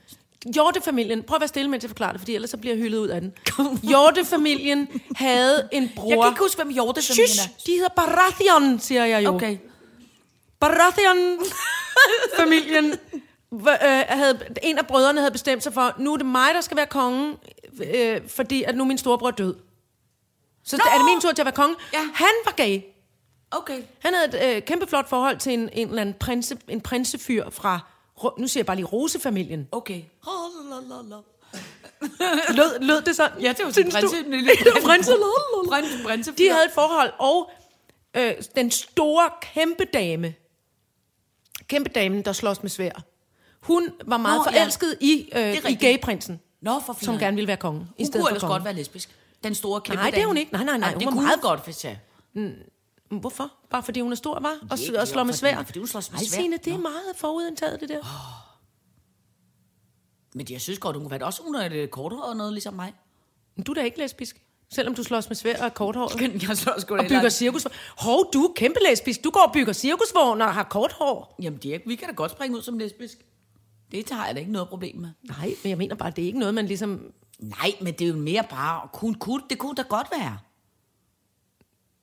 Hjortefamilien, 0.54 1.22
prøv 1.22 1.36
at 1.36 1.40
være 1.40 1.48
stille, 1.48 1.70
mens 1.70 1.84
jeg 1.84 1.90
forklarer 1.90 2.12
det, 2.12 2.20
fordi 2.20 2.34
ellers 2.34 2.50
så 2.50 2.56
bliver 2.56 2.74
jeg 2.74 2.82
hyldet 2.82 2.98
ud 2.98 3.08
af 3.08 3.20
den. 3.20 3.32
Hjortefamilien 3.82 4.88
havde 5.14 5.68
en 5.72 5.90
bror. 5.96 6.10
Jeg 6.10 6.18
kan 6.18 6.28
ikke 6.32 6.42
huske, 6.42 6.56
hvem 6.62 6.72
Hjorte-familien 6.72 7.28
Shush, 7.28 7.48
er. 7.48 7.52
de 7.66 7.72
hedder 7.72 7.88
Baratheon, 7.96 8.80
siger 8.80 9.04
jeg 9.04 9.24
jo. 9.24 9.34
Okay. 9.34 9.58
Baratheon-familien 10.60 12.92
øh, 13.52 13.68
havde, 14.08 14.38
en 14.62 14.78
af 14.78 14.86
brødrene 14.86 15.20
havde 15.20 15.32
bestemt 15.32 15.62
sig 15.62 15.72
for, 15.72 15.94
nu 15.98 16.12
er 16.12 16.16
det 16.16 16.26
mig, 16.26 16.54
der 16.54 16.60
skal 16.60 16.76
være 16.76 16.86
konge, 16.86 17.36
øh, 17.94 18.20
fordi 18.28 18.62
at 18.62 18.76
nu 18.76 18.82
er 18.82 18.86
min 18.88 18.98
storebror 18.98 19.30
død. 19.30 19.54
Så 20.64 20.76
Nå! 20.76 20.82
er 20.92 20.96
det 20.96 21.04
min 21.04 21.20
tur 21.20 21.32
til 21.32 21.42
at 21.42 21.46
være 21.46 21.54
konge. 21.54 21.76
Ja. 21.92 22.00
Han 22.14 22.28
var 22.44 22.52
gay. 22.56 22.80
Okay. 23.50 23.82
Han 23.98 24.14
havde 24.14 24.50
et 24.50 24.56
øh, 24.56 24.62
kæmpe 24.62 24.86
flot 24.86 25.08
forhold 25.08 25.36
til 25.36 25.52
en, 25.52 25.68
en 25.72 25.88
eller 25.88 26.00
anden 26.00 26.14
prinse, 26.20 26.56
en 26.68 26.80
prinsefyr 26.80 27.50
fra, 27.50 27.80
nu 28.38 28.48
siger 28.48 28.60
jeg 28.60 28.66
bare 28.66 28.76
lige 28.76 28.86
Rosefamilien. 28.86 29.68
Okay. 29.72 30.02
Lød, 32.56 32.78
lød 32.80 33.02
det 33.02 33.16
sådan? 33.16 33.42
Ja, 33.42 33.54
det 33.58 33.64
var 33.64 33.70
sådan 33.70 33.90
du? 33.90 33.96
prinse- 33.96 34.30
lille- 34.30 34.50
prinse. 34.86 35.12
Prins, 35.68 35.88
prinsefyr. 36.06 36.36
De 36.36 36.50
havde 36.50 36.64
et 36.64 36.70
forhold, 36.74 37.12
og 37.18 37.50
øh, 38.16 38.32
den 38.56 38.70
store 38.70 39.30
kæmpe 39.54 39.84
dame, 39.84 40.34
kæmpe 41.68 41.90
dame, 41.90 42.22
der 42.22 42.32
slås 42.32 42.62
med 42.62 42.70
svær, 42.70 42.92
hun 43.60 43.88
var 44.06 44.16
meget 44.16 44.38
Nå, 44.38 44.44
Nå, 44.44 44.50
ja. 44.56 44.60
forelsket 44.60 44.96
i, 45.00 45.28
øh, 45.36 45.56
i 45.70 45.74
gayprinsen, 45.74 46.40
Nå, 46.62 46.80
for 46.86 46.96
som 47.02 47.18
gerne 47.18 47.34
ville 47.34 47.48
være 47.48 47.56
konge. 47.56 47.80
i 47.80 47.84
Hun 48.02 48.06
stedet 48.06 48.12
kunne 48.12 48.22
for 48.22 48.28
ellers 48.28 48.40
konge. 48.40 48.52
godt 48.54 48.64
være 48.64 48.74
lesbisk. 48.74 49.08
Den 49.44 49.54
store 49.54 49.80
kæmpe 49.80 50.02
Nej, 50.02 50.10
det 50.10 50.22
er 50.22 50.26
hun 50.26 50.36
ikke. 50.36 50.52
Nej, 50.52 50.64
nej, 50.64 50.78
nej, 50.78 50.88
Ej, 50.88 50.92
hun 50.94 51.00
det 51.00 51.06
var 51.06 51.12
kunne 51.12 51.22
meget- 51.22 51.40
godt, 51.40 51.64
hvis 51.64 51.84
jeg... 51.84 51.98
Hvorfor? 53.10 53.52
Bare 53.70 53.82
fordi 53.82 54.00
hun 54.00 54.12
er 54.12 54.16
stor, 54.16 54.40
var? 54.40 54.58
Og, 54.70 54.78
Ikke, 54.78 55.00
og 55.00 55.08
slår 55.08 55.22
med 55.22 55.34
svær? 55.34 55.62
fordi 55.62 55.78
hun 55.78 55.88
slås 55.88 56.10
med 56.10 56.18
Ej, 56.18 56.24
sværd. 56.24 56.40
Signe, 56.40 56.56
det 56.56 56.66
er 56.66 56.76
Nå. 56.76 56.82
meget 56.82 57.16
forudindtaget, 57.16 57.80
det 57.80 57.88
der. 57.88 58.02
Men 60.34 60.46
jeg 60.50 60.60
synes 60.60 60.78
godt, 60.78 60.96
hun 60.96 61.04
kunne 61.04 61.10
være 61.10 61.24
også 61.24 61.42
hun 61.42 61.54
er 61.54 61.68
lidt 61.68 61.90
korthåret 61.90 62.30
og 62.30 62.36
noget, 62.36 62.52
ligesom 62.52 62.74
mig. 62.74 62.94
Men 63.56 63.64
du 63.64 63.72
er 63.72 63.74
da 63.74 63.82
ikke 63.82 63.98
lesbisk. 63.98 64.42
Selvom 64.72 64.94
du 64.94 65.02
slås 65.02 65.28
med 65.28 65.36
svær 65.36 65.64
og 65.64 65.74
korthåret. 65.74 66.20
Jeg 66.48 66.56
slår 66.56 66.80
sgu 66.80 66.96
Og 66.96 67.04
bygger 67.08 67.28
cirkusvogn. 67.28 67.74
Hov, 67.98 68.30
du 68.32 68.44
er 68.44 68.52
kæmpe 68.56 68.78
lesbisk. 68.90 69.24
Du 69.24 69.30
går 69.30 69.40
og 69.46 69.52
bygger 69.52 69.72
cirkusvogn 69.72 70.42
og 70.42 70.54
har 70.54 70.62
kort 70.62 70.92
hår. 70.92 71.36
Jamen, 71.42 71.58
det 71.58 71.74
er, 71.74 71.78
vi 71.86 71.94
kan 71.96 72.08
da 72.08 72.14
godt 72.14 72.30
springe 72.30 72.56
ud 72.56 72.62
som 72.62 72.78
lesbisk. 72.78 73.18
Det 73.92 74.10
har 74.10 74.26
jeg 74.26 74.34
da 74.34 74.40
ikke 74.40 74.52
noget 74.52 74.68
problem 74.68 74.96
med. 74.96 75.10
Nej, 75.22 75.54
men 75.62 75.70
jeg 75.70 75.78
mener 75.78 75.94
bare, 75.94 76.10
det 76.10 76.22
er 76.22 76.26
ikke 76.26 76.38
noget, 76.38 76.54
man 76.54 76.66
ligesom... 76.66 77.12
Nej, 77.38 77.72
men 77.80 77.94
det 77.94 78.04
er 78.04 78.08
jo 78.08 78.16
mere 78.16 78.44
bare... 78.50 78.88
Kun, 78.92 79.14
kun, 79.14 79.42
det 79.50 79.58
kunne 79.58 79.74
da 79.74 79.82
godt 79.82 80.06
være. 80.16 80.38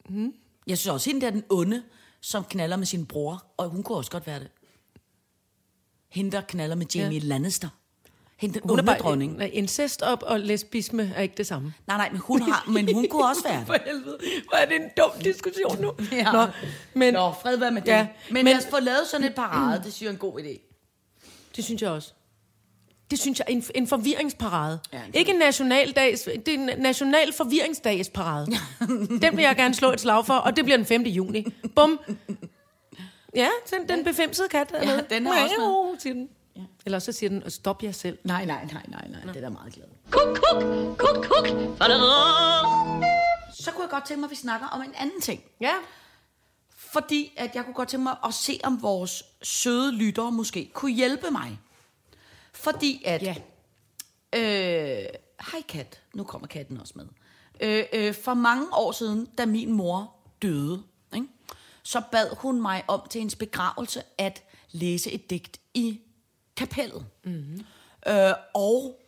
Mm. 0.10 0.34
Jeg 0.68 0.78
synes 0.78 0.94
også, 0.94 1.10
hende 1.10 1.22
der 1.22 1.28
er 1.28 1.32
den 1.32 1.44
onde, 1.50 1.84
som 2.22 2.44
knaller 2.44 2.76
med 2.78 2.86
sin 2.86 3.06
bror. 3.06 3.46
Og 3.58 3.70
hun 3.70 3.84
kunne 3.84 3.98
også 3.98 4.12
godt 4.12 4.28
være 4.28 4.40
det. 4.40 4.48
Hende, 6.10 6.32
der 6.32 6.42
knaller 6.42 6.76
med 6.76 6.86
Jamie 6.96 7.20
ja. 7.20 7.26
Lannister. 7.26 7.70
Hende, 8.38 8.54
den 8.54 8.62
Hun 8.62 8.70
er 8.70 8.74
onde 8.74 8.84
bare, 8.86 8.98
dronning. 8.98 9.42
Incest 9.54 10.02
og, 10.02 10.20
og 10.22 10.40
lesbisme 10.40 11.14
er 11.16 11.22
ikke 11.22 11.36
det 11.38 11.48
samme. 11.48 11.74
Nej, 11.88 11.98
nej, 11.98 12.10
men 12.12 12.22
hun, 12.22 12.42
har, 12.42 12.66
men 12.72 12.94
hun 12.94 13.08
kunne 13.10 13.28
også 13.28 13.44
være 13.44 13.66
det. 13.74 13.82
helvede, 13.86 14.18
hvor 14.48 14.58
er 14.58 14.66
det 14.66 14.76
en 14.76 14.90
dum 14.98 15.12
diskussion 15.24 15.82
nu. 15.82 15.94
Ja. 16.12 16.32
Nå, 16.32 16.48
men 16.94 17.14
Nå, 17.14 17.32
fred 17.42 17.58
være 17.58 17.72
med 17.72 17.82
det. 17.82 17.88
Ja, 17.92 18.08
men 18.30 18.34
men- 18.34 18.46
lad 18.46 18.58
os 18.58 18.66
få 18.70 18.80
lavet 18.80 19.08
sådan 19.12 19.28
et 19.28 19.36
parade, 19.36 19.84
det 19.84 19.94
synes 19.94 20.02
jeg 20.02 20.08
er 20.08 20.12
en 20.12 20.18
god 20.18 20.40
idé. 20.40 20.62
det 21.56 21.64
synes 21.66 21.82
jeg 21.82 21.90
også. 21.92 22.14
Det 23.12 23.20
synes 23.20 23.40
jeg 23.40 23.46
er 23.50 23.52
en, 23.52 23.64
en 23.76 23.88
forvirringsparade. 23.88 24.80
Ja, 24.94 25.02
en 25.06 25.14
ikke 25.14 25.32
en 25.32 25.38
nationaldags, 25.40 26.22
det 26.22 26.48
er 26.48 26.54
en 26.54 26.70
national 26.82 27.34
forvirringsdagsparade. 27.34 28.48
den 29.22 29.38
vil 29.38 29.44
jeg 29.44 29.56
gerne 29.56 29.74
slå 29.76 29.92
et 29.92 30.02
slag 30.02 30.26
for, 30.26 30.34
og 30.34 30.56
det 30.56 30.66
bliver 30.66 30.78
den 30.78 30.86
5. 30.86 31.02
juni. 31.02 31.46
Bum. 31.76 32.00
Ja, 33.36 33.48
den, 33.72 33.90
den 33.90 34.04
befemsede 34.04 34.48
kat 34.50 34.74
Ja, 34.82 34.86
med. 34.96 35.04
den 35.10 35.28
er 35.28 35.44
også 35.44 35.56
med. 35.58 36.14
Den. 36.14 36.30
Ja. 36.56 36.62
Eller 36.86 37.00
så 37.00 37.12
siger 37.12 37.30
den, 37.30 37.50
stop 37.52 37.84
jer 37.84 37.92
selv. 37.92 38.18
Nej, 38.24 38.46
nej, 38.46 38.66
nej, 38.74 38.84
nej, 38.88 39.08
nej, 39.10 39.34
det 39.34 39.36
er 39.36 39.42
da 39.42 39.50
meget 39.50 39.74
glad. 39.74 39.86
Kuk, 40.12 40.38
kuk, 40.38 40.64
kuk, 40.98 41.26
kuk. 41.26 41.48
Så 43.60 43.72
kunne 43.72 43.82
jeg 43.84 43.90
godt 43.90 44.06
tænke 44.06 44.20
mig, 44.20 44.28
at 44.28 44.32
vi 44.32 44.36
snakker 44.36 44.68
om 44.68 44.82
en 44.82 44.94
anden 44.98 45.22
ting. 45.22 45.42
Ja. 45.62 45.74
Fordi 46.78 47.34
at 47.38 47.56
jeg 47.56 47.64
kunne 47.66 47.74
godt 47.74 47.90
tænke 47.90 48.04
mig 48.04 48.16
at 48.26 48.34
se, 48.34 48.60
om 48.64 48.82
vores 48.82 49.24
søde 49.44 49.92
lyttere 49.92 50.32
måske 50.32 50.72
kunne 50.74 50.92
hjælpe 50.92 51.28
mig. 51.32 51.60
Fordi 52.58 53.04
at... 53.06 53.24
Ja. 53.24 53.36
Øh, 54.36 55.08
hej 55.52 55.62
kat. 55.68 56.02
Nu 56.14 56.24
kommer 56.24 56.48
katten 56.48 56.80
også 56.80 56.94
med. 56.96 57.06
Øh, 57.62 57.84
øh, 57.94 58.14
for 58.14 58.34
mange 58.34 58.74
år 58.74 58.92
siden, 58.92 59.26
da 59.38 59.46
min 59.46 59.72
mor 59.72 60.16
døde, 60.42 60.84
ikke, 61.16 61.28
så 61.84 62.02
bad 62.12 62.36
hun 62.36 62.62
mig 62.62 62.84
om 62.88 63.08
til 63.10 63.20
hendes 63.20 63.36
begravelse 63.36 64.04
at 64.18 64.44
læse 64.72 65.12
et 65.12 65.30
digt 65.30 65.60
i 65.74 66.00
kapellet. 66.56 67.06
Mm-hmm. 67.24 67.66
Øh, 68.08 68.34
og 68.54 69.02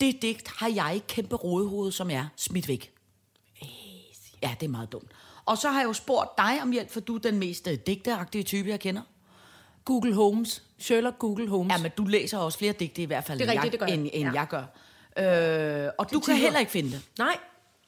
det 0.00 0.22
digt 0.22 0.48
har 0.48 0.68
jeg 0.68 0.96
et 0.96 1.06
kæmpe 1.06 1.36
rådehoved, 1.36 1.92
som 1.92 2.10
er 2.10 2.26
smidt 2.36 2.68
væk. 2.68 2.92
Ja, 4.42 4.54
det 4.60 4.66
er 4.66 4.70
meget 4.70 4.92
dumt. 4.92 5.10
Og 5.44 5.58
så 5.58 5.68
har 5.68 5.80
jeg 5.80 5.86
jo 5.86 5.92
spurgt 5.92 6.38
dig 6.38 6.62
om 6.62 6.70
hjælp, 6.70 6.90
for 6.90 7.00
du 7.00 7.14
er 7.14 7.18
den 7.18 7.38
mest 7.38 7.66
øh, 7.66 7.78
digteagtige 7.86 8.44
type, 8.44 8.68
jeg 8.68 8.80
kender. 8.80 9.02
Google 9.86 10.14
Holmes. 10.14 10.62
Sherlock 10.78 11.18
Google 11.18 11.48
Holmes. 11.48 11.72
Ja, 11.76 11.82
men 11.82 11.90
du 11.96 12.04
læser 12.04 12.38
også 12.38 12.58
flere 12.58 12.72
digte 12.72 13.02
i 13.02 13.04
hvert 13.04 13.24
fald, 13.24 13.38
Det 13.38 13.48
er 13.48 13.52
end, 13.52 13.60
rigtigt, 13.60 13.80
jeg, 13.80 13.88
det 13.88 13.96
gør 13.98 14.02
jeg. 14.02 14.04
end, 14.14 14.26
end 14.26 14.34
Ja. 14.34 14.40
jeg 14.40 14.46
gør. 14.48 15.84
Øh, 15.86 15.90
og 15.98 16.12
du 16.12 16.20
kan 16.20 16.24
tider. 16.34 16.36
heller 16.44 16.58
ikke 16.60 16.72
finde 16.72 16.90
det. 16.90 17.00
Nej, 17.18 17.36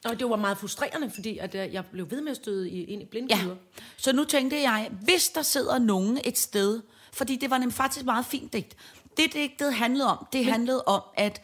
og 0.05 0.19
det 0.19 0.29
var 0.29 0.35
meget 0.35 0.57
frustrerende, 0.57 1.09
fordi 1.11 1.37
at 1.37 1.55
øh, 1.55 1.73
jeg 1.73 1.85
blev 1.85 2.11
ved 2.11 2.21
med 2.21 2.31
at 2.31 2.35
støde 2.37 2.69
i, 2.69 2.83
ind 2.83 3.01
i 3.01 3.05
Ja. 3.05 3.09
blindgyder. 3.09 3.55
Så 3.97 4.13
nu 4.13 4.23
tænkte 4.23 4.61
jeg, 4.61 4.89
hvis 5.03 5.29
der 5.29 5.41
sidder 5.41 5.79
nogen 5.79 6.19
et 6.25 6.37
sted, 6.37 6.81
fordi 7.13 7.35
det 7.35 7.49
var 7.49 7.57
nemlig 7.57 7.73
faktisk 7.75 8.05
meget 8.05 8.25
fint 8.25 8.53
digt. 8.53 8.75
Det 9.17 9.33
digtet 9.33 9.73
handlede 9.73 10.07
om, 10.07 10.27
det 10.33 10.45
handlede 10.45 10.83
om, 10.83 11.01
at, 11.17 11.41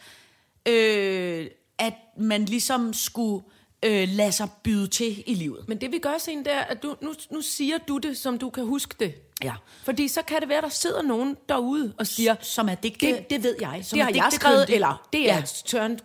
øh, 0.68 1.46
at 1.78 1.94
man 2.18 2.44
ligesom 2.44 2.92
skulle 2.92 3.44
øh, 3.84 4.08
lade 4.08 4.32
sig 4.32 4.48
byde 4.62 4.86
til 4.86 5.24
i 5.26 5.34
livet. 5.34 5.68
Men 5.68 5.80
det 5.80 5.92
vi 5.92 5.98
gør, 5.98 6.18
Signe, 6.18 6.44
det 6.44 6.52
er, 6.52 6.60
at 6.60 6.82
du, 6.82 6.96
nu, 7.00 7.14
nu 7.30 7.40
siger 7.40 7.78
du 7.78 7.98
det, 7.98 8.16
som 8.16 8.38
du 8.38 8.50
kan 8.50 8.64
huske 8.64 8.94
det. 9.00 9.14
Ja. 9.44 9.54
Fordi 9.84 10.08
så 10.08 10.22
kan 10.22 10.40
det 10.40 10.48
være, 10.48 10.60
der 10.60 10.68
sidder 10.68 11.02
nogen 11.02 11.36
derude 11.48 11.94
og 11.98 12.06
siger, 12.06 12.36
Som 12.40 12.68
er 12.68 12.74
digte... 12.74 13.06
det, 13.06 13.30
det 13.30 13.42
ved 13.42 13.56
jeg, 13.60 13.80
Som 13.84 13.96
det 13.96 14.04
har 14.04 14.12
jeg 14.14 14.28
skrevet, 14.32 14.70
eller 14.70 15.08
det 15.12 15.30
er 15.30 15.34
Ja. 15.34 15.42
Søren 15.44 16.00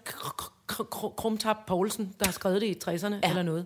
Krumtap 1.18 1.58
Poulsen, 1.68 2.16
der 2.20 2.26
har 2.26 2.32
skrevet 2.32 2.62
det 2.62 2.68
i 2.68 2.78
60'erne 2.90 3.16
ja. 3.24 3.30
eller 3.30 3.44
noget. 3.44 3.66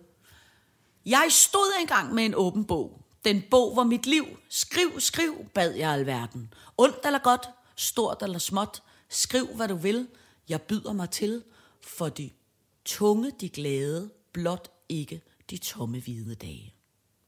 Jeg 1.05 1.25
stod 1.29 1.81
engang 1.81 2.13
med 2.13 2.25
en 2.25 2.35
åben 2.35 2.65
bog. 2.65 3.01
Den 3.25 3.43
bog 3.51 3.75
var 3.75 3.83
mit 3.83 4.05
liv. 4.05 4.25
Skriv, 4.49 4.99
skriv, 4.99 5.45
bad 5.53 5.73
jeg 5.75 5.91
alverden. 5.91 6.53
Ondt 6.77 7.05
eller 7.05 7.19
godt, 7.19 7.49
stort 7.75 8.23
eller 8.23 8.39
småt. 8.39 8.83
Skriv, 9.09 9.47
hvad 9.55 9.67
du 9.67 9.75
vil. 9.75 10.07
Jeg 10.49 10.61
byder 10.61 10.93
mig 10.93 11.09
til. 11.09 11.43
For 11.81 12.09
de 12.09 12.29
tunge, 12.85 13.31
de 13.41 13.49
glade, 13.49 14.11
blot 14.33 14.71
ikke 14.89 15.21
de 15.49 15.57
tomme 15.57 15.99
hvide 15.99 16.35
dage. 16.35 16.73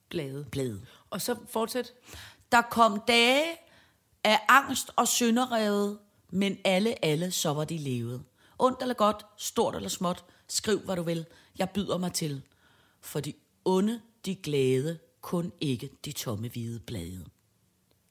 Blade. 0.10 0.46
Blade. 0.52 0.86
Og 1.10 1.22
så 1.22 1.36
fortsæt. 1.50 1.94
Der 2.52 2.62
kom 2.62 3.02
dage 3.08 3.44
af 4.24 4.40
angst 4.48 4.92
og 4.96 5.08
synderrevet, 5.08 6.00
men 6.30 6.58
alle, 6.64 7.06
alle, 7.06 7.32
så 7.32 7.54
var 7.54 7.66
de 7.66 7.78
levet. 7.78 8.24
Ondt 8.60 8.82
eller 8.82 8.94
godt, 8.96 9.26
stort 9.38 9.76
eller 9.76 9.90
småt, 9.90 10.26
skriv 10.48 10.80
hvad 10.80 10.96
du 10.96 11.04
vil, 11.04 11.26
jeg 11.58 11.70
byder 11.70 11.98
mig 11.98 12.14
til. 12.14 12.42
For 13.02 13.20
de 13.20 13.34
onde, 13.66 14.02
de 14.26 14.36
glade, 14.36 15.00
kun 15.22 15.52
ikke 15.62 15.90
de 16.06 16.12
tomme 16.12 16.50
hvide 16.50 16.80
blade. 16.80 17.26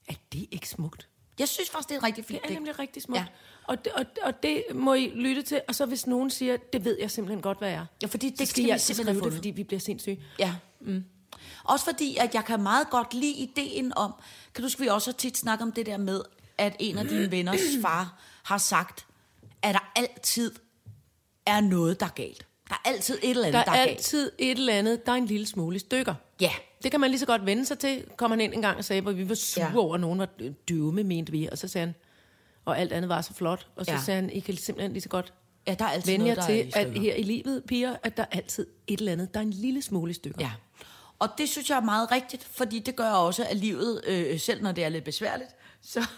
Er 0.09 0.15
det 0.33 0.49
ikke 0.51 0.69
smukt? 0.69 1.09
Jeg 1.39 1.49
synes 1.49 1.71
faktisk, 1.71 1.89
det 1.89 1.97
er 1.97 2.03
rigtig 2.03 2.23
Det 2.23 2.29
fint 2.29 2.43
er 2.45 2.49
digt. 2.49 2.55
nemlig 2.61 2.79
rigtig 2.79 3.03
smukt. 3.03 3.19
Ja. 3.21 3.27
Og, 3.69 3.85
det, 3.85 3.93
og, 3.93 4.05
og 4.23 4.43
det 4.43 4.65
må 4.75 4.95
I 4.95 5.13
lytte 5.15 5.43
til. 5.43 5.61
Og 5.69 5.75
så 5.75 5.87
hvis 5.87 6.07
nogen 6.07 6.31
siger, 6.31 6.57
det 6.73 6.85
ved 6.85 6.97
jeg 7.01 7.11
simpelthen 7.11 7.43
godt, 7.43 7.59
hvad 7.59 7.69
jeg 7.69 7.79
er. 7.79 7.87
Ja, 8.03 8.07
fordi 8.07 8.31
det 8.31 8.39
så 8.39 8.47
skal 8.47 8.65
jeg 8.65 8.81
simpelthen 8.81 9.07
have 9.15 9.21
skrive 9.21 9.31
det, 9.31 9.39
fordi 9.39 9.51
vi 9.51 9.65
bliver 9.65 9.81
sindssyge. 9.81 10.21
Ja. 10.39 10.55
Mm. 10.81 11.05
Også 11.65 11.85
fordi, 11.85 12.17
at 12.17 12.35
jeg 12.35 12.45
kan 12.45 12.63
meget 12.63 12.91
godt 12.91 13.15
lide 13.15 13.33
ideen 13.33 13.93
om, 13.97 14.15
kan 14.55 14.65
du 14.65 14.71
vi 14.79 14.87
også 14.87 15.13
tit 15.13 15.39
snakket 15.39 15.63
om 15.63 15.73
det 15.73 15.87
der 15.87 15.97
med, 15.97 16.23
at 16.59 16.77
en 16.79 16.99
af 16.99 17.09
dine 17.09 17.31
venners 17.31 17.61
far 17.83 18.21
har 18.43 18.59
sagt, 18.59 19.07
at 19.63 19.75
der 19.75 19.93
altid 19.97 20.55
er 21.47 21.61
noget, 21.61 22.01
der 22.01 22.07
er 22.07 22.11
galt. 22.11 22.47
Der 22.69 22.75
er 22.85 22.89
altid 22.89 23.19
et 23.23 23.31
eller 23.31 23.47
andet, 23.47 23.55
Der 23.59 23.65
der 23.65 23.73
er 23.73 23.77
er, 23.77 23.85
galt. 23.85 23.99
altid 23.99 24.33
et 24.39 24.59
eller 24.59 24.73
andet, 24.73 25.07
der 25.07 25.13
er 25.13 25.17
en 25.17 25.27
lille 25.27 25.47
smule 25.47 25.79
stykker. 25.79 26.15
Ja. 26.41 26.51
Det 26.83 26.91
kan 26.91 27.01
man 27.01 27.11
lige 27.11 27.21
så 27.21 27.27
godt 27.27 27.47
vende 27.47 27.67
sig 27.67 27.79
til. 27.79 28.05
Kom 28.17 28.31
han 28.31 28.41
ind 28.41 28.55
en 28.55 28.63
gang 28.63 28.79
og 28.79 28.85
sagde, 28.85 29.03
hvor 29.03 29.13
vi 29.13 29.29
var 29.29 29.35
sure 29.35 29.67
ja. 29.67 29.77
over, 29.79 29.95
at 29.95 30.01
nogen 30.01 30.19
var 30.19 30.29
døve, 30.69 30.93
mente 30.93 31.33
vi. 31.33 31.49
Og 31.53 31.59
så 31.59 31.69
sagde 31.69 31.87
han, 31.87 31.95
og 32.67 32.79
alt 32.79 32.93
andet 32.93 33.09
var 33.09 33.21
så 33.21 33.35
flot. 33.35 33.67
Og 33.77 33.85
så 33.85 33.93
Ja. 33.93 34.01
sagde 34.01 34.21
han, 34.21 34.31
I 34.31 34.41
kan 34.41 34.57
simpelthen 34.57 34.93
lige 34.93 35.03
så 35.03 35.09
godt 35.09 35.33
Ja, 35.67 35.75
der 35.75 35.85
er 35.85 35.89
altid 35.89 36.13
vende 36.13 36.25
noget, 36.25 36.37
jer 36.37 36.43
er 36.43 36.47
til, 36.47 36.73
at 36.75 37.01
her 37.01 37.15
i 37.15 37.23
livet, 37.23 37.63
piger, 37.69 37.97
at 38.03 38.17
der 38.17 38.23
er 38.23 38.37
altid 38.37 38.67
et 38.87 38.99
eller 38.99 39.13
andet, 39.13 39.35
der 39.35 39.41
er 39.41 39.45
en 39.45 39.51
lille 39.51 39.83
smule 39.83 40.15
stykker. 40.15 40.41
Ja. 40.41 40.51
Og 41.19 41.29
det 41.39 41.49
synes 41.49 41.71
jeg 41.71 41.77
er 41.77 41.81
meget 41.83 42.13
rigtigt, 42.13 42.45
fordi 42.45 42.79
det 42.79 42.97
gør 42.97 43.11
også, 43.11 43.45
at 43.51 43.57
livet, 43.57 44.01
øh, 44.07 44.41
selv 44.41 44.63
når 44.63 44.73
det 44.73 44.85
er 44.85 44.89
lidt 44.89 45.05
besværligt, 45.05 45.51
så... 45.83 46.07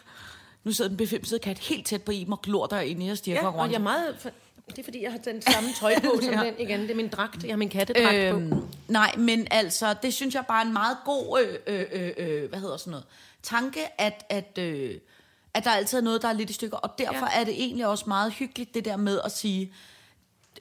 Nu 0.65 0.73
sidder 0.73 0.89
den 0.89 0.97
befimsede 0.97 1.41
kat 1.41 1.59
helt 1.59 1.87
tæt 1.87 2.03
på 2.03 2.13
Iben 2.13 2.33
og 2.33 2.43
glor 2.43 2.67
der 2.67 2.81
ind 2.81 3.03
i 3.03 3.11
os 3.11 3.29
ja 3.29 3.47
og 3.47 3.69
jeg 3.71 3.75
er 3.75 3.79
meget... 3.79 4.33
Det 4.69 4.79
er 4.79 4.83
fordi, 4.85 5.03
jeg 5.03 5.11
har 5.11 5.19
den 5.19 5.43
samme 5.43 5.69
tøj 5.81 5.95
på 6.01 6.21
som 6.23 6.33
Ja. 6.35 6.45
den 6.45 6.55
igen. 6.59 6.81
Det 6.81 6.91
er 6.91 6.95
min 6.95 7.09
dragt. 7.09 7.45
Jeg 7.45 7.53
har 7.53 7.57
min 7.57 7.69
kattedragt 7.69 8.17
øhm. 8.17 8.51
på. 8.51 8.57
Nej, 8.89 9.15
men 9.19 9.47
altså, 9.51 9.95
det 10.03 10.15
synes 10.15 10.35
jeg 10.35 10.45
bare 10.49 10.63
er 10.63 10.67
en 10.67 10.73
meget 10.73 10.97
god, 11.05 11.41
øh, 11.67 11.81
øh, 11.81 11.87
øh, 11.93 12.13
øh, 12.17 12.49
hvad 12.49 12.61
hedder 12.61 12.77
sådan 12.77 12.91
noget, 12.91 13.05
tanke, 13.43 14.01
at, 14.01 14.25
at, 14.29 14.59
øh, 14.59 14.95
at 15.55 15.65
der 15.65 15.71
altid 15.71 15.99
er 15.99 16.03
noget, 16.03 16.23
der 16.23 16.29
er 16.29 16.33
lidt 16.33 16.51
i 16.51 16.53
stykker, 16.53 16.77
og 16.77 16.99
derfor 16.99 17.15
ja. 17.27 17.35
Ja. 17.35 17.41
er 17.41 17.45
det 17.45 17.55
egentlig 17.55 17.87
også 17.87 18.05
meget 18.09 18.33
hyggeligt, 18.33 18.75
det 18.75 18.85
der 18.85 18.97
med 18.97 19.21
at 19.25 19.33
sige, 19.33 19.73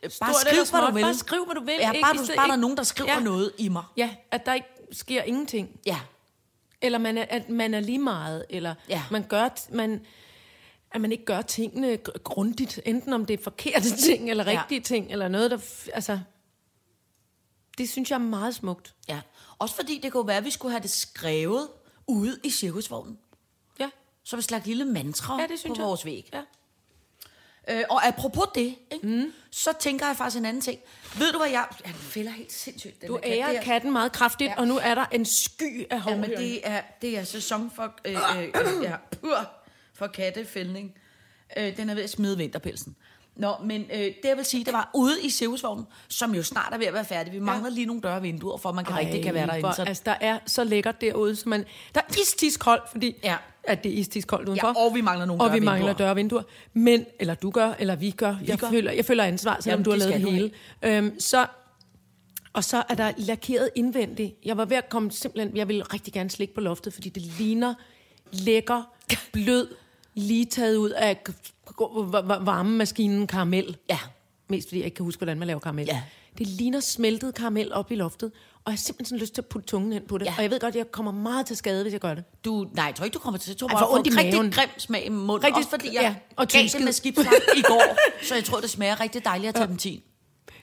øh, 0.03 0.09
bare 0.21 0.33
Stort 0.33 0.35
skriv, 0.41 0.65
hvad 0.79 0.87
du 0.89 0.93
vil. 0.93 1.01
bare 1.01 1.13
skriv, 1.15 1.45
hvad 1.45 1.55
du 1.55 1.61
vil, 1.63 1.75
Ja, 1.79 1.91
ikke? 1.91 2.01
bare, 2.03 2.13
du, 2.13 2.17
bare 2.17 2.35
der 2.35 2.41
er 2.41 2.45
ikke- 2.45 2.57
nogen, 2.57 2.77
der 2.77 2.83
skriver 2.83 3.13
Ja. 3.13 3.19
noget 3.19 3.51
i 3.57 3.69
mig. 3.69 3.83
Ja, 3.97 4.15
at 4.31 4.45
der 4.45 4.53
ikke 4.53 4.67
sker 4.91 5.23
ingenting. 5.23 5.79
Ja, 5.85 5.99
Eller 6.81 6.97
man 6.97 7.17
er, 7.17 7.25
at 7.29 7.49
man 7.49 7.73
er 7.73 7.79
lige 7.79 7.99
meget, 7.99 8.45
eller 8.49 8.75
Ja. 8.89 8.93
ja. 8.95 9.03
man 9.11 9.23
gør, 9.27 9.49
man, 9.71 10.05
at 10.91 11.01
man 11.01 11.11
ikke 11.11 11.25
gør 11.25 11.41
tingene 11.41 11.99
gr- 12.09 12.17
grundigt, 12.23 12.79
enten 12.85 13.13
om 13.13 13.25
det 13.25 13.39
er 13.39 13.43
forkerte 13.43 13.97
ting, 14.07 14.29
eller 14.29 14.51
Ja. 14.51 14.59
rigtige 14.61 14.81
ting, 14.81 15.11
eller 15.11 15.27
noget, 15.27 15.51
der... 15.51 15.57
Altså, 15.93 16.19
det 17.77 17.89
synes 17.89 18.09
jeg 18.11 18.15
er 18.15 18.19
meget 18.19 18.55
smukt. 18.55 18.93
ja. 19.09 19.21
Også 19.59 19.75
fordi 19.75 19.99
det 20.03 20.11
kunne 20.11 20.27
være, 20.27 20.37
at 20.37 20.45
vi 20.45 20.51
skulle 20.51 20.71
have 20.71 20.81
det 20.81 20.89
skrevet 20.89 21.67
ude 22.07 22.39
i 22.43 22.49
cirkusvognen. 22.49 23.17
Som 24.27 24.39
et 24.39 24.45
slags 24.45 24.65
lille 24.65 24.85
mantra 24.85 25.41
ja 25.41 25.47
det 25.47 25.59
synes 25.59 25.77
på 25.77 25.81
jeg. 25.81 25.87
vores 25.87 26.05
væg. 26.05 26.29
Ja. 26.33 26.41
Øh, 27.69 27.83
og 27.89 28.07
apropos 28.07 28.43
det, 28.55 28.75
ikke? 28.91 29.07
Mm. 29.07 29.33
så 29.51 29.69
tænker 29.79 30.07
jeg 30.07 30.15
faktisk 30.17 30.37
en 30.39 30.45
anden 30.45 30.61
ting. 30.61 30.79
Ved 31.17 31.31
du, 31.31 31.37
hvad 31.37 31.49
jeg... 31.49 31.65
Ja, 31.85 31.91
den 31.91 31.95
fælder 31.97 32.31
helt 32.31 32.51
sindssygt. 32.51 33.01
Den 33.01 33.07
Du 33.09 33.15
kat. 33.15 33.23
Det 33.23 33.31
ærer 33.37 33.47
er- 33.59 33.63
katten 33.63 33.91
meget 33.91 34.11
kraftigt, 34.11 34.49
ja. 34.49 34.55
og 34.57 34.67
nu 34.67 34.77
er 34.77 34.95
der 34.95 35.05
en 35.11 35.25
sky 35.25 35.85
af 35.89 36.01
Ja, 36.07 36.15
men 36.15 36.29
det 36.29 36.67
er, 36.67 36.81
det 37.01 37.17
er 37.17 37.23
sæson 37.23 37.71
for, 37.75 37.93
øh, 38.05 38.15
øh, 38.37 38.43
øh, 38.43 38.83
ja, 38.83 38.95
pur, 39.21 39.49
for 39.93 40.07
kattefældning. 40.07 40.95
Øh, 41.57 41.77
den 41.77 41.89
er 41.89 41.95
ved 41.95 42.03
at 42.03 42.09
smide 42.09 42.37
vinterpelsen. 42.37 42.95
Nå, 43.37 43.53
men 43.63 43.81
øh, 43.93 43.99
det 43.99 44.15
jeg 44.23 44.37
vil 44.37 44.45
sige, 44.45 44.65
det 44.65 44.73
var 44.73 44.89
ude 44.93 45.21
i 45.23 45.29
cirkusvognen, 45.29 45.85
som 46.07 46.35
jo 46.35 46.43
snart 46.43 46.73
er 46.73 46.77
ved 46.77 46.85
at 46.85 46.93
være 46.93 47.05
færdig. 47.05 47.33
Vi 47.33 47.39
mangler 47.39 47.69
lige 47.69 47.85
nogle 47.85 48.01
døre 48.01 48.15
og 48.15 48.23
vinduer, 48.23 48.57
for 48.57 48.69
at 48.69 48.75
man 48.75 48.85
kan 48.85 48.95
rigtig 48.97 49.23
kan 49.23 49.33
være 49.33 49.47
derinde. 49.47 49.67
Hvor, 49.67 49.71
Så, 49.75 49.83
altså, 49.83 50.03
der 50.05 50.15
er 50.21 50.39
så 50.45 50.63
lækkert 50.63 51.01
derude, 51.01 51.35
så 51.35 51.49
man, 51.49 51.65
der 51.95 52.01
er 52.01 52.13
istisk 52.21 52.59
koldt, 52.59 52.83
fordi 52.91 53.15
Ja. 53.23 53.35
at 53.63 53.83
det 53.83 53.91
er 53.93 53.97
istisk 53.97 54.27
koldt 54.27 54.49
udenfor. 54.49 54.67
Ja, 54.67 54.85
og 54.85 54.95
vi 54.95 55.01
mangler 55.01 55.25
nogle 55.25 55.41
Og 55.43 55.47
døre 55.49 55.53
vi 55.53 55.59
og 55.59 55.65
mangler 55.65 55.85
vinduer. 55.87 55.97
døre 55.97 56.09
og 56.09 56.15
vinduer. 56.15 56.41
Men, 56.73 57.05
eller 57.19 57.35
du 57.35 57.49
gør, 57.51 57.73
eller 57.79 57.95
vi 57.95 58.11
gør. 58.11 58.35
Vi 58.41 58.45
jeg, 58.47 58.57
gør. 58.57 58.69
Føler, 58.69 58.91
jeg 58.91 59.05
føler 59.05 59.23
ansvar, 59.23 59.57
selvom 59.61 59.73
Jamen, 59.73 59.83
du 59.85 59.89
har 59.91 59.97
lavet 59.97 60.13
det 60.13 60.31
hele. 60.31 60.51
Øhm, 60.81 61.19
så, 61.19 61.45
og 62.53 62.63
så 62.63 62.83
er 62.89 62.95
der 62.95 63.11
lakeret 63.17 63.69
indvendigt. 63.75 64.33
Jeg 64.45 64.57
var 64.57 64.65
ved 64.65 64.77
at 64.77 64.89
komme 64.89 65.11
simpelthen, 65.11 65.57
jeg 65.57 65.67
ville 65.67 65.83
rigtig 65.83 66.13
gerne 66.13 66.29
slikke 66.29 66.53
på 66.53 66.61
loftet, 66.61 66.93
fordi 66.93 67.09
det 67.09 67.21
ligner 67.21 67.73
lækker, 68.31 68.83
blød, 69.33 69.67
lige 70.13 70.45
taget 70.45 70.75
ud 70.75 70.89
af 70.89 71.23
varmemaskinen 72.45 73.27
karamel. 73.27 73.77
ja, 73.89 73.99
Mest 74.49 74.67
fordi 74.67 74.79
jeg 74.79 74.85
ikke 74.85 74.95
kan 74.95 75.03
huske, 75.05 75.19
hvordan 75.19 75.39
man 75.39 75.47
laver 75.47 75.59
karamel. 75.59 75.85
Ja. 75.85 76.01
Det 76.37 76.47
ligner 76.47 76.79
smeltet 76.79 77.35
karamel 77.35 77.73
op 77.73 77.91
i 77.91 77.95
loftet, 77.95 78.31
og 78.55 78.61
jeg 78.65 78.71
har 78.71 78.77
simpelthen 78.77 79.05
sådan 79.05 79.19
lyst 79.21 79.33
til 79.33 79.41
at 79.41 79.45
putte 79.45 79.67
tungen 79.67 79.93
ind 79.93 80.07
på 80.07 80.17
det. 80.17 80.25
Ja. 80.25 80.31
Ja. 80.31 80.35
Og 80.37 80.43
jeg 80.43 80.51
ved 80.51 80.59
godt, 80.59 80.69
at 80.75 80.77
jeg 80.77 80.91
kommer 80.91 81.11
meget 81.11 81.45
til 81.45 81.57
skade, 81.57 81.81
hvis 81.83 81.93
jeg 81.93 82.01
gør 82.01 82.13
det. 82.13 82.23
du, 82.45 82.67
nej, 82.73 82.85
jeg 82.85 82.95
tror 82.95 83.05
ikke, 83.05 83.13
du 83.13 83.19
kommer 83.19 83.37
til. 83.37 83.59
Du 83.59 83.67
får 83.67 83.93
ondt 83.93 84.07
i 84.07 84.09
rigtig 84.09 84.33
maven. 84.33 84.51
grim 84.51 84.69
smag 84.77 85.05
i 85.05 85.09
munden. 85.09 85.43
Rigtig- 85.45 85.57
Også 85.57 85.69
fordi 85.69 85.87
jeg 85.87 86.01
ja, 86.01 86.07
ja, 86.07 86.15
og 86.35 86.47
gav 86.47 86.63
det 86.63 86.83
med 86.83 86.91
skibslang 86.91 87.35
i 87.57 87.61
går, 87.61 87.97
så 88.27 88.35
jeg 88.35 88.43
tror, 88.43 88.59
det 88.59 88.69
smager 88.69 88.99
rigtig 88.99 89.25
dejligt 89.25 89.47
af 89.47 89.53
terpentin. 89.53 90.01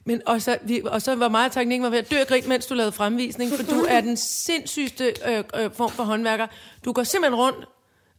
Men 0.06 0.22
og 0.26 0.42
så, 0.42 0.58
vi, 0.62 0.82
og 0.84 1.02
så 1.02 1.14
var 1.14 1.28
meget 1.28 1.52
takning 1.52 1.82
var 1.82 1.90
ved 1.90 1.98
at 1.98 2.10
dø 2.10 2.16
af 2.16 2.26
grin, 2.26 2.42
mens 2.48 2.66
du 2.66 2.74
lavede 2.74 2.92
fremvisning, 2.92 3.52
for 3.52 3.62
du 3.62 3.80
er 3.88 4.00
den 4.00 4.16
sindssygste 4.46 5.14
øh, 5.28 5.44
øh, 5.56 5.70
form 5.72 5.90
for 5.90 6.02
håndværker. 6.02 6.46
Du 6.84 6.92
går 6.92 7.02
simpelthen 7.02 7.34
rundt 7.40 7.64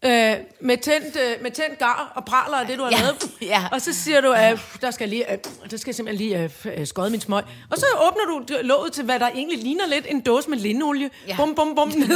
øh, 0.05 0.35
med, 0.59 0.77
tændt, 0.77 1.15
øh, 1.15 1.41
med 1.43 1.51
tændt 1.51 1.79
gar 1.79 2.11
og 2.15 2.25
praler 2.25 2.57
af 2.57 2.67
det, 2.67 2.77
du 2.77 2.83
har 2.83 2.91
Ja, 2.91 2.97
lavet. 3.01 3.31
ja. 3.41 3.63
Og 3.71 3.81
så 3.81 3.93
siger 3.93 4.21
du, 4.21 4.31
at 4.31 4.51
øh, 4.53 4.59
der 4.81 4.91
skal, 4.91 5.09
lige, 5.09 5.31
øh, 5.31 5.37
der 5.71 5.77
skal 5.77 5.93
simpelthen 5.93 6.27
lige 6.27 6.43
øh, 6.43 6.79
øh, 6.79 6.87
skåde 6.87 7.09
min 7.09 7.21
smøg. 7.21 7.43
Og 7.71 7.77
så 7.77 7.85
åbner 8.07 8.25
du 8.25 8.55
låget 8.67 8.93
til, 8.93 9.03
hvad 9.05 9.19
der 9.19 9.27
egentlig 9.27 9.57
ligner 9.59 9.87
lidt 9.87 10.05
en 10.09 10.21
dåse 10.21 10.49
med 10.49 10.57
lindolie. 10.57 11.09
Ja. 11.27 11.35
Bum, 11.35 11.55
bum, 11.55 11.75
bum. 11.75 11.87
ned. 11.99 12.07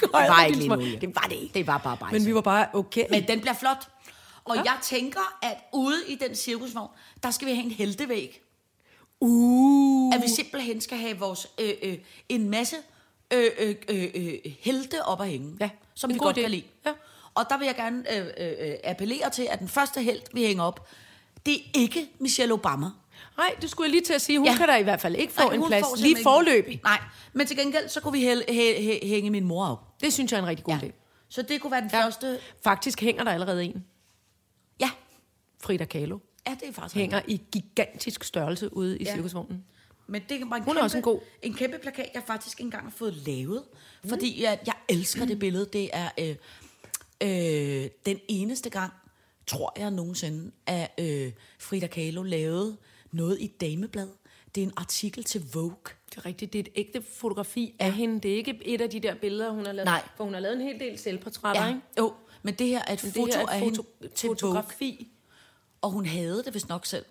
Det 0.00 0.08
var 0.12 0.44
ikke 0.44 0.58
lindolie. 0.58 1.00
Det 1.00 1.14
var 1.14 1.26
det 1.30 1.36
ikke. 1.36 1.54
Det 1.54 1.66
var 1.66 1.78
bare 1.78 1.96
bajs. 1.96 2.12
Men 2.12 2.26
vi 2.26 2.34
var 2.34 2.40
bare, 2.40 2.66
okay. 2.72 3.04
Men 3.10 3.28
den 3.28 3.40
bliver 3.40 3.54
flot. 3.54 3.88
Og 4.44 4.56
ja. 4.56 4.62
jeg 4.62 4.76
tænker, 4.82 5.38
at 5.42 5.56
ude 5.72 5.96
i 6.08 6.14
den 6.14 6.36
cirkusvogn, 6.36 6.88
der 7.22 7.30
skal 7.30 7.48
vi 7.48 7.52
have 7.54 7.64
en 7.64 7.70
heltevæg. 7.70 8.40
uh. 9.20 10.14
At 10.14 10.22
vi 10.22 10.28
simpelthen 10.28 10.80
skal 10.80 10.98
have 10.98 11.18
vores 11.18 11.46
øh, 11.60 11.70
øh, 11.82 11.98
en 12.28 12.50
masse 12.50 12.76
øh, 13.32 13.50
øh, 13.58 13.74
øh, 13.88 14.08
øh, 14.14 14.32
helte 14.60 15.04
op 15.04 15.20
at 15.20 15.28
hænge, 15.28 15.56
Ja, 15.60 15.70
som 16.00 16.10
en 16.10 16.14
vi 16.14 16.18
god 16.18 16.24
godt 16.26 16.36
idé. 16.36 16.40
kan 16.40 16.50
lide. 16.50 16.62
Ja. 16.86 16.92
Og 17.34 17.44
der 17.50 17.58
vil 17.58 17.66
jeg 17.66 17.76
gerne 17.76 18.16
øh, 18.16 18.26
øh, 18.38 18.52
øh, 18.68 18.74
appellere 18.84 19.30
til, 19.30 19.46
at 19.50 19.58
den 19.58 19.68
første 19.68 20.02
held, 20.02 20.20
vi 20.34 20.42
hænger 20.46 20.64
op, 20.64 20.88
det 21.46 21.54
er 21.54 21.60
ikke 21.74 22.08
Michelle 22.18 22.54
Obama. 22.54 22.86
Nej, 23.36 23.54
det 23.60 23.70
skulle 23.70 23.86
jeg 23.86 23.90
lige 23.90 24.02
til 24.04 24.12
at 24.12 24.20
sige. 24.22 24.38
Hun 24.38 24.46
Ja. 24.48 24.56
kan 24.56 24.68
da 24.68 24.76
i 24.76 24.82
hvert 24.82 25.00
fald 25.00 25.16
ikke 25.16 25.32
få 25.32 25.42
Nej, 25.44 25.54
en 25.54 25.66
plads 25.66 25.84
lige 26.00 26.16
forløbig. 26.22 26.72
ikke- 26.72 26.84
Nej, 26.84 26.98
men 27.32 27.46
til 27.46 27.56
gengæld, 27.56 27.88
så 27.88 28.00
kunne 28.00 28.12
vi 28.12 28.20
hæl, 28.20 28.44
hæ, 28.48 28.82
hæ, 28.82 28.98
hænge 29.02 29.30
min 29.30 29.44
mor 29.44 29.66
op. 29.66 30.00
Det 30.00 30.12
synes 30.12 30.32
jeg 30.32 30.38
er 30.38 30.42
en 30.42 30.48
rigtig 30.48 30.64
god 30.64 30.74
ja. 30.82 30.86
idé. 30.88 30.90
Så 31.28 31.42
det 31.42 31.60
kunne 31.60 31.70
være 31.72 31.80
den 31.80 31.90
Ja. 31.92 32.04
første... 32.04 32.38
Faktisk 32.64 33.00
hænger 33.00 33.24
der 33.24 33.30
allerede 33.32 33.64
en. 33.64 33.84
Ja, 34.80 34.90
Frida 35.62 35.84
Kahlo 35.84 36.18
ja 36.48 36.56
det 36.60 36.68
er 36.68 36.72
faktisk 36.72 36.94
hænger 36.94 37.20
i 37.28 37.40
gigantisk 37.52 38.24
størrelse 38.24 38.76
ude 38.76 38.98
i 38.98 39.04
Ja. 39.04 39.14
cirkusvognen. 39.14 39.64
Men 40.10 40.22
det 40.28 40.40
var 40.50 40.56
en 40.56 40.62
Hun 40.62 40.76
er 40.76 40.82
også 40.82 40.96
en 40.96 41.02
god. 41.02 41.20
En 41.42 41.54
kæmpe 41.54 41.78
plakat, 41.78 42.10
jeg 42.14 42.22
faktisk 42.26 42.60
engang 42.60 42.84
har 42.84 42.90
fået 42.90 43.14
lavet. 43.26 43.64
Fordi 44.08 44.42
jeg, 44.42 44.58
jeg 44.66 44.74
elsker 44.88 45.24
det 45.24 45.38
billede. 45.38 45.66
Det 45.72 45.90
er 45.92 46.08
øh, 46.18 46.36
øh, 47.20 47.88
den 48.06 48.20
eneste 48.28 48.70
gang, 48.70 48.92
tror 49.46 49.72
jeg 49.78 49.90
nogensinde, 49.90 50.50
at 50.66 50.90
øh, 51.00 51.32
Frida 51.58 51.86
Kahlo 51.86 52.22
lavede 52.22 52.76
noget 53.12 53.40
i 53.40 53.46
dameblad. 53.46 54.08
Det 54.54 54.62
er 54.62 54.66
en 54.66 54.72
artikel 54.76 55.24
til 55.24 55.42
Vogue. 55.54 55.76
Det 56.10 56.16
er 56.16 56.26
rigtigt, 56.26 56.52
det 56.52 56.58
er 56.58 56.62
et 56.62 56.72
ægte 56.74 57.02
fotografi 57.14 57.74
af 57.78 57.92
hende. 57.92 58.20
Det 58.20 58.32
er 58.32 58.36
ikke 58.36 58.60
et 58.64 58.80
af 58.80 58.90
de 58.90 59.00
der 59.00 59.14
billeder, 59.14 59.50
hun 59.50 59.66
har 59.66 59.72
lavet. 59.72 59.84
Nej. 59.86 60.02
For 60.16 60.24
hun 60.24 60.32
har 60.34 60.40
lavet 60.40 60.56
en 60.56 60.62
hel 60.62 60.80
del 60.80 60.98
selvportrætter, 60.98 61.68
ikke? 61.68 61.80
Jo, 61.98 62.14
men 62.42 62.54
det 62.54 62.66
her 62.66 62.82
er 62.86 62.92
et 62.92 63.04
Men 63.04 63.12
foto 63.12 63.26
her 63.26 63.38
er 63.46 63.46
af 63.46 63.56
et 63.56 63.62
hende 63.64 63.76
foto- 63.78 64.08
til 64.14 64.26
Vogue. 64.26 64.36
fotografi. 64.36 65.08
Og 65.82 65.90
hun 65.90 66.06
havde 66.06 66.42
det 66.44 66.54
vist 66.54 66.68
nok 66.68 66.86
selv, 66.86 67.04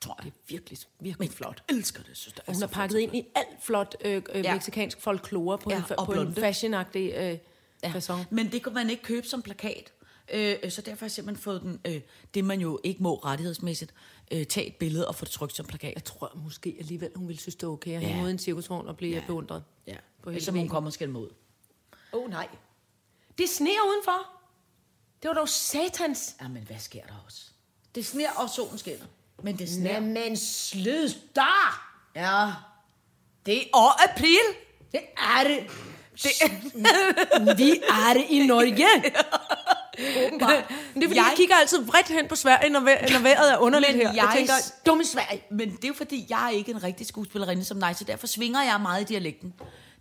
tror 0.00 0.20
jeg. 0.24 0.32
Virkelig, 0.48 0.78
virkelig 1.00 1.30
flot. 1.30 1.62
Jeg 1.68 1.76
elsker 1.76 2.02
det, 2.02 2.16
synes 2.16 2.32
det 2.34 2.40
er 2.40 2.44
Og 2.46 2.52
hun 2.52 2.60
så 2.60 2.66
har 2.66 2.72
pakket 2.74 2.98
ind 2.98 3.16
i 3.16 3.26
alt 3.34 3.48
flot 3.64 3.96
øh, 4.04 4.22
øh, 4.34 4.44
Ja. 4.44 4.54
meksikansk 4.54 5.00
folklore 5.00 5.58
på, 5.58 5.70
Ja, 5.70 5.76
en, 5.76 6.06
på 6.06 6.12
en 6.12 6.34
fashionagtig 6.34 7.12
øh, 7.16 7.38
Ja. 7.82 7.88
fasong. 7.90 8.26
Men 8.30 8.52
det 8.52 8.62
kunne 8.62 8.74
man 8.74 8.90
ikke 8.90 9.02
købe 9.02 9.26
som 9.26 9.42
plakat. 9.42 9.92
Øh, 10.32 10.70
så 10.70 10.82
derfor 10.82 11.00
har 11.00 11.06
jeg 11.06 11.10
simpelthen 11.10 11.42
fået 11.42 11.62
den, 11.62 11.80
øh, 11.84 12.00
det 12.34 12.44
man 12.44 12.60
jo 12.60 12.80
ikke 12.84 13.02
må 13.02 13.14
rettighedsmæssigt, 13.14 13.94
øh, 14.30 14.46
tage 14.46 14.66
et 14.66 14.74
billede 14.76 15.08
og 15.08 15.14
få 15.14 15.24
det 15.24 15.32
trykt 15.32 15.56
som 15.56 15.66
plakat. 15.66 15.94
Jeg 15.94 16.04
tror 16.04 16.32
måske 16.34 16.76
alligevel, 16.78 17.10
hun 17.16 17.28
ville 17.28 17.40
synes, 17.40 17.54
det 17.56 17.66
var 17.66 17.72
okay 17.72 17.90
at 17.96 18.02
Ja. 18.02 18.26
i 18.26 18.30
en 18.30 18.38
cirkusvogn 18.38 18.88
og 18.88 18.96
blive 18.96 19.16
ja. 19.16 19.22
beundret. 19.26 19.64
Ja. 19.86 19.96
På 20.22 20.30
hele 20.30 20.44
Som 20.44 20.54
hun 20.58 20.68
kommer 20.68 20.90
skal 20.90 21.08
mod. 21.08 21.30
Åh 22.12 22.22
oh, 22.24 22.30
nej. 22.30 22.48
Det 23.38 23.48
sneer 23.48 23.88
udenfor. 23.88 24.26
Det 25.22 25.28
var 25.28 25.34
dog 25.34 25.48
satans. 25.48 26.36
Ja, 26.42 26.48
men 26.48 26.62
hvad 26.62 26.78
sker 26.78 27.02
der 27.06 27.22
også? 27.26 27.42
Det 27.94 28.06
sner, 28.06 28.30
og 28.32 28.50
solen 28.50 28.78
skinner. 28.78 29.06
Men 29.42 29.56
det 29.58 29.68
sner. 29.68 29.92
Jamen, 29.92 30.36
slødstar! 30.36 31.92
Ja. 32.16 32.46
Det 33.46 33.58
er 33.58 34.04
april. 34.10 34.38
Det 34.92 35.00
er 35.18 35.44
det. 35.44 35.66
det 36.14 37.58
Vi 37.58 37.80
er 37.88 38.12
det 38.14 38.24
i 38.30 38.46
Norge. 38.46 38.86
Åbenbart. 40.26 40.64
Men 40.94 41.02
det 41.02 41.04
er 41.04 41.08
fordi, 41.08 41.16
jeg, 41.16 41.16
Jeg- 41.16 41.32
kigger 41.36 41.54
altid 41.54 41.82
vredt 41.84 42.08
hen 42.08 42.28
på 42.28 42.36
Sverige, 42.36 42.70
når, 42.70 42.80
vejr, 42.80 43.10
når 43.12 43.18
vejret 43.18 43.52
er 43.52 43.56
underligt 43.58 43.96
Men 43.96 44.06
her. 44.06 44.14
Jeg, 44.14 44.22
jeg- 44.24 44.32
tænker, 44.36 44.52
dumme 44.86 45.04
Sverige. 45.04 45.42
Men 45.50 45.76
det 45.82 45.90
er 45.90 45.94
fordi, 45.96 46.26
jeg 46.28 46.44
er 46.46 46.50
ikke 46.50 46.70
en 46.70 46.82
rigtig 46.82 47.06
skuespillerinde 47.06 47.64
som 47.64 47.80
dig, 47.80 47.96
så 47.96 48.04
derfor 48.04 48.26
svinger 48.26 48.62
jeg 48.62 48.80
meget 48.82 49.00
i 49.02 49.04
dialekten. 49.04 49.54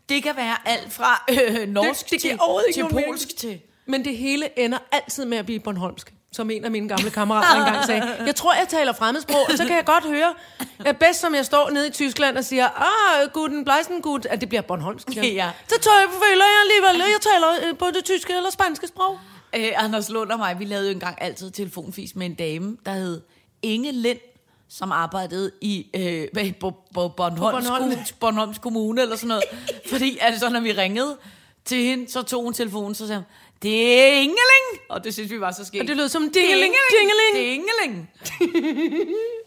Det 0.09 0.23
kan 0.23 0.35
være 0.35 0.55
alt 0.65 0.93
fra 0.93 1.23
øh, 1.29 1.67
norsk 1.67 2.03
Det- 2.03 2.11
det 2.11 2.21
til, 2.21 2.29
til 2.73 2.81
polsk 2.83 2.93
mening. 2.93 3.19
til... 3.37 3.59
Men 3.85 4.05
det 4.05 4.17
hele 4.17 4.59
ender 4.59 4.77
altid 4.91 5.25
med 5.25 5.37
at 5.37 5.45
blive 5.45 5.59
Bornholmsk, 5.59 6.13
som 6.35 6.49
en 6.49 6.65
af 6.65 6.71
mine 6.71 6.87
gamle 6.89 7.09
kammerater 7.09 7.55
engang 7.65 7.85
sagde. 7.85 8.15
Jeg 8.25 8.35
tror, 8.35 8.53
jeg 8.53 8.67
taler 8.69 8.93
fremmedsprog, 8.93 9.43
og 9.51 9.57
så 9.57 9.65
kan 9.65 9.75
jeg 9.75 9.85
godt 9.85 10.03
høre, 10.03 10.33
at 10.85 10.97
bedst 10.97 11.19
som 11.21 11.35
jeg 11.35 11.45
står 11.45 11.69
nede 11.69 11.87
i 11.87 11.91
Tyskland 11.91 12.37
og 12.37 12.45
siger, 12.45 12.67
ah, 12.67 13.29
guten 13.33 13.63
bleisen 13.63 14.01
gut, 14.01 14.25
at 14.25 14.41
det 14.41 14.49
bliver 14.49 14.61
Bornholmsk. 14.61 15.15
Ja. 15.15 15.51
Så 15.67 15.75
tror 15.81 15.99
jeg, 15.99 16.07
føler 16.09 16.45
jeg 16.45 16.59
alligevel, 16.65 17.11
jeg 17.11 17.21
taler 17.21 17.69
øh, 17.69 17.77
på 17.77 17.85
det 17.95 18.03
tyske 18.03 18.33
eller 18.33 18.49
spanske 18.49 18.87
sprog. 18.87 19.19
Øh, 19.55 19.71
Anders 19.75 20.09
Lund 20.09 20.31
og 20.31 20.39
mig, 20.39 20.59
vi 20.59 20.65
lavede 20.65 20.87
jo 20.87 20.93
engang 20.93 21.17
altid 21.21 21.51
telefonfis 21.51 22.15
med 22.15 22.25
en 22.25 22.33
dame, 22.33 22.77
der 22.85 22.91
hed 22.91 23.21
Inge 23.61 23.91
Lind, 23.91 24.19
som 24.69 24.91
arbejdede 24.91 25.51
i 25.61 25.87
øh, 25.95 26.53
Bo, 26.59 26.71
Bo, 26.93 27.07
Bornholms, 27.07 27.39
Bornholm. 27.39 27.83
Bornholm. 27.83 28.05
Bornholms 28.19 28.57
Kommune 28.57 29.01
eller 29.01 29.15
sådan 29.15 29.27
noget. 29.27 29.43
Fordi 29.89 30.17
altså, 30.21 30.49
når 30.49 30.59
vi 30.59 30.71
ringede 30.71 31.17
til 31.65 31.83
hende, 31.83 32.11
så 32.11 32.21
tog 32.21 32.43
hun 32.43 32.53
telefonen, 32.53 32.95
så 32.95 33.07
sagde 33.07 33.19
hun, 33.19 33.25
det 33.61 33.99
er 34.03 34.07
Ingeling! 34.07 34.81
Og 34.89 35.03
det 35.03 35.13
synes 35.13 35.31
vi 35.31 35.39
var 35.39 35.51
så 35.51 35.65
skægt. 35.65 35.81
Og 35.81 35.87
det 35.87 35.97
lød 35.97 36.09
som 36.09 36.23
det 36.23 36.33
dingeling, 36.35 36.73
Ingeling! 37.01 37.35
dingeling, 37.35 38.09
Det 38.31 38.39
Ingeling! 38.39 38.75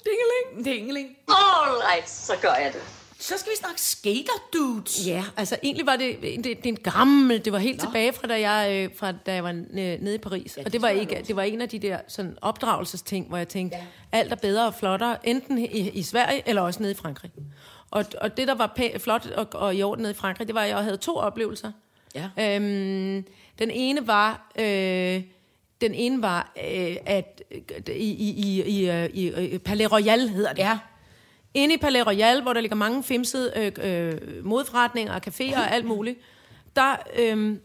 dingeling. 0.04 0.64
Det 0.64 0.66
er 0.72 0.76
Ingeling. 0.78 1.08
All 1.28 1.70
right, 1.92 2.10
så 2.10 2.32
gør 2.42 2.54
jeg 2.54 2.72
det. 2.72 2.80
Så 3.20 3.34
skal 3.38 3.52
vi 3.52 3.56
snakke 3.56 3.80
skater 3.80 4.32
dudes. 4.52 5.06
Ja, 5.06 5.24
altså 5.36 5.56
egentlig 5.62 5.86
var 5.86 5.96
det, 5.96 6.16
det, 6.22 6.44
det 6.44 6.56
er 6.64 6.68
en 6.68 6.76
gammel, 6.76 7.44
det 7.44 7.52
var 7.52 7.58
helt 7.58 7.78
Nå. 7.82 7.86
tilbage 7.88 8.12
fra 8.12 8.26
da 8.26 8.50
jeg, 8.50 8.72
øh, 8.84 8.90
fra 8.96 9.12
da 9.12 9.34
jeg 9.34 9.44
var 9.44 9.50
øh, 9.50 9.56
nede 9.74 10.14
i 10.14 10.18
Paris. 10.18 10.56
Ja, 10.56 10.62
og 10.66 10.72
det 10.72 10.82
var, 10.82 10.88
ikke, 10.88 11.24
det 11.28 11.36
var 11.36 11.42
en 11.42 11.60
af 11.62 11.68
de 11.68 11.78
der 11.78 11.98
sådan, 12.08 12.36
opdragelsesting, 12.42 13.28
hvor 13.28 13.36
jeg 13.36 13.48
tænkte, 13.48 13.76
ja. 13.76 14.18
alt 14.18 14.32
er 14.32 14.36
bedre 14.36 14.66
og 14.66 14.74
flottere, 14.74 15.28
enten 15.28 15.58
i, 15.58 15.64
i 15.90 16.02
Sverige 16.02 16.42
eller 16.46 16.62
også 16.62 16.80
nede 16.82 16.92
i 16.92 16.94
Frankrig. 16.96 17.30
Og, 17.90 18.04
og 18.20 18.36
det, 18.36 18.48
der 18.48 18.54
var 18.54 18.74
pæ- 18.78 18.98
flot 18.98 19.26
og, 19.26 19.46
og 19.52 19.74
i 19.76 19.82
orden 19.82 20.02
nede 20.02 20.12
i 20.12 20.16
Frankrig, 20.16 20.46
det 20.46 20.54
var, 20.54 20.62
at 20.62 20.68
jeg 20.68 20.78
havde 20.78 20.96
to 20.96 21.16
oplevelser. 21.16 21.72
Ja. 22.14 22.28
Øhm, 22.56 23.24
den 23.58 23.70
ene 23.70 24.06
var... 24.06 24.52
Øh, 24.58 25.22
den 25.80 25.94
ene 25.94 26.22
var, 26.22 26.52
øh, 26.56 26.96
at 27.06 27.42
øh, 27.50 27.96
i, 27.96 28.10
i, 28.10 28.30
i, 28.30 28.62
i, 28.62 28.90
øh, 28.90 29.10
i 29.14 29.28
øh, 29.28 29.58
Palais 29.58 29.92
Royal 29.92 30.28
hedder 30.28 30.52
det. 30.52 30.62
Ja. 30.62 30.78
Inde 31.54 31.74
i 31.74 31.78
Palais 31.78 32.06
Royal, 32.06 32.42
hvor 32.42 32.52
der 32.52 32.60
ligger 32.60 32.76
mange 32.76 33.02
femsede 33.02 33.52
øh, 33.56 33.72
øh, 33.82 34.44
modforretninger 34.44 35.14
og 35.14 35.20
caféer 35.26 35.58
og 35.58 35.72
alt 35.72 35.84
muligt, 35.84 36.18
der 36.76 36.96
øh, 37.18 37.56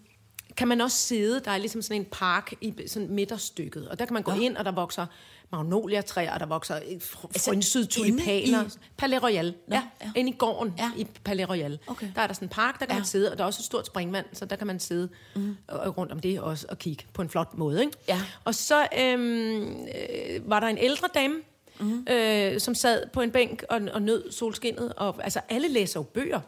kan 0.57 0.67
man 0.67 0.81
også 0.81 0.97
sidde, 0.97 1.41
der 1.45 1.51
er 1.51 1.57
ligesom 1.57 1.81
sådan 1.81 2.01
en 2.01 2.07
park 2.11 2.53
i 2.61 2.73
sådan 2.87 3.09
midterstykket, 3.09 3.89
og 3.89 3.99
der 3.99 4.05
kan 4.05 4.13
man 4.13 4.23
gå 4.23 4.31
Nå. 4.31 4.41
ind, 4.41 4.57
og 4.57 4.65
der 4.65 4.71
vokser 4.71 5.05
magnoliatræer, 5.53 6.37
der 6.37 6.45
vokser 6.45 6.75
Altså, 6.75 7.17
frynsede 7.45 7.83
inde 7.83 7.93
tulipaner. 8.21 8.63
i- 8.65 8.69
Palais 8.97 9.23
Royal, 9.23 9.53
ja, 9.71 9.75
ja. 9.75 9.81
ja. 10.01 10.11
Inde 10.15 10.29
i 10.31 10.35
gården 10.37 10.73
Ja. 10.77 10.91
i 10.97 11.07
Palais 11.23 11.49
Royal. 11.49 11.79
Okay. 11.87 12.07
Der 12.15 12.21
er 12.21 12.27
der 12.27 12.33
sådan 12.33 12.45
en 12.45 12.49
park, 12.49 12.79
der 12.79 12.85
kan 12.85 12.93
Ja. 12.95 12.99
man 12.99 13.05
sidde, 13.05 13.31
og 13.31 13.37
der 13.37 13.43
er 13.43 13.47
også 13.47 13.59
et 13.61 13.65
stort 13.65 13.85
springvand, 13.87 14.25
så 14.33 14.45
der 14.45 14.55
kan 14.55 14.67
man 14.67 14.79
sidde 14.79 15.09
mm. 15.35 15.55
og, 15.67 15.97
rundt 15.97 16.11
om 16.11 16.19
det 16.19 16.39
også 16.41 16.65
og 16.69 16.79
kigge 16.79 17.03
på 17.13 17.21
en 17.21 17.29
flot 17.29 17.57
måde. 17.57 17.81
Ikke? 17.81 17.97
Ja. 18.07 18.21
Og 18.45 18.55
så 18.55 18.87
øhm, 18.99 19.61
øh, 19.85 20.49
var 20.49 20.59
der 20.59 20.67
en 20.67 20.77
ældre 20.77 21.07
dame, 21.13 21.35
mm. 21.79 22.05
øh, 22.09 22.59
som 22.59 22.75
sad 22.75 23.03
på 23.13 23.21
en 23.21 23.31
bænk 23.31 23.63
og, 23.69 23.81
og 23.93 24.01
nød 24.01 24.31
solskinnet. 24.31 24.93
Og, 24.97 25.23
altså, 25.23 25.39
alle 25.49 25.67
læser 25.67 25.99
jo 25.99 26.03
bøger. 26.03 26.39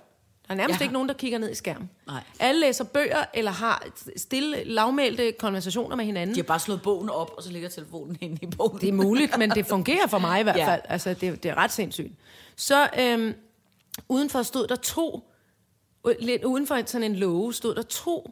Der 0.48 0.54
er 0.54 0.58
nærmest 0.58 0.80
Ja. 0.80 0.84
ikke 0.84 0.94
nogen, 0.94 1.08
der 1.10 1.14
kigger 1.16 1.38
ned 1.38 1.52
i 1.52 1.56
skærmen. 1.56 1.90
Nej. 2.08 2.24
Alle 2.40 2.62
læser 2.62 2.84
bøger, 2.84 3.26
eller 3.34 3.52
har 3.52 3.86
stille, 4.18 4.64
lavmælte 4.64 5.32
konversationer 5.40 5.96
med 5.96 6.06
hinanden. 6.06 6.36
De 6.36 6.40
har 6.40 6.46
bare 6.46 6.60
slået 6.60 6.82
bogen 6.82 7.10
op, 7.10 7.32
og 7.38 7.44
så 7.44 7.52
ligger 7.52 7.70
telefonen 7.70 8.18
inde 8.22 8.38
i 8.42 8.46
bogen. 8.46 8.82
Det 8.82 8.90
er 8.90 8.94
muligt, 8.94 9.38
men 9.38 9.50
det 9.50 9.66
fungerer 9.66 10.08
for 10.08 10.20
mig 10.20 10.40
i 10.40 10.44
hvert 10.48 10.58
Ja. 10.58 10.68
fald. 10.72 10.82
Altså, 10.86 11.10
det, 11.14 11.44
det 11.44 11.52
er 11.52 11.56
ret 11.58 11.72
sindssygt. 11.72 12.14
Så 12.56 12.90
øhm, 13.00 13.34
udenfor 14.10 14.42
stod 14.44 14.68
der 14.68 14.76
to, 14.76 15.32
lidt 16.20 16.44
uden 16.44 16.68
for 16.68 16.82
sådan 16.86 17.04
en 17.12 17.16
låge, 17.16 17.54
stod 17.54 17.76
der 17.76 17.82
to 17.82 18.32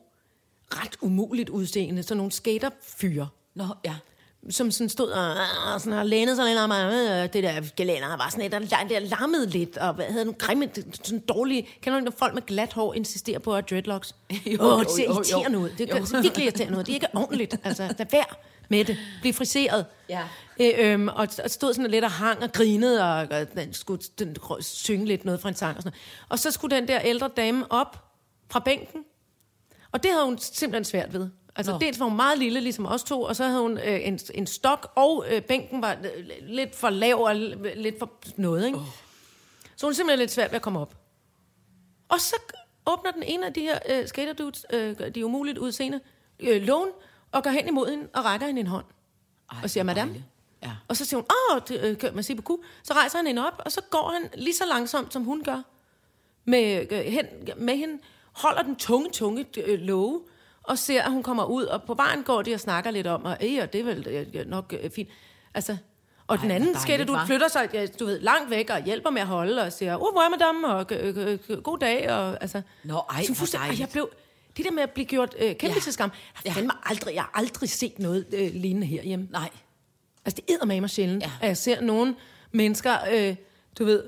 ret 0.71 0.95
umuligt 1.01 1.49
udseende, 1.49 2.03
sådan 2.03 2.17
nogle 2.17 2.31
skaterfyre, 2.31 3.27
Nå, 3.55 3.65
ja. 3.85 3.95
Som 4.49 4.71
sådan 4.71 4.89
stod 4.89 5.09
og, 5.09 5.35
og 5.73 5.81
sådan 5.81 5.99
og 5.99 6.05
lænede 6.05 6.35
sig 6.35 6.45
lidt 6.45 6.59
om, 6.59 6.69
og 6.69 6.93
øh, 6.93 7.33
det 7.33 7.43
der 7.43 7.61
gelænder 7.77 8.17
var 8.17 8.27
sådan 8.29 8.41
lidt, 8.41 8.71
der, 8.71 8.87
der 8.89 8.99
lammede 8.99 9.49
lidt, 9.49 9.77
og 9.77 9.93
hvad 9.93 10.05
havde 10.05 10.25
nogle 10.25 10.39
grimme, 10.39 10.69
sådan 11.03 11.19
dårlige, 11.19 11.67
kender 11.81 11.99
du 11.99 12.01
ikke, 12.01 12.05
når 12.05 12.15
folk 12.17 12.33
med 12.33 12.41
glat 12.41 12.73
hår 12.73 12.93
insisterer 12.93 13.39
på 13.39 13.55
at 13.55 13.69
dreadlocks? 13.69 14.15
Jo, 14.45 14.61
Åh, 14.61 14.79
jo, 14.79 14.79
det 14.79 14.91
ser 14.91 15.03
jo, 15.03 15.09
jo. 15.09 15.13
irriterende 15.15 15.59
ud. 15.59 15.69
Det, 15.77 15.89
Jo. 15.89 16.05
ser 16.05 16.21
virkelig 16.21 16.45
irriterende 16.45 16.77
ud. 16.77 16.83
Det 16.83 16.91
er 16.91 16.93
ikke 16.93 17.07
ordentligt. 17.13 17.55
Altså, 17.63 17.83
lad 17.97 18.05
være 18.11 18.25
med 18.69 18.85
det. 18.85 18.97
Bliv 19.21 19.33
friseret. 19.33 19.85
Ja. 20.09 20.21
Øh, 20.59 20.71
øhm, 20.77 21.07
og, 21.07 21.27
og 21.43 21.49
stod 21.51 21.73
sådan 21.73 21.91
lidt 21.91 22.05
og 22.05 22.11
hang 22.11 22.43
og 22.43 22.51
grinede, 22.53 23.03
og, 23.03 23.27
og 23.31 23.55
den 23.55 23.73
skulle 23.73 24.03
den, 24.19 24.35
synge 24.61 25.05
lidt 25.05 25.25
noget 25.25 25.41
fra 25.41 25.49
en 25.49 25.55
sang 25.55 25.77
og 25.77 25.83
sådan 25.83 25.91
noget. 25.91 26.29
Og 26.29 26.39
så 26.39 26.51
skulle 26.51 26.75
den 26.75 26.87
der 26.87 26.99
ældre 26.99 27.29
dame 27.37 27.71
op 27.71 28.03
fra 28.51 28.59
bænken, 28.59 28.99
og 29.91 30.03
det 30.03 30.11
havde 30.11 30.25
hun 30.25 30.37
simpelthen 30.37 30.85
svært 30.85 31.13
ved. 31.13 31.29
Altså 31.55 31.71
Nå. 31.71 31.77
Dels 31.79 31.99
var 31.99 32.05
hun 32.05 32.15
meget 32.15 32.37
lille, 32.37 32.59
ligesom 32.61 32.85
os 32.85 33.03
to, 33.03 33.21
og 33.21 33.35
så 33.35 33.43
havde 33.43 33.61
hun 33.61 33.77
øh, 33.77 34.07
en, 34.07 34.19
en 34.33 34.47
stok, 34.47 34.91
og 34.95 35.25
øh, 35.29 35.41
bænken 35.41 35.81
var 35.81 35.91
øh, 36.15 36.25
lidt 36.41 36.75
for 36.75 36.89
lav 36.89 37.15
og 37.19 37.31
l- 37.31 37.75
lidt 37.81 37.99
for 37.99 38.11
noget, 38.37 38.65
ikke? 38.65 38.77
Oh. 38.77 38.83
Så 39.75 39.85
hun 39.85 39.91
er 39.91 39.95
simpelthen 39.95 40.19
lidt 40.19 40.31
svært 40.31 40.51
ved 40.51 40.55
at 40.55 40.61
komme 40.61 40.79
op. 40.79 40.95
Og 42.09 42.19
så 42.21 42.35
åbner 42.85 43.11
den 43.11 43.23
ene 43.23 43.45
af 43.45 43.53
de 43.53 43.61
her 43.61 43.79
øh, 43.89 44.07
skater 44.07 44.33
dudes, 44.33 44.65
øh, 44.73 45.15
de 45.15 45.25
umuligt 45.25 45.57
udseende, 45.57 45.99
øh, 46.39 46.61
lån, 46.61 46.87
og 47.31 47.43
går 47.43 47.49
hen 47.49 47.67
imod 47.67 47.89
hende 47.89 48.07
og 48.13 48.25
rækker 48.25 48.47
hende 48.47 48.61
en 48.61 48.67
hånd. 48.67 48.85
Ej, 49.51 49.57
og 49.63 49.69
siger, 49.69 49.83
madame. 49.83 50.09
dejligt. 50.11 50.25
Ja. 50.63 50.71
Og 50.87 50.97
så 50.97 51.05
siger 51.05 51.17
hun, 51.17 51.25
åh, 51.51 51.61
det, 51.67 51.83
øh, 51.83 51.97
kan 51.97 52.15
man 52.15 52.23
sige 52.23 52.35
på 52.35 52.41
ku. 52.41 52.57
Så 52.83 52.93
rejser 52.93 53.17
han 53.17 53.27
hende 53.27 53.47
op, 53.47 53.61
og 53.65 53.71
så 53.71 53.81
går 53.89 54.09
han 54.09 54.29
lige 54.33 54.55
så 54.55 54.63
langsomt, 54.65 55.13
som 55.13 55.23
hun 55.23 55.43
gør, 55.43 55.61
med, 56.45 56.87
øh, 56.91 56.99
hen, 56.99 57.25
med 57.57 57.77
hende, 57.77 57.99
holder 58.31 58.61
den 58.63 58.75
tunge, 58.75 59.09
tunge 59.09 59.45
øh, 59.57 59.79
låge, 59.79 60.21
og 60.63 60.77
ser, 60.77 61.01
at 61.03 61.11
hun 61.11 61.23
kommer 61.23 61.45
ud, 61.45 61.63
og 61.63 61.83
på 61.83 61.93
vejen 61.93 62.23
går 62.23 62.41
de 62.41 62.53
og 62.53 62.59
snakker 62.59 62.91
lidt 62.91 63.07
om, 63.07 63.23
og, 63.25 63.31
og 63.31 63.73
det 63.73 63.75
er 63.75 63.83
vel 63.83 64.43
nok 64.47 64.73
øh, 64.83 64.89
fint. 64.91 65.09
Altså, 65.53 65.77
og 66.27 66.37
den 66.39 66.45
hvor 66.47 66.55
anden 66.55 66.79
skætte, 66.79 67.05
du 67.05 67.17
flytter 67.27 67.47
sig, 67.47 67.69
ja, 67.73 67.85
du 67.99 68.05
ved, 68.05 68.19
langt 68.19 68.49
væk, 68.49 68.69
og 68.69 68.83
hjælper 68.83 69.09
med 69.09 69.21
at 69.21 69.27
holde, 69.27 69.61
og 69.61 69.73
siger, 69.73 69.95
oh, 69.95 70.13
hvor 70.13 70.21
er 70.21 70.29
madame, 70.29 70.67
og 70.67 70.85
øh, 70.91 71.37
øh, 71.49 71.61
god 71.61 71.77
dag, 71.77 72.11
og 72.11 72.37
altså... 72.41 72.61
Nå, 72.83 72.93
ej, 73.09 73.23
hvor 73.27 73.35
fuldstændig- 73.35 73.59
dejligt. 73.59 73.79
jeg 73.79 73.89
blev, 73.91 74.09
det 74.57 74.65
der 74.65 74.71
med 74.71 74.83
at 74.83 74.89
blive 74.91 75.05
gjort 75.05 75.35
øh, 75.39 75.55
kæmpe 75.55 75.75
Ja. 75.75 75.81
til 75.81 75.93
skam, 75.93 76.11
jeg, 76.45 76.53
Ja. 76.57 76.61
ja. 76.61 76.67
aldrig, 76.85 77.15
jeg 77.15 77.23
har 77.23 77.31
aldrig 77.33 77.69
set 77.69 77.99
noget 77.99 78.25
øh, 78.33 78.51
lignende 78.53 78.87
herhjemme. 78.87 79.27
Nej. 79.31 79.49
Altså, 80.25 80.41
det 80.47 80.53
æder 80.55 80.65
mig 80.65 80.89
sjældent, 80.89 81.23
Ja. 81.23 81.31
at 81.41 81.47
jeg 81.47 81.57
ser 81.57 81.81
nogle 81.81 82.15
mennesker, 82.51 82.97
øh, 83.13 83.35
du 83.79 83.85
ved, 83.85 84.03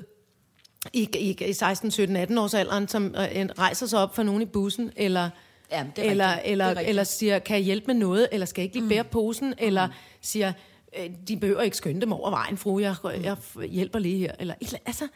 i, 0.93 1.09
i, 1.19 1.45
i 1.49 1.53
16, 1.53 1.91
17, 1.91 2.15
18 2.15 2.37
års 2.37 2.53
alderen, 2.53 2.87
som 2.87 3.05
øh, 3.05 3.45
rejser 3.59 3.85
sig 3.85 3.99
op 3.99 4.15
for 4.15 4.23
nogen 4.23 4.41
i 4.41 4.45
bussen, 4.45 4.91
eller, 4.95 5.29
Jamen, 5.71 5.93
det 5.95 6.05
er 6.07 6.11
eller, 6.11 6.27
rigtigt. 6.31 6.43
Det 6.43 6.49
er 6.49 6.51
eller, 6.69 6.81
eller 6.81 7.03
siger, 7.03 7.39
kan 7.39 7.55
jeg 7.55 7.63
hjælpe 7.63 7.87
med 7.87 7.95
noget, 7.95 8.27
eller 8.31 8.45
skal 8.45 8.61
jeg 8.61 8.65
ikke 8.65 8.79
lige 8.79 8.89
bære 8.89 9.03
posen, 9.03 9.53
eller 9.57 9.87
siger, 10.21 10.53
øh, 10.99 11.09
de 11.27 11.37
behøver 11.37 11.61
ikke 11.61 11.77
skynde 11.77 12.01
dem 12.01 12.13
over 12.13 12.29
vejen, 12.29 12.57
fru, 12.57 12.79
jeg, 12.79 12.95
jeg 13.23 13.37
hjælper 13.69 13.99
lige 13.99 14.17
her. 14.17 14.31
Eller, 14.39 14.53
eller, 14.61 14.77
altså, 14.85 15.07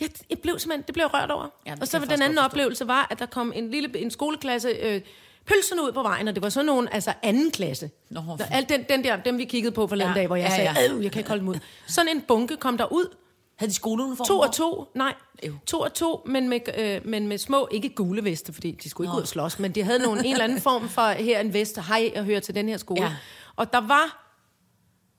Jeg, 0.00 0.08
jeg 0.30 0.38
blev 0.38 0.58
simpelthen, 0.58 0.84
det 0.86 0.94
blev 0.94 1.06
rørt 1.06 1.30
over. 1.30 1.48
Ja, 1.66 1.74
og 1.80 1.88
så 1.88 1.98
var 1.98 2.06
den 2.06 2.22
anden 2.22 2.38
oplevelse 2.38 2.86
var, 2.86 3.06
at 3.10 3.18
der 3.18 3.26
kom 3.26 3.52
en 3.56 3.70
lille 3.70 3.98
en 3.98 4.10
skoleklasse 4.10 4.68
øh, 4.68 5.00
pølserne 5.46 5.82
ud 5.82 5.92
på 5.92 6.02
vejen, 6.02 6.28
og 6.28 6.34
det 6.34 6.42
var 6.42 6.48
sådan 6.48 6.66
nogen, 6.66 6.88
altså 6.92 7.12
anden 7.22 7.50
klasse. 7.50 7.90
Nå, 8.10 8.20
der, 8.20 8.36
for- 8.46 8.54
alt 8.54 8.68
den, 8.68 8.84
den 8.88 9.04
der, 9.04 9.16
dem 9.16 9.38
vi 9.38 9.44
kiggede 9.44 9.72
på 9.74 9.86
forleden 9.86 10.08
Ja, 10.08 10.14
ja, 10.14 10.18
dag, 10.20 10.26
hvor 10.26 10.36
jeg 10.36 10.48
ja, 10.50 10.56
ja, 10.56 10.62
ja. 10.62 10.74
sagde, 10.74 10.96
ja. 10.96 11.02
jeg 11.02 11.12
kan 11.12 11.20
ikke 11.20 11.28
holde 11.30 11.40
dem 11.40 11.48
ud. 11.48 11.54
Sådan 11.88 12.08
en 12.16 12.20
bunke 12.28 12.56
kom 12.56 12.78
der 12.78 12.92
ud, 12.92 13.16
Havde 13.64 13.70
de 13.70 13.74
skoleuniform? 13.74 14.26
to 14.26 14.38
og 14.38 14.52
to, 14.52 14.90
nej, 14.94 15.14
Ew. 15.42 15.54
to 15.66 15.80
og 15.80 15.94
to, 15.94 16.22
men 16.26 16.48
med, 16.48 16.60
øh, 16.78 17.06
men 17.06 17.28
med 17.28 17.38
små, 17.38 17.68
ikke 17.70 17.88
gule 17.88 18.24
veste, 18.24 18.52
fordi 18.52 18.70
de 18.70 18.90
skulle 18.90 19.08
ikke 19.08 19.16
ud 19.16 19.22
og 19.22 19.28
slås, 19.28 19.58
men 19.58 19.72
de 19.74 19.82
havde 19.82 19.98
nogen, 19.98 20.18
en 20.24 20.32
eller 20.32 20.44
anden 20.44 20.60
form 20.70 20.88
for, 20.88 21.08
her 21.08 21.40
en 21.40 21.52
vest, 21.52 21.78
hej, 21.78 22.10
jeg 22.14 22.24
hører 22.24 22.40
til 22.40 22.54
den 22.54 22.68
her 22.68 22.76
skole. 22.76 23.02
Ja. 23.02 23.08
Ja. 23.08 23.16
Og 23.56 23.72
der 23.72 23.80
var, 23.80 24.34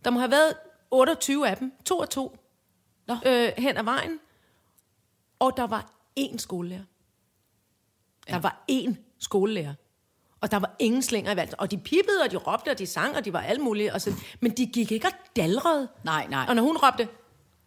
der 0.06 0.12
må 0.12 0.20
have 0.20 0.32
været 0.32 0.54
28 0.92 1.48
af 1.48 1.58
dem, 1.58 1.74
to 1.86 1.98
og 1.98 2.10
to, 2.10 2.38
Nå. 3.08 3.16
øh, 3.26 3.52
hen 3.58 3.78
ad 3.78 3.84
vejen, 3.84 4.20
og 5.40 5.58
der 5.58 5.68
var 5.68 5.92
én 6.20 6.38
skolelærer. 6.38 6.84
Der 8.30 8.40
var 8.40 8.64
én 8.72 8.94
skolelærer. 9.20 9.74
Og 10.42 10.52
der 10.52 10.60
var 10.60 10.76
ingen 10.80 11.02
slinger 11.02 11.34
i 11.34 11.36
valget. 11.36 11.56
Og 11.58 11.72
de 11.72 11.78
pippede, 11.78 12.22
og 12.26 12.32
de 12.32 12.38
råbte, 12.38 12.70
og 12.72 12.80
de 12.80 12.86
sang, 12.86 13.16
og 13.16 13.26
de 13.26 13.34
var 13.34 13.40
alt 13.42 13.62
muligt. 13.62 13.92
Og 13.92 14.02
så, 14.02 14.14
men 14.40 14.52
de 14.52 14.66
gik 14.66 14.92
ikke 14.92 15.08
og 15.08 15.14
dalrede. 15.36 15.88
Nej, 16.04 16.28
nej. 16.30 16.46
Og 16.50 16.56
når 16.56 16.64
hun 16.64 16.78
råbte, 16.78 17.08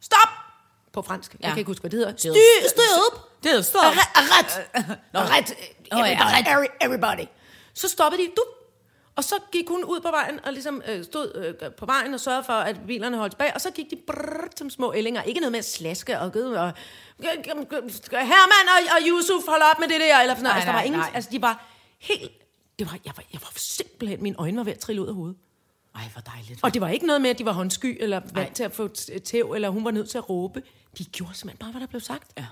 stop! 0.01 0.48
På 1.03 1.03
fransk. 1.03 1.33
Ja. 1.33 1.39
Jeg 1.47 1.51
kan 1.53 1.59
ikke 1.59 1.69
huske, 1.71 1.81
hvad 1.81 1.91
det 1.91 1.99
hedder. 1.99 2.13
Styr, 2.17 2.29
hedder- 2.33 2.69
styr 2.69 2.83
op! 3.13 3.43
Det 3.43 3.53
er 3.53 3.61
stop. 3.63 3.83
Ret! 4.17 4.67
Nå, 5.13 5.21
ret! 5.21 5.55
Everybody, 5.93 6.49
every- 6.49 6.77
everybody. 6.87 7.27
Så 7.75 7.89
stoppede 7.89 8.23
de. 8.23 8.29
Du. 8.37 8.43
Og 9.17 9.25
så 9.25 9.35
gik 9.53 9.69
hun 9.69 9.85
ud 9.85 10.01
på 10.01 10.11
vejen, 10.11 10.41
og 10.45 10.53
ligesom 10.53 10.83
øh, 10.89 11.05
stod 11.05 11.55
øh, 11.63 11.71
på 11.79 11.87
vejen 11.87 12.15
og 12.15 12.21
sørgede 12.21 12.45
for, 12.45 12.53
at 12.53 12.77
bilerne 12.87 13.17
holdt 13.17 13.33
tilbage. 13.33 13.55
Og 13.55 13.61
så 13.61 13.71
gik 13.71 13.87
de 13.91 13.97
brrr, 14.07 14.49
som 14.57 14.71
små 14.71 14.93
ællinger. 14.95 15.23
Ikke 15.23 15.41
noget 15.41 15.53
med 15.53 15.59
at 15.59 15.65
slaske 15.65 16.19
og 16.21 16.33
gøde 16.33 16.61
og... 16.61 16.73
Herman 17.23 18.69
og, 18.69 18.97
og 18.97 18.99
Yusuf, 19.09 19.43
hold 19.49 19.63
op 19.63 19.79
med 19.81 19.89
det 19.89 20.01
der. 20.01 20.17
Eller 20.21 20.35
sådan 20.35 20.43
noget. 20.43 20.45
Nej, 20.45 20.55
altså, 20.57 20.67
der 20.67 20.73
var 20.73 20.79
nej, 20.79 20.85
ingen, 20.87 21.01
nej. 21.01 21.11
altså, 21.15 21.31
de 21.33 21.43
var 21.43 21.67
helt... 21.99 22.33
Det 22.79 22.87
var, 22.87 22.99
jeg, 23.05 23.13
var, 23.17 23.23
jeg 23.33 23.41
var 23.43 23.53
simpelthen... 23.57 24.23
Mine 24.23 24.37
øjne 24.39 24.57
var 24.57 24.65
ved 24.65 24.73
at 24.73 24.79
trille 24.79 25.03
ud 25.03 25.09
af 25.09 25.15
hovedet. 25.15 25.37
Ej, 25.95 26.03
hvor 26.13 26.21
dejligt. 26.23 26.61
Og 26.63 26.75
det 26.75 26.81
var 26.81 26.89
ikke 26.89 27.07
noget 27.07 27.23
med, 27.23 27.31
at 27.31 27.39
de 27.39 27.45
var 27.45 27.53
håndsky, 27.53 27.97
eller 28.01 28.21
vant 28.35 28.57
til 28.57 28.63
at 28.63 28.73
få 28.73 28.89
tæv, 29.25 29.53
eller 29.53 29.69
hun 29.69 29.85
var 29.85 29.91
nødt 29.91 30.11
til 30.11 30.19
at 30.19 30.29
råbe. 30.31 30.63
De 30.99 31.05
gjorde 31.05 31.35
simpelthen 31.35 31.59
bare, 31.59 31.71
hvad 31.71 31.81
der 31.81 31.87
blev 31.87 32.01
sagt. 32.01 32.33
Ja. 32.39 32.47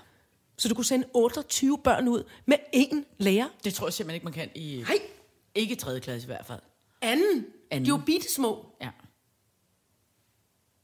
Så 0.57 0.69
du 0.69 0.75
kunne 0.75 0.85
sende 0.85 1.07
28 1.13 1.77
børn 1.77 2.07
ud 2.07 2.23
med 2.45 2.57
én 2.75 3.03
lærer. 3.17 3.47
Det 3.63 3.73
tror 3.73 3.87
jeg 3.87 3.93
simpelthen 3.93 4.15
ikke, 4.15 4.23
man 4.23 4.33
kan 4.33 4.49
i... 4.55 4.83
Nej. 4.87 4.97
Ikke 5.55 5.75
3. 5.75 5.99
klasse 5.99 6.25
i 6.25 6.29
hvert 6.29 6.45
fald. 6.45 6.59
Anden. 7.01 7.45
Anden. 7.71 7.85
De 7.85 7.91
var 7.91 8.03
bitte 8.05 8.33
små. 8.33 8.65
Ja. 8.81 8.89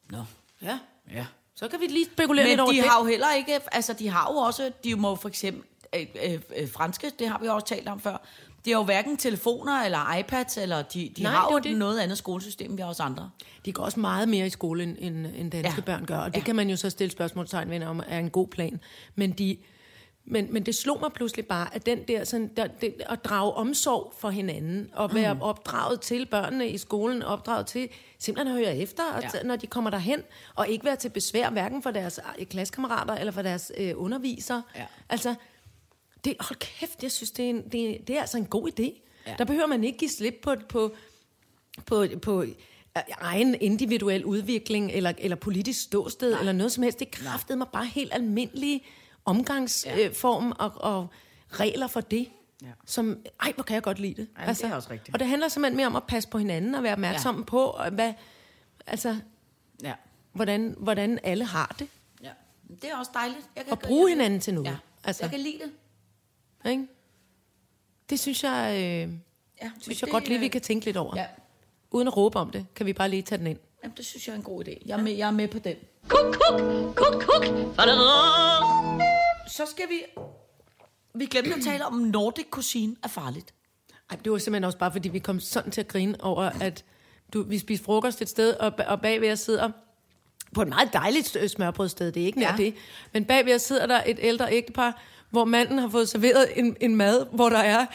Nå. 0.09 0.23
Ja. 0.61 0.79
Ja. 1.11 1.25
Så 1.55 1.67
kan 1.67 1.79
vi 1.79 1.87
lige 1.87 2.05
spekulere 2.05 2.45
lidt 2.45 2.57
Men 2.57 2.59
over 2.59 2.71
de 2.71 2.77
det. 2.77 2.89
har 2.89 2.99
jo 2.99 3.05
heller 3.05 3.33
ikke... 3.33 3.59
Altså, 3.71 3.93
de 3.93 4.09
har 4.09 4.31
jo 4.31 4.37
også... 4.37 4.71
De 4.83 4.95
må 4.95 5.15
for 5.15 5.29
eksempel... 5.29 5.63
Øh, 5.95 6.07
øh, 6.23 6.41
øh, 6.57 6.69
franske, 6.71 7.11
det 7.19 7.27
har 7.27 7.39
vi 7.39 7.47
også 7.47 7.67
talt 7.67 7.87
om 7.87 7.99
før. 7.99 8.17
De 8.65 8.71
har 8.71 8.77
jo 8.77 8.83
hverken 8.83 9.17
telefoner 9.17 9.73
eller 9.83 10.15
iPads, 10.15 10.57
eller 10.57 10.81
de, 10.81 11.11
de 11.17 11.23
Nej, 11.23 11.31
har 11.31 11.47
det 11.47 11.53
jo 11.53 11.59
det. 11.59 11.77
noget 11.77 11.99
andet 11.99 12.17
skolesystem, 12.17 12.69
end 12.71 12.77
vi 12.77 12.81
har 12.81 12.89
os 12.89 12.99
andre. 12.99 13.29
De 13.65 13.71
går 13.73 13.83
også 13.83 13.99
meget 13.99 14.29
mere 14.29 14.47
i 14.47 14.49
skole, 14.49 14.83
end, 14.83 14.95
end, 14.99 15.25
end 15.35 15.51
danske 15.51 15.73
Ja. 15.77 15.81
børn 15.81 16.05
gør. 16.05 16.17
Og 16.17 16.31
det 16.33 16.37
Ja. 16.39 16.43
kan 16.43 16.55
man 16.55 16.69
jo 16.69 16.75
så 16.75 16.89
stille 16.89 17.11
spørgsmålstegn 17.11 17.69
ved, 17.69 17.83
om 17.83 18.01
er 18.07 18.19
en 18.19 18.29
god 18.29 18.47
plan. 18.47 18.79
Men, 19.15 19.31
de, 19.31 19.57
men, 20.25 20.47
men 20.53 20.63
det 20.65 20.75
slog 20.75 20.99
mig 21.01 21.11
pludselig 21.13 21.45
bare, 21.45 21.75
at 21.75 21.85
den 21.85 21.99
der, 22.07 22.23
sådan, 22.23 22.51
der 22.57 22.67
det, 22.67 22.93
at 23.09 23.25
drage 23.25 23.53
omsorg 23.53 24.13
for 24.19 24.29
hinanden, 24.29 24.89
og 24.93 25.13
være 25.13 25.33
mm. 25.33 25.41
opdraget 25.41 26.01
til 26.01 26.25
børnene 26.25 26.67
i 26.69 26.77
skolen, 26.77 27.23
opdraget 27.23 27.65
til 27.67 27.89
simpelthen 28.19 28.57
at 28.57 28.65
høre 28.65 28.77
efter, 28.77 29.03
og 29.15 29.21
Ja. 29.21 29.29
ja. 29.33 29.43
når 29.43 29.55
de 29.55 29.67
kommer 29.67 29.89
derhen, 29.89 30.19
og 30.55 30.67
ikke 30.67 30.85
være 30.85 30.95
til 30.95 31.09
besvær, 31.09 31.49
hverken 31.49 31.83
for 31.83 31.91
deres 31.91 32.19
øh, 32.39 32.45
klassekammerater 32.45 33.13
eller 33.15 33.31
for 33.31 33.41
deres 33.41 33.71
øh, 33.77 33.91
undervisere. 33.95 34.63
Ja. 34.75 34.85
Altså, 35.09 35.35
det, 36.23 36.35
hold 36.39 36.59
kæft, 36.59 37.03
jeg 37.03 37.11
synes, 37.11 37.31
det 37.31 37.45
er, 37.45 37.49
en, 37.49 37.63
det, 37.71 38.07
det 38.07 38.09
er 38.17 38.21
altså 38.21 38.37
en 38.37 38.45
god 38.45 38.69
idé. 38.79 39.01
Ja. 39.27 39.35
Der 39.37 39.45
behøver 39.45 39.67
man 39.67 39.83
ikke 39.83 39.97
give 39.97 40.09
slip 40.09 40.35
på, 40.43 40.55
på, 40.69 40.91
på, 41.85 42.05
på 42.21 42.45
egen 43.21 43.55
individuel 43.61 44.25
udvikling, 44.25 44.91
eller, 44.91 45.13
eller 45.17 45.35
politisk 45.35 45.81
ståsted, 45.83 46.31
Nej. 46.31 46.39
eller 46.39 46.51
noget 46.53 46.71
som 46.71 46.83
helst. 46.83 46.99
Det 46.99 47.11
kræftede 47.11 47.57
mig 47.57 47.67
bare 47.73 47.85
helt 47.85 48.13
almindelige 48.13 48.83
omgangsform 49.25 50.45
ja. 50.59 50.65
og, 50.65 50.71
og 50.75 51.07
regler 51.51 51.87
for 51.87 52.01
det. 52.01 52.27
Ja. 52.61 52.67
Som, 52.85 53.17
ej, 53.41 53.51
hvor 53.55 53.63
kan 53.63 53.73
jeg 53.73 53.83
godt 53.83 53.99
lide 53.99 54.13
det. 54.13 54.27
Jamen, 54.39 54.55
det 54.55 54.63
er 54.63 54.75
også 54.75 54.91
rigtigt. 54.91 55.13
Og 55.15 55.19
det 55.19 55.27
handler 55.27 55.47
simpelthen 55.47 55.77
mere 55.77 55.87
om 55.87 55.95
at 55.95 56.03
passe 56.07 56.29
på 56.29 56.37
hinanden, 56.37 56.75
og 56.75 56.83
være 56.83 56.93
opmærksom 56.93 57.37
ja. 57.37 57.43
på, 57.43 57.63
og 57.65 57.89
hvad, 57.91 58.13
altså, 58.87 59.17
Ja. 59.83 59.93
hvordan, 60.33 60.75
hvordan 60.77 61.19
alle 61.23 61.45
har 61.45 61.75
det. 61.79 61.87
ja. 62.23 62.29
Det 62.81 62.89
er 62.91 62.97
også 62.97 63.11
dejligt. 63.13 63.49
Jeg 63.55 63.63
kan 63.63 63.71
Og 63.71 63.79
bruge 63.79 64.09
hinanden 64.09 64.39
til 64.39 64.53
noget. 64.53 64.67
Ja. 64.67 64.75
Altså. 65.03 65.23
Jeg 65.23 65.31
kan 65.31 65.39
lide 65.39 65.57
det. 65.63 65.71
Ikke? 66.65 66.87
Det 68.09 68.19
synes 68.19 68.43
jeg, 68.43 68.71
øh, 68.75 68.81
Ja, 68.81 69.71
synes 69.79 69.87
men 69.87 69.91
jeg 69.93 70.01
det, 70.01 70.09
godt 70.11 70.27
lige, 70.27 70.39
vi 70.39 70.47
kan 70.47 70.61
tænke 70.61 70.85
lidt 70.85 70.97
over. 70.97 71.13
Ja. 71.17 71.25
Uden 71.91 72.07
at 72.07 72.17
råbe 72.17 72.39
om 72.39 72.49
det, 72.49 72.65
kan 72.75 72.85
vi 72.85 72.93
bare 72.93 73.09
lige 73.09 73.21
tage 73.21 73.39
den 73.39 73.47
ind. 73.47 73.59
Jamen, 73.83 73.97
det 73.97 74.05
synes 74.05 74.27
jeg 74.27 74.33
er 74.33 74.37
en 74.37 74.43
god 74.43 74.67
idé. 74.67 74.81
Jeg 74.85 74.99
er 74.99 75.03
med, 75.03 75.11
jeg 75.11 75.27
er 75.27 75.31
med 75.31 75.47
på 75.47 75.59
den. 75.59 75.75
Kuk, 76.07 76.33
kuk, 76.33 76.61
kuk, 76.95 77.23
kuk. 77.23 77.45
Så 79.47 79.65
skal 79.65 79.89
vi... 79.89 80.03
Vi 81.15 81.25
glemte 81.25 81.53
at 81.53 81.61
tale 81.63 81.85
om 81.85 81.93
Nordic 81.93 82.45
cuisine 82.49 82.95
er 83.03 83.07
farligt. 83.07 83.53
Ej, 84.09 84.17
det 84.23 84.31
var 84.31 84.37
simpelthen 84.37 84.63
også 84.63 84.77
bare, 84.77 84.91
fordi 84.91 85.09
vi 85.09 85.19
kom 85.19 85.39
sådan 85.39 85.71
til 85.71 85.81
at 85.81 85.87
grine 85.87 86.23
over, 86.23 86.43
at 86.61 86.85
du, 87.33 87.43
vi 87.43 87.57
spiste 87.57 87.85
frokost 87.85 88.21
et 88.21 88.29
sted, 88.29 88.53
og, 88.53 88.73
og 88.87 89.01
bagved 89.01 89.31
os 89.31 89.39
sidder 89.39 89.71
på 90.53 90.61
et 90.61 90.67
meget 90.67 90.93
dejligt 90.93 91.37
smørbrødsted, 91.51 92.11
det 92.11 92.21
er 92.21 92.25
ikke 92.27 92.39
nær 92.39 92.51
Ja. 92.51 92.63
det, 92.63 92.75
men 93.13 93.25
bagved 93.25 93.59
sidder 93.59 93.85
der 93.85 94.01
et 94.05 94.17
ældre 94.21 94.53
ægtepar, 94.53 95.01
hvor 95.29 95.45
manden 95.45 95.77
har 95.79 95.89
fået 95.89 96.09
serveret 96.09 96.47
en, 96.55 96.77
en 96.81 96.95
mad, 96.95 97.25
hvor 97.31 97.49
der 97.49 97.57
er 97.57 97.85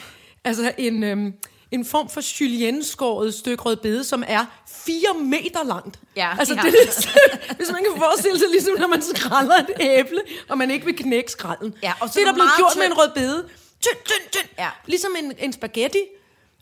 altså 0.44 0.72
en, 0.78 1.02
øhm, 1.02 1.34
en 1.70 1.84
form 1.84 2.08
for 2.08 2.40
julienne-skåret 2.40 3.34
stykke 3.34 3.62
rødbede, 3.62 4.04
som 4.04 4.24
er 4.26 4.44
fire 4.68 5.14
meter 5.24 5.64
langt. 5.64 5.98
Ja, 6.16 6.36
altså, 6.38 6.54
ja. 6.54 6.60
Det, 6.62 6.74
er- 6.82 7.54
hvis 7.54 7.72
man 7.72 7.82
kan 7.84 7.92
forestille 8.02 8.38
sig, 8.38 8.48
ligesom 8.50 8.72
når 8.78 8.86
man 8.86 9.02
skræller 9.02 9.54
et 9.54 9.70
æble, 9.80 10.20
og 10.48 10.58
man 10.58 10.70
ikke 10.70 10.84
vil 10.86 10.96
knække 10.96 11.30
skralden. 11.32 11.74
Ja, 11.82 11.92
og 12.00 12.08
så 12.08 12.14
det 12.14 12.20
er 12.22 12.26
der 12.26 12.32
blevet 12.34 12.46
meget 12.48 12.56
gjort 12.58 12.76
med 12.76 12.82
tynd. 12.84 12.92
en 12.92 12.98
rødbede. 12.98 13.48
Tynd, 13.80 13.96
tynd, 14.04 14.30
tynd. 14.32 14.48
Ja. 14.58 14.68
Ligesom 14.86 15.10
en, 15.18 15.32
en 15.38 15.52
spaghetti, 15.52 16.00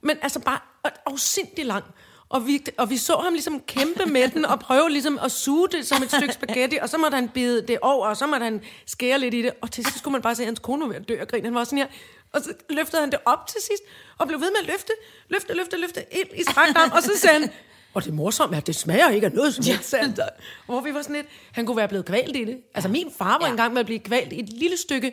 men 0.03 0.17
altså 0.23 0.39
bare 0.41 0.59
afsindig 1.07 1.67
lang. 1.67 1.85
Og 2.29 2.47
vi, 2.47 2.65
og 2.79 2.91
vi 2.91 2.97
så 2.97 3.17
ham 3.17 3.33
ligesom 3.33 3.61
kæmpe 3.61 4.07
med 4.07 4.29
den, 4.29 4.45
og 4.45 4.61
prøve 4.61 4.91
ligesom 4.91 5.19
at 5.25 5.33
suge 5.33 5.69
det 5.69 5.87
som 5.87 6.03
et 6.03 6.13
stykke 6.13 6.35
spaghetti, 6.35 6.77
og 6.83 6.89
så 6.89 6.99
måtte 6.99 7.15
han 7.15 7.29
bide 7.29 7.67
det 7.67 7.79
over, 7.83 8.07
og 8.07 8.17
så 8.17 8.27
måtte 8.27 8.45
han 8.45 8.61
skære 8.87 9.19
lidt 9.19 9.35
i 9.35 9.43
det, 9.43 9.51
og 9.63 9.71
til 9.73 9.85
sidst 9.85 9.99
skulle 9.99 10.13
man 10.13 10.23
bare 10.23 10.35
se, 10.35 10.43
at 10.43 10.47
hans 10.47 10.59
kone 10.59 10.81
var 10.83 10.89
ved 10.89 10.97
at 10.97 11.09
dø 11.09 11.21
og 11.21 11.29
grine. 11.29 11.45
Han 11.45 11.55
var 11.55 11.65
sådan 11.65 11.79
her, 11.79 11.87
og 12.33 12.41
så 12.43 12.53
løftede 12.71 13.01
han 13.03 13.11
det 13.11 13.19
op 13.25 13.47
til 13.47 13.61
sidst, 13.61 13.83
og 14.19 14.27
blev 14.29 14.41
ved 14.41 14.51
med 14.51 14.61
at 14.61 14.67
løfte, 14.67 14.93
løfte, 15.29 15.55
løfte, 15.55 15.77
løfte, 15.81 16.01
ind 16.11 16.29
i 16.35 16.43
strakt 16.43 16.77
arm, 16.79 16.91
og 16.95 17.03
så 17.03 17.11
sagde 17.17 17.39
han, 17.41 17.51
og 17.95 18.05
det 18.05 18.11
er 18.11 18.15
morsomt, 18.15 18.55
at 18.55 18.67
det 18.67 18.77
smager 18.77 19.11
ikke 19.11 19.27
af 19.27 19.33
noget 19.33 19.55
som 19.55 19.65
helst. 19.65 19.95
han 19.97 20.17
så. 20.17 20.29
Hvor 20.67 20.81
vi 20.81 20.95
var 20.95 21.03
sådan 21.03 21.17
lidt, 21.17 21.27
han 21.53 21.67
kunne 21.67 21.77
være 21.77 21.89
blevet 21.89 22.07
kvalt 22.07 22.37
i 22.37 22.45
det. 22.45 22.59
Altså 22.75 22.89
min 22.89 23.13
far 23.19 23.39
var 23.39 23.47
Ja. 23.47 23.51
engang 23.51 23.73
med 23.73 23.81
at 23.81 23.87
blive 23.87 23.99
kvalt 23.99 24.33
i 24.33 24.41
et 24.41 24.49
lille 24.49 24.77
stykke 24.77 25.13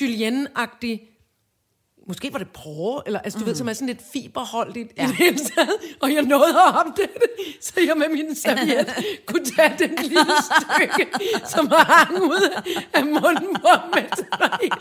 julienne-agtig 0.00 1.00
Måske 2.06 2.32
var 2.32 2.38
det 2.38 2.48
porre, 2.48 3.02
eller 3.06 3.20
altså, 3.20 3.38
du 3.38 3.44
mm. 3.44 3.48
ved, 3.48 3.54
som 3.54 3.68
er 3.68 3.72
sådan 3.72 3.86
lidt 3.88 4.02
fiberholdigt 4.12 4.92
ja. 4.96 5.04
i 5.04 5.06
det 5.06 5.14
hele 5.16 5.38
taget. 5.38 5.76
Og 6.00 6.14
jeg 6.14 6.22
nåede 6.22 6.60
at 6.68 6.76
opdage 6.80 7.08
det, 7.14 7.30
så 7.60 7.72
jeg 7.86 7.96
med 7.96 8.08
min 8.08 8.36
serviet 8.36 8.88
kunne 9.26 9.44
tage 9.44 9.74
den 9.78 9.90
lille 10.02 10.34
stykke, 10.50 11.06
som 11.46 11.72
hang 11.78 12.22
ud 12.22 12.62
af 12.92 13.04
munden 13.04 13.54
på 13.54 13.68
han 13.68 14.08
var 14.40 14.58
helt 14.62 14.74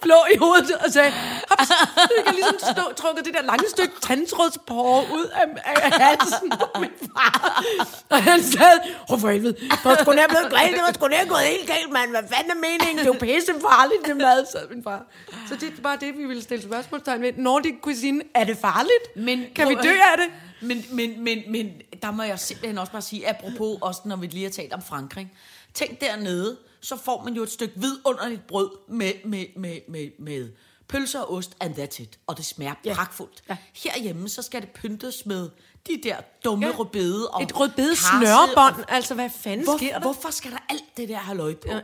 blå 0.00 0.18
i 0.34 0.36
hovedet, 0.38 0.76
og 0.84 0.92
sagde, 0.92 1.12
hops, 1.50 1.70
jeg 2.16 2.24
kan 2.26 2.34
ligesom 2.34 2.58
stå, 2.74 2.84
trukket 2.96 3.24
det 3.24 3.34
der 3.34 3.42
lange 3.42 3.68
stykke 3.68 3.94
tandtrådsporre 4.02 5.02
ud 5.18 5.26
af, 5.40 5.46
af 5.64 5.92
halsen 5.92 6.50
på 6.50 6.80
min 6.80 6.90
far. 7.14 7.64
Og 8.10 8.22
han 8.22 8.42
sad, 8.42 8.76
åh 9.10 9.20
for 9.20 9.28
helvede, 9.28 9.52
det 9.52 9.84
var 9.84 9.96
sgu 10.02 10.12
nær 10.12 10.28
blevet 10.28 10.50
galt, 10.52 10.72
det 10.76 10.82
var 10.86 10.92
sgu 10.92 11.06
nær 11.08 11.24
gået 11.24 11.40
helt 11.40 11.66
galt, 11.66 11.90
mand. 11.92 12.10
Hvad 12.10 12.22
fanden 12.32 12.50
er 12.50 12.60
meningen? 12.68 12.98
Det 12.98 13.10
er 13.10 13.14
jo 13.14 13.18
pisse 13.26 13.52
farligt, 13.68 14.06
det 14.06 14.16
mad, 14.16 14.46
sad 14.52 14.68
min 14.74 14.82
far. 14.84 15.00
Så 15.48 15.54
det 15.56 15.82
bare 15.82 15.96
det, 16.00 16.18
vi 16.18 16.24
ville 16.24 16.42
stille 16.42 16.61
spørgsmålstegn 16.62 17.22
ved. 17.22 17.32
Nordic 17.36 17.74
cuisine, 17.82 18.22
er 18.34 18.44
det 18.44 18.56
farligt? 18.56 19.16
Men, 19.16 19.44
kan 19.54 19.68
vi 19.68 19.74
dø 19.74 19.88
af 19.90 20.16
det? 20.18 20.28
Men, 20.68 20.84
men, 20.92 21.24
men, 21.24 21.42
men 21.48 21.72
der 22.02 22.10
må 22.10 22.22
jeg 22.22 22.38
simpelthen 22.38 22.78
også 22.78 22.92
bare 22.92 23.02
sige, 23.02 23.28
apropos 23.28 23.78
også 23.80 24.00
når 24.04 24.16
vi 24.16 24.26
lige 24.26 24.44
har 24.44 24.50
talt 24.50 24.72
om 24.72 24.82
Frankrig. 24.82 25.32
Tænk 25.74 26.00
dernede, 26.00 26.56
så 26.80 26.96
får 26.96 27.22
man 27.24 27.34
jo 27.34 27.42
et 27.42 27.50
stykke 27.50 27.74
vidunderligt 27.76 28.46
brød 28.46 28.70
med, 28.88 29.12
med, 29.24 29.46
med, 29.56 29.78
med, 29.88 30.10
med 30.18 30.50
pølser 30.88 31.20
og 31.20 31.32
ost, 31.34 31.56
and 31.60 31.74
that's 31.78 32.02
it. 32.02 32.18
Og 32.26 32.36
det 32.36 32.44
smager 32.44 32.74
ja. 32.84 32.94
Pragtfuldt. 32.94 33.42
Ja. 33.48 33.56
Herhjemme, 33.74 34.28
så 34.28 34.42
skal 34.42 34.60
det 34.60 34.70
pyntes 34.70 35.26
med 35.26 35.50
de 35.86 36.00
der 36.02 36.16
dumme 36.44 36.66
ja. 36.66 36.72
Rødbede 36.78 37.28
og 37.30 37.42
Et 37.42 37.60
rødbede 37.60 37.88
karse 37.88 38.02
snørebånd. 38.18 38.74
og- 38.84 38.92
Altså, 38.94 39.14
hvad 39.14 39.30
fanden 39.30 39.64
Hvor, 39.66 39.76
sker 39.76 39.92
der? 39.92 40.00
hvorfor 40.00 40.30
skal 40.30 40.50
der 40.50 40.58
alt 40.68 40.84
det 40.96 41.08
der 41.08 41.16
halløj 41.16 41.54
på? 41.54 41.68
Ja. 41.68 41.80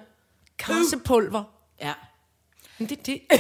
Karsepulver. 0.59 1.43
ja. 1.81 1.93
Men 2.79 2.89
det, 2.89 3.07
det. 3.07 3.21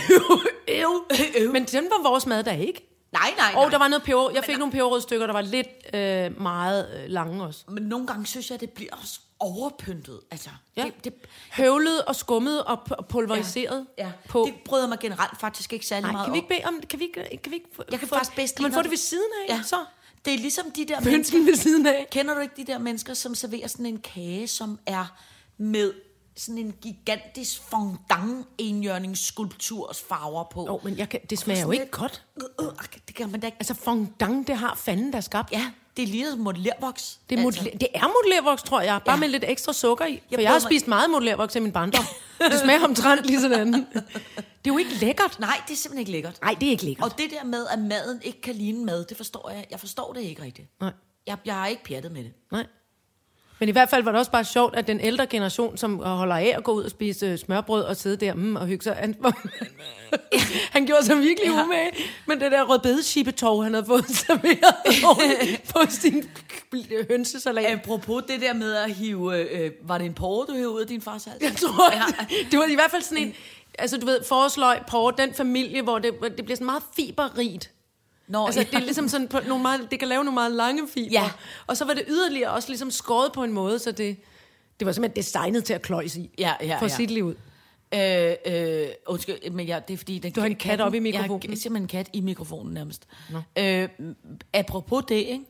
Øv, 0.68 1.04
øv. 1.38 1.52
Men 1.52 1.64
den 1.64 1.84
var 1.84 2.02
vores 2.10 2.26
mad 2.26 2.44
der 2.44 2.52
ikke. 2.52 2.84
Nej, 3.12 3.34
nej, 3.36 3.52
Og 3.64 3.70
der 3.70 3.78
var 3.78 3.88
noget 3.88 4.02
peber. 4.02 4.30
Jeg 4.34 4.44
fik 4.44 4.58
nogle 4.58 4.72
peberrødstykker, 4.72 5.26
der 5.26 5.32
var 5.32 5.40
lidt 5.40 5.68
øh, 5.94 6.40
meget 6.42 7.00
øh, 7.04 7.10
lange 7.10 7.44
også. 7.44 7.64
Men 7.68 7.82
nogle 7.82 8.06
gange 8.06 8.26
synes 8.26 8.50
jeg, 8.50 8.60
det 8.60 8.70
bliver 8.70 8.90
også 9.00 9.20
overpyntet. 9.38 10.20
Altså, 10.30 10.50
Ja. 10.76 10.82
det, 10.84 11.04
det, 11.04 11.14
Høvlet 11.52 12.04
og 12.04 12.16
skummet 12.16 12.64
og 12.64 12.78
pulveriseret 13.08 13.86
ja. 13.98 14.12
på. 14.28 14.44
det 14.46 14.54
bryder 14.64 14.88
mig 14.88 14.98
generelt 14.98 15.40
faktisk 15.40 15.72
ikke 15.72 15.86
særlig 15.86 16.02
Nej, 16.02 16.12
meget 16.12 16.24
kan 16.26 16.32
vi 16.32 16.38
ikke 16.38 16.48
bede 16.48 16.60
om 16.64 16.80
kan 16.90 16.98
vi 16.98 17.04
ikke, 17.04 17.38
kan 17.42 17.50
vi 17.52 17.56
ikke 17.56 17.68
få, 17.76 17.82
Jeg 17.90 17.98
kan 17.98 18.08
få, 18.08 18.14
faktisk 18.14 18.36
bedst 18.36 18.56
kan 18.56 18.62
man 18.62 18.72
få 18.72 18.82
det 18.82 18.90
ved 18.90 18.96
siden 18.98 19.28
af? 19.48 19.54
Ja. 19.54 19.62
Så 19.66 19.76
Det 20.24 20.34
er 20.34 20.38
ligesom 20.38 20.70
de 20.70 20.84
der 20.84 21.00
mennesker. 21.00 21.36
pynten 21.38 21.46
ved 21.46 21.56
siden 21.56 21.86
af. 21.86 22.06
Kender 22.12 22.34
du 22.34 22.40
ikke 22.40 22.54
de 22.56 22.64
der 22.64 22.78
mennesker, 22.78 23.14
som 23.14 23.34
serverer 23.34 23.66
sådan 23.68 23.86
en 23.86 23.98
kage, 24.00 24.48
som 24.48 24.78
er 24.86 25.06
med 25.58 25.92
sådan 26.38 26.58
en 26.58 26.74
gigantisk 26.82 27.60
fondant 27.62 28.46
enhjørningsskulpturs 28.58 30.00
farver 30.08 30.44
på? 30.44 30.64
Jo, 30.66 30.80
men 30.84 30.98
jeg 30.98 31.08
kan, 31.08 31.20
det 31.30 31.38
smager 31.38 31.62
jo 31.62 31.70
ikke 31.70 31.84
lidt- 31.84 31.90
godt. 31.92 32.24
Øh, 32.60 32.66
øh, 32.66 32.72
det 33.08 33.14
kan 33.16 33.30
man 33.30 33.40
da 33.40 33.46
ikke. 33.46 33.56
Altså 33.60 33.74
fondant, 33.74 34.46
det 34.48 34.56
har 34.56 34.74
fanden, 34.76 35.12
der 35.12 35.20
skabt. 35.20 35.52
Ja, 35.52 35.70
det 35.96 36.20
er 36.20 36.30
som 36.30 36.38
modellervoks. 36.38 37.20
Det 37.30 37.38
er, 37.40 37.46
altså. 37.46 37.70
det 37.80 37.88
er 37.94 38.08
modellervoks, 38.08 38.62
tror 38.62 38.80
jeg. 38.80 39.00
Bare 39.04 39.14
Ja. 39.14 39.20
med 39.20 39.28
lidt 39.28 39.44
ekstra 39.46 39.72
sukker 39.72 40.06
i. 40.06 40.08
For 40.16 40.22
jeg, 40.30 40.36
bryder 40.38 40.48
har 40.48 40.54
mig- 40.54 40.62
spist 40.62 40.88
meget 40.88 41.10
modellervoks 41.10 41.56
i 41.56 41.60
min 41.60 41.72
barndom. 41.72 42.04
Det 42.50 42.60
smager 42.60 42.84
omtrent 42.84 43.24
lige 43.26 43.40
sådan. 43.40 43.72
Det 43.72 43.84
er 44.64 44.74
jo 44.74 44.78
ikke 44.78 44.94
lækkert. 44.94 45.40
Nej, 45.40 45.60
det 45.66 45.72
er 45.72 45.76
simpelthen 45.76 45.98
ikke 45.98 46.12
lækkert. 46.12 46.38
Nej, 46.42 46.54
det 46.60 46.66
er 46.66 46.70
ikke 46.70 46.84
lækkert. 46.84 47.12
Og 47.12 47.18
det 47.18 47.30
der 47.30 47.44
med, 47.44 47.66
at 47.66 47.78
maden 47.78 48.20
ikke 48.22 48.40
kan 48.40 48.54
ligne 48.54 48.84
mad, 48.84 49.04
det 49.04 49.16
forstår 49.16 49.50
jeg. 49.50 49.66
Jeg 49.70 49.80
forstår 49.80 50.12
det 50.12 50.20
ikke 50.20 50.42
rigtigt. 50.42 50.68
Nej. 50.80 50.92
Jeg, 51.26 51.36
jeg 51.44 51.54
har 51.54 51.66
ikke 51.66 51.84
pjattet 51.84 52.12
med 52.12 52.24
det. 52.24 52.32
Nej. 52.52 52.66
Men 53.58 53.68
i 53.68 53.72
hvert 53.72 53.90
fald 53.90 54.04
var 54.04 54.12
det 54.12 54.18
også 54.18 54.30
bare 54.30 54.44
sjovt, 54.44 54.76
at 54.76 54.86
den 54.86 55.00
ældre 55.00 55.26
generation, 55.26 55.76
som 55.76 55.98
holder 55.98 56.36
af 56.36 56.54
at 56.56 56.64
gå 56.64 56.72
ud 56.72 56.82
og 56.84 56.90
spise 56.90 57.26
øh, 57.26 57.38
smørbrød 57.38 57.82
og 57.82 57.96
sidde 57.96 58.16
der 58.16 58.34
mm, 58.34 58.56
og 58.56 58.66
hygge 58.66 58.84
sig, 58.84 58.94
han, 58.94 59.14
han 60.74 60.86
gjorde 60.86 61.04
sig 61.04 61.16
virkelig 61.18 61.52
ja. 61.52 61.64
umage. 61.64 61.90
Men 62.26 62.40
det 62.40 62.52
der 62.52 62.64
rødbedeskibetov, 62.64 63.62
han 63.62 63.74
havde 63.74 63.86
fået 63.86 64.04
serveret 64.26 65.60
på 65.74 65.80
sin 65.88 66.24
hønsesalat. 67.10 67.64
Apropos 67.66 68.22
det 68.28 68.40
der 68.40 68.54
med 68.54 68.74
at 68.74 68.94
hive... 68.94 69.38
Øh, 69.38 69.70
var 69.82 69.98
det 69.98 70.04
en 70.04 70.14
porre, 70.14 70.46
du 70.46 70.52
hævde 70.52 70.70
ud 70.70 70.80
af 70.80 70.86
din 70.86 71.02
fars 71.02 71.24
hals? 71.24 71.42
Jeg 71.42 71.56
tror, 71.56 71.92
ja. 71.92 72.26
det 72.50 72.58
var 72.58 72.64
i 72.64 72.74
hvert 72.74 72.90
fald 72.90 73.02
sådan 73.02 73.24
en, 73.24 73.34
altså 73.78 73.96
du 73.96 74.06
ved, 74.06 74.24
foresløg, 74.24 74.78
porre, 74.88 75.26
den 75.26 75.34
familie, 75.34 75.82
hvor 75.82 75.98
det, 75.98 76.12
det 76.36 76.44
bliver 76.44 76.56
sådan 76.56 76.66
meget 76.66 76.82
fiberrigt. 76.96 77.70
Nå, 78.28 78.46
Altså, 78.46 78.60
ja. 78.60 78.66
det 78.66 78.74
er 78.74 78.80
ligesom 78.80 79.08
sådan, 79.08 79.28
på 79.28 79.40
nogle 79.46 79.62
meget, 79.62 79.90
det 79.90 79.98
kan 79.98 80.08
lave 80.08 80.24
nogle 80.24 80.34
meget 80.34 80.52
lange 80.52 80.88
fiber. 80.88 81.08
Ja. 81.12 81.30
Og 81.66 81.76
så 81.76 81.84
var 81.84 81.94
det 81.94 82.04
yderligere 82.08 82.50
også 82.50 82.68
ligesom 82.68 82.90
skåret 82.90 83.32
på 83.32 83.44
en 83.44 83.52
måde, 83.52 83.78
så 83.78 83.92
det, 83.92 84.16
det 84.78 84.86
var 84.86 84.92
simpelthen 84.92 85.16
designet 85.22 85.64
til 85.64 85.74
at 85.74 85.82
kløjs 85.82 86.16
i. 86.16 86.30
Ja, 86.38 86.54
ja, 86.60 86.78
For 86.78 86.86
ja. 86.86 86.96
sit 86.96 87.10
liv 87.10 87.24
ud. 87.24 87.34
Øh, 87.94 88.34
øh, 88.46 88.88
undskyld, 89.06 89.50
men 89.50 89.68
jeg, 89.68 89.88
det 89.88 89.94
er 89.94 89.98
fordi... 89.98 90.18
Den, 90.18 90.32
Du 90.32 90.40
har 90.40 90.46
en 90.46 90.56
kat 90.56 90.80
oppe 90.80 90.96
i 90.96 91.00
mikrofonen. 91.00 91.42
Jeg 91.42 91.50
har 91.50 91.56
simpelthen 91.56 91.82
en 91.82 91.88
kat 91.88 92.08
i 92.12 92.20
mikrofonen 92.20 92.74
nærmest. 92.74 93.06
Øh, 93.58 93.88
apropos 94.54 95.04
det, 95.08 95.14
ikke? 95.14 95.44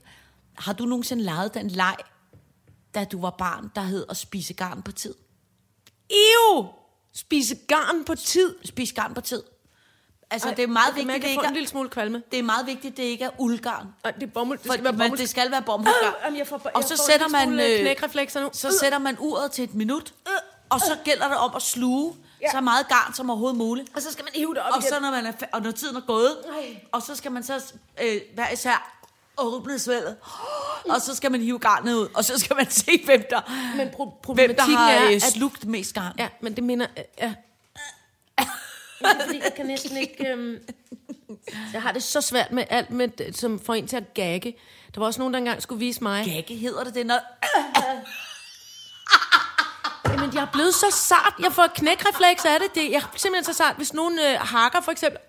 har 0.58 0.72
du 0.72 0.84
nogensinde 0.84 1.22
lavet 1.22 1.54
den 1.54 1.68
leg, 1.68 1.96
da 2.94 3.04
du 3.04 3.20
var 3.20 3.30
barn, 3.30 3.70
der 3.74 3.80
hed 3.80 4.06
at 4.10 4.16
spise 4.16 4.54
garn 4.54 4.82
på 4.82 4.92
tid? 4.92 5.14
Ew! 6.10 6.66
Spise 7.12 7.56
garn 7.68 8.04
på 8.04 8.14
tid. 8.14 8.54
Spise 8.64 8.94
garn 8.94 9.14
på 9.14 9.20
tid. 9.20 9.42
Altså, 10.30 10.48
Ej, 10.48 10.54
det 10.54 10.62
er 10.62 10.66
meget 10.66 10.94
vigtigt, 10.96 11.22
det 11.22 11.28
ikke 11.28 11.34
få 11.34 11.40
en 11.40 11.46
er, 11.46 11.52
lille 11.52 11.68
smule 11.68 11.88
kvalme. 11.88 12.22
det 12.30 12.38
er 12.38 12.42
meget 12.42 12.66
vigtigt, 12.66 12.96
det 12.96 13.02
ikke 13.02 13.24
er 13.24 13.30
uldgarn. 13.38 13.86
Ej, 14.04 14.10
det 14.10 14.22
er 14.22 14.26
bomuld. 14.26 14.58
Det 14.58 14.66
For, 14.66 14.72
skal 14.72 14.84
være 14.84 14.92
men 14.92 15.00
bomuld. 15.00 15.18
det 15.18 15.28
skal 15.28 15.50
være 15.50 15.62
bomuldsgarn. 15.62 16.12
Jamen, 16.24 16.38
jeg 16.38 16.46
får, 16.46 16.60
Og 16.74 16.84
så 16.84 16.96
sætter 17.10 17.28
man, 17.28 17.52
øh, 17.60 17.80
knækreflekser 17.80 18.40
nu. 18.42 18.48
Så 18.52 18.78
sætter 18.80 18.98
man 18.98 19.16
uret 19.18 19.52
til 19.52 19.64
et 19.64 19.74
minut, 19.74 20.14
og 20.68 20.80
så 20.80 20.96
gælder 21.04 21.28
det 21.28 21.36
om 21.36 21.52
at 21.56 21.62
sluge 21.62 22.14
Ja. 22.42 22.50
så 22.50 22.60
meget 22.60 22.88
garn 22.88 23.14
som 23.14 23.30
overhovedet 23.30 23.58
muligt. 23.58 23.88
Og 23.96 24.02
så 24.02 24.12
skal 24.12 24.24
man 24.24 24.32
hive 24.34 24.54
det 24.54 24.62
op 24.62 24.72
Og 24.72 24.78
igen. 24.78 24.88
så 24.88 25.00
når, 25.00 25.10
man 25.10 25.26
er, 25.26 25.32
og 25.52 25.62
når 25.62 25.70
tiden 25.70 25.96
er 25.96 26.00
gået, 26.00 26.36
Ej. 26.58 26.80
og 26.92 27.02
så 27.02 27.16
skal 27.16 27.32
man 27.32 27.42
så 27.42 27.72
øh, 28.02 28.20
hver 28.34 28.50
især 28.50 29.00
åbne 29.38 29.78
svældet, 29.78 30.16
og 30.88 31.00
så 31.00 31.14
skal 31.14 31.30
man 31.30 31.40
hive 31.40 31.58
garnet 31.58 31.94
ud, 31.94 32.08
og 32.14 32.24
så 32.24 32.38
skal 32.38 32.56
man 32.56 32.70
se, 32.70 33.02
hvem 33.04 33.22
der, 33.30 33.40
Men 33.76 33.88
pro- 33.88 34.32
hvem 34.34 34.54
der 34.54 34.62
har 34.62 34.90
er, 34.90 35.04
øh, 35.06 35.12
at- 35.12 35.22
slugt 35.22 35.64
mest 35.64 35.94
garn. 35.94 36.12
Ja, 36.18 36.28
men 36.40 36.56
det 36.56 36.64
minder... 36.64 36.86
Ja. 37.20 37.34
Er 39.00 39.24
fordi, 39.24 39.40
jeg 39.44 39.54
kan 39.56 39.66
næsten 39.66 39.96
ikke... 39.96 40.28
Øhm, 40.28 40.58
jeg 41.72 41.82
har 41.82 41.92
det 41.92 42.02
så 42.02 42.20
svært 42.20 42.52
med 42.52 42.64
alt, 42.70 42.90
med, 42.90 43.32
som 43.32 43.60
får 43.60 43.74
en 43.74 43.86
til 43.86 43.96
at 43.96 44.14
gagge. 44.14 44.56
Der 44.94 45.00
var 45.00 45.06
også 45.06 45.20
nogen, 45.20 45.34
der 45.34 45.38
engang 45.38 45.62
skulle 45.62 45.78
vise 45.78 46.02
mig... 46.02 46.24
Gagge 46.24 46.56
hedder 46.56 46.84
det 46.84 46.94
det, 46.94 47.06
når... 47.06 47.20
Jamen, 50.08 50.34
jeg 50.34 50.42
er 50.42 50.52
blevet 50.52 50.74
så 50.74 50.90
sart. 50.90 51.34
Jeg 51.38 51.52
får 51.52 51.66
knækrefleks 51.66 52.44
af 52.44 52.60
det. 52.60 52.74
det 52.74 52.90
jeg 52.90 52.96
er 52.96 53.12
simpelthen 53.16 53.44
så 53.44 53.52
sart. 53.52 53.76
Hvis 53.76 53.94
nogen 53.94 54.18
øh, 54.18 54.40
hakker, 54.40 54.80
for 54.80 54.92
eksempel... 54.92 55.20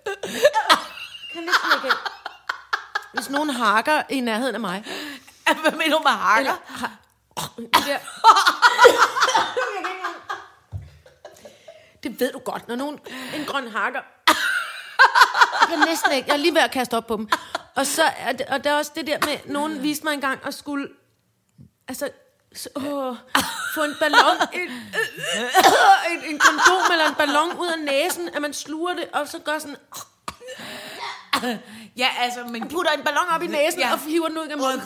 kan 1.32 1.42
næsten 1.42 1.70
ikke... 1.84 1.96
Hvis 3.12 3.30
nogen 3.30 3.50
hakker 3.50 4.02
i 4.08 4.20
nærheden 4.20 4.54
af 4.54 4.60
mig... 4.60 4.84
Hvad 5.62 5.72
mener 5.72 5.96
du 5.96 6.02
med 6.02 6.10
hakker? 6.10 6.52
Eller, 6.52 6.56
ha, 6.66 6.86
det, 7.56 7.86
der. 7.86 7.98
Det 12.02 12.20
ved 12.20 12.32
du 12.32 12.38
godt, 12.38 12.68
når 12.68 12.76
nogen... 12.76 12.98
En 13.36 13.44
grøn 13.44 13.68
hakker... 13.68 14.00
Jeg 15.60 15.68
kan 15.68 15.78
næsten 15.88 16.12
ikke... 16.12 16.28
Jeg 16.28 16.34
er 16.34 16.38
lige 16.38 16.54
ved 16.54 16.60
at 16.62 16.70
kaste 16.70 16.96
op 16.96 17.06
på 17.06 17.16
dem. 17.16 17.28
Og, 17.74 17.86
så 17.86 18.02
er 18.16 18.32
det, 18.32 18.46
og 18.46 18.64
der 18.64 18.70
er 18.70 18.74
også 18.74 18.92
det 18.94 19.06
der 19.06 19.18
med... 19.26 19.38
Nogen 19.52 19.82
viste 19.82 20.04
mig 20.04 20.14
engang 20.14 20.40
at 20.46 20.54
skulle... 20.54 20.88
Altså... 21.88 22.10
Så, 22.56 22.68
åh, 22.76 23.16
få 23.74 23.82
en 23.84 23.94
ballon, 24.00 24.36
en, 24.52 24.60
en, 26.12 26.24
en 26.24 26.38
kondom 26.38 26.92
eller 26.92 27.08
en 27.08 27.14
ballon 27.14 27.58
ud 27.58 27.68
af 27.68 27.78
næsen, 27.78 28.28
at 28.34 28.42
man 28.42 28.54
sluger 28.54 28.94
det, 28.94 29.08
og 29.12 29.28
så 29.28 29.38
gør 29.38 29.58
sådan, 29.58 29.76
Ja, 31.96 32.08
altså, 32.18 32.44
men... 32.44 32.68
putter 32.68 32.92
en 32.92 33.02
ballon 33.04 33.28
op 33.30 33.42
i 33.42 33.46
næsen, 33.46 33.80
Ja. 33.80 33.86
ja. 33.86 33.92
og 33.92 34.00
hiver 34.00 34.28
den 34.28 34.38
ud 34.38 34.42
gennem 34.48 34.58
munden. 34.58 34.80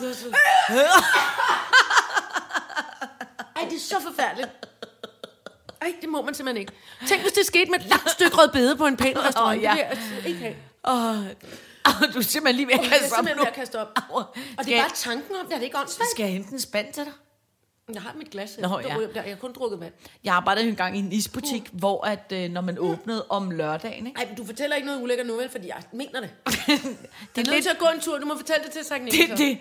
Ej, 3.55 3.61
det 3.69 3.75
er 3.75 3.79
så 3.79 4.01
forfærdeligt. 4.01 4.49
Ej, 5.85 5.93
det 6.01 6.09
må 6.09 6.21
man 6.21 6.33
simpelthen 6.33 6.61
ikke. 6.61 6.73
Tænk, 7.07 7.21
hvis 7.21 7.31
det 7.31 7.45
skete 7.45 7.71
med 7.71 7.79
et 7.79 7.85
langt 7.85 8.11
stykke 8.11 8.35
rødbede 8.37 8.75
på 8.75 8.85
en 8.85 8.97
pæn 8.97 9.17
restaurant. 9.17 9.57
Åh, 9.57 9.63
ja. 9.63 9.69
Det 9.69 9.77
vil 9.77 9.81
jeg 9.81 9.89
altså 9.89 10.27
ikke 10.27 10.39
have. 10.39 10.55
Åh, 11.87 12.13
du 12.13 12.19
er 12.19 12.23
simpelthen 12.23 12.55
lige 12.55 12.67
ved 12.67 12.73
at 12.73 12.79
Jeg 12.79 12.85
er 12.85 12.89
kaste 12.99 13.03
op 13.13 13.17
simpelthen 13.17 13.37
nu. 13.37 13.41
ved 13.41 13.47
at 13.47 13.53
kaste 13.53 13.79
op. 13.81 13.87
Og 14.09 14.35
det 14.65 14.71
er 14.71 14.75
jeg- 14.75 14.81
bare 14.83 14.91
tanken 14.95 15.35
om 15.35 15.45
det, 15.45 15.53
er 15.53 15.57
det 15.57 15.65
ikke 15.65 15.77
åndssvagt? 15.77 16.09
Skal 16.11 16.23
jeg 16.23 16.31
hente 16.33 16.53
en 16.53 16.59
spand 16.59 16.93
til 16.93 17.03
dig? 17.03 17.11
Jeg 17.93 18.01
har 18.01 18.13
mit 18.17 18.29
glas. 18.31 18.57
Nå, 18.59 18.79
ja. 18.79 18.95
ja. 18.99 19.07
Jeg 19.15 19.23
har 19.23 19.35
kun 19.35 19.53
drukket 19.53 19.79
vand. 19.79 19.93
Jeg 20.23 20.33
arbejdede 20.35 20.67
engang 20.67 20.95
i 20.95 20.99
en 20.99 21.11
isbutik, 21.11 21.69
hvor 21.71 22.05
at, 22.05 22.31
øh, 22.33 22.49
når 22.49 22.61
man 22.61 22.77
åbnede 22.79 23.25
om 23.29 23.51
lørdagen, 23.51 24.07
ikke? 24.07 24.19
Ej, 24.19 24.25
men 24.27 24.35
du 24.35 24.45
fortæller 24.45 24.75
ikke 24.75 24.85
noget 24.85 25.01
ulækkert 25.01 25.27
nu, 25.27 25.35
vel? 25.35 25.49
Fordi 25.49 25.67
jeg 25.67 25.75
mener 25.93 26.19
det. 26.21 26.29
det 26.45 26.53
Jeg 26.67 26.73
er 26.75 26.77
er 26.77 27.37
nødt 27.37 27.47
lidt, 27.49 27.63
til 27.63 27.69
at 27.71 27.77
gå 27.77 27.85
en 27.95 27.99
tur. 27.99 28.17
Du 28.17 28.25
må 28.25 28.37
fortælle 28.37 28.63
det 28.63 28.71
til 28.71 28.85
Sagnet. 28.85 29.11
det, 29.11 29.37
det, 29.37 29.57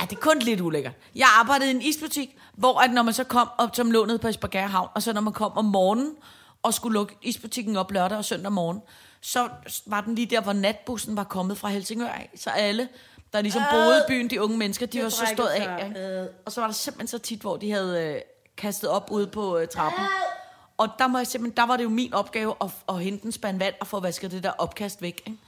ja, 0.00 0.06
det 0.10 0.16
er 0.16 0.20
kun 0.20 0.38
lidt 0.38 0.60
ulækkert. 0.60 0.92
Jeg 1.14 1.28
arbejdede 1.40 1.70
i 1.70 1.74
en 1.74 1.82
isbutik, 1.82 2.36
hvor 2.52 2.80
at 2.80 2.90
når 2.90 3.02
man 3.02 3.14
så 3.14 3.24
kom 3.24 3.48
op 3.58 3.76
som 3.76 3.90
lånet 3.90 4.20
på 4.20 4.28
Esbjerg 4.28 4.70
Havn, 4.70 4.88
og 4.94 5.02
så 5.02 5.12
når 5.12 5.20
man 5.20 5.32
kom 5.32 5.52
om 5.52 5.64
morgenen 5.64 6.14
og 6.62 6.74
skulle 6.74 6.94
lukke 6.94 7.14
isbutikken 7.22 7.76
op 7.76 7.90
lørdag 7.90 8.18
og 8.18 8.24
søndag 8.24 8.52
morgen, 8.52 8.80
så 9.20 9.48
var 9.86 10.00
den 10.00 10.14
lige 10.14 10.26
der, 10.26 10.40
hvor 10.40 10.52
natbussen 10.52 11.16
var 11.16 11.24
kommet 11.24 11.58
fra 11.58 11.68
Helsingør 11.68 12.08
af. 12.08 12.30
Så 12.36 12.50
alle, 12.50 12.88
der 13.32 13.40
ligesom 13.40 13.62
boede 13.70 13.98
i 13.98 14.02
byen, 14.08 14.30
de 14.30 14.42
unge 14.42 14.58
mennesker, 14.58 14.86
de 14.86 15.02
var 15.02 15.08
så 15.08 15.26
stået 15.34 15.48
af. 15.48 15.84
Ikke? 15.84 16.28
Og 16.46 16.52
så 16.52 16.60
var 16.60 16.68
der 16.68 16.74
simpelthen 16.74 17.08
så 17.08 17.18
tit, 17.18 17.40
hvor 17.40 17.56
de 17.56 17.70
havde 17.70 18.14
øh, 18.14 18.20
kastet 18.56 18.90
op 18.90 19.08
ude 19.10 19.26
på 19.26 19.58
øh, 19.58 19.68
trappen. 19.68 20.04
Og 20.78 20.88
der, 20.98 21.06
må 21.06 21.18
jeg 21.18 21.26
simpelthen, 21.26 21.56
der 21.56 21.66
var 21.66 21.76
det 21.76 21.84
jo 21.84 21.88
min 21.88 22.14
opgave 22.14 22.54
at, 22.60 22.70
at 22.88 23.02
hente 23.02 23.26
en 23.26 23.32
spand 23.32 23.58
vand 23.58 23.74
og 23.80 23.86
få 23.86 24.00
vasket 24.00 24.30
det 24.30 24.42
der 24.42 24.50
opkast 24.50 25.02
væk. 25.02 25.22
Ikke? 25.26 25.38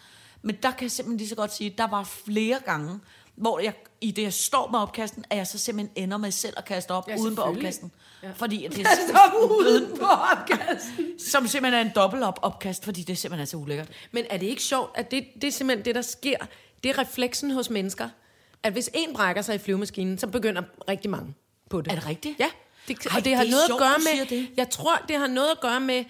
Men 0.43 0.57
der 0.63 0.71
kan 0.71 0.83
jeg 0.83 0.91
simpelthen 0.91 1.17
lige 1.19 1.29
så 1.29 1.35
godt 1.35 1.53
sige, 1.53 1.71
at 1.71 1.79
der 1.79 1.87
var 1.87 2.05
flere 2.05 2.61
gange, 2.65 3.01
hvor 3.43 3.59
jeg 3.59 3.73
i 4.01 4.11
det, 4.11 4.23
jeg 4.23 4.33
står 4.33 4.71
med 4.71 4.79
opkasten, 4.79 5.25
at 5.31 5.37
jeg 5.37 5.47
så 5.47 5.59
simpelthen 5.59 6.05
ender 6.05 6.17
med 6.17 6.31
selv 6.31 6.55
at 6.57 6.65
kaste 6.65 6.91
op 6.91 7.09
Ja, 7.09 7.17
uden 7.17 7.37
på 7.37 7.43
opkasten. 7.43 7.93
Ja. 8.23 8.31
Fordi 8.35 8.65
at 8.65 8.73
det 8.77 8.87
Stop 9.09 9.51
uden 9.51 9.99
på 9.99 10.07
opkasten. 10.07 11.19
som 11.33 11.47
simpelthen 11.47 11.87
er 11.87 11.91
en 11.91 11.93
dobbelt 11.95 12.25
op 12.25 12.39
opkast, 12.43 12.85
fordi 12.85 13.03
det 13.03 13.19
simpelthen 13.19 13.43
er 13.43 13.47
så 13.47 13.57
ulækkert. 13.57 13.89
Men 14.13 14.25
er 14.31 14.37
det 14.37 14.47
ikke 14.47 14.63
sjovt, 14.63 14.91
at 14.95 15.11
det, 15.11 15.27
det 15.35 15.45
er 15.45 15.53
simpelthen 15.53 15.85
det, 15.85 15.95
der 15.95 16.03
sker? 16.03 16.37
Det 16.83 16.91
er 16.91 16.99
refleksen 16.99 17.51
hos 17.51 17.71
mennesker. 17.71 18.09
At 18.63 18.73
hvis 18.73 18.91
en 18.95 19.15
brækker 19.15 19.43
sig 19.43 19.55
i 19.55 19.59
flyvemaskinen, 19.59 20.19
så 20.19 20.27
begynder 20.27 20.63
rigtig 20.89 21.11
mange 21.11 21.35
på 21.71 21.81
det. 21.81 21.91
Er 21.91 21.95
det 21.95 22.07
rigtigt? 22.07 22.41
Ja. 22.41 22.51
Det, 22.89 23.07
Ej, 23.07 23.19
og 23.19 23.25
det 23.25 23.37
har 23.37 23.43
det 23.43 23.49
er 23.49 23.55
noget 23.55 23.67
sjovt, 23.67 23.83
at 23.83 23.89
gøre 23.89 23.99
med... 23.99 24.27
det. 24.27 24.49
Jeg 24.57 24.71
tror, 24.71 24.97
det 25.09 25.17
har 25.17 25.27
noget 25.27 25.51
at 25.51 25.61
gøre 25.61 25.81
med... 25.81 26.05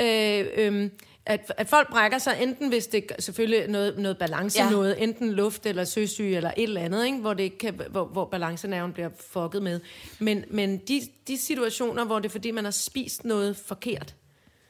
Øh, 0.00 0.46
øh, 0.56 0.90
at, 1.26 1.52
at 1.56 1.68
folk 1.68 1.90
brækker 1.90 2.18
sig 2.18 2.38
enten, 2.40 2.68
hvis 2.68 2.86
det 2.86 3.04
er 3.18 3.22
selvfølgelig 3.22 3.68
noget, 3.68 3.98
noget 3.98 4.18
balance, 4.18 4.62
Ja. 4.62 4.70
noget, 4.70 5.02
enten 5.02 5.32
luft 5.32 5.66
eller 5.66 5.84
søsyge 5.84 6.36
eller 6.36 6.50
et 6.56 6.62
eller 6.62 6.80
andet, 6.80 7.06
ikke? 7.06 7.18
Hvor, 7.18 7.34
det 7.34 7.42
ikke 7.42 7.58
kan, 7.58 7.80
hvor, 7.90 8.04
hvor 8.04 8.24
balancenerven 8.24 8.92
bliver 8.92 9.08
fucket 9.20 9.62
med. 9.62 9.80
Men, 10.18 10.44
men 10.50 10.78
de, 10.78 11.00
de 11.26 11.38
situationer, 11.38 12.04
hvor 12.04 12.18
det 12.18 12.28
er 12.28 12.32
fordi, 12.32 12.50
man 12.50 12.64
har 12.64 12.70
spist 12.70 13.24
noget 13.24 13.56
forkert, 13.56 14.14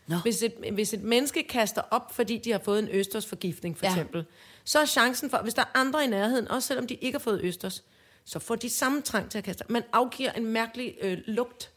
Nå. 0.06 0.16
hvis 0.16 0.42
et, 0.42 0.54
hvis 0.72 0.94
et 0.94 1.02
menneske 1.02 1.42
kaster 1.42 1.82
op, 1.90 2.14
fordi 2.14 2.38
de 2.38 2.52
har 2.52 2.60
fået 2.64 2.78
en 2.78 2.88
østersforgiftning, 2.88 3.78
for 3.78 3.86
ja. 3.86 3.92
eksempel, 3.92 4.24
så 4.64 4.78
er 4.78 4.86
chancen 4.86 5.30
for, 5.30 5.38
hvis 5.38 5.54
der 5.54 5.62
er 5.62 5.78
andre 5.78 6.04
i 6.04 6.06
nærheden, 6.06 6.48
også 6.48 6.68
selvom 6.68 6.86
de 6.86 6.94
ikke 6.94 7.18
har 7.18 7.22
fået 7.22 7.40
østers, 7.42 7.84
så 8.24 8.38
får 8.38 8.54
de 8.54 8.70
samme 8.70 9.02
trang 9.02 9.30
til 9.30 9.38
at 9.38 9.44
kaste 9.44 9.62
op. 9.62 9.70
Man 9.70 9.82
afgiver 9.92 10.32
en 10.32 10.46
mærkelig 10.46 10.94
øh, 11.02 11.18
lugt. 11.26 11.70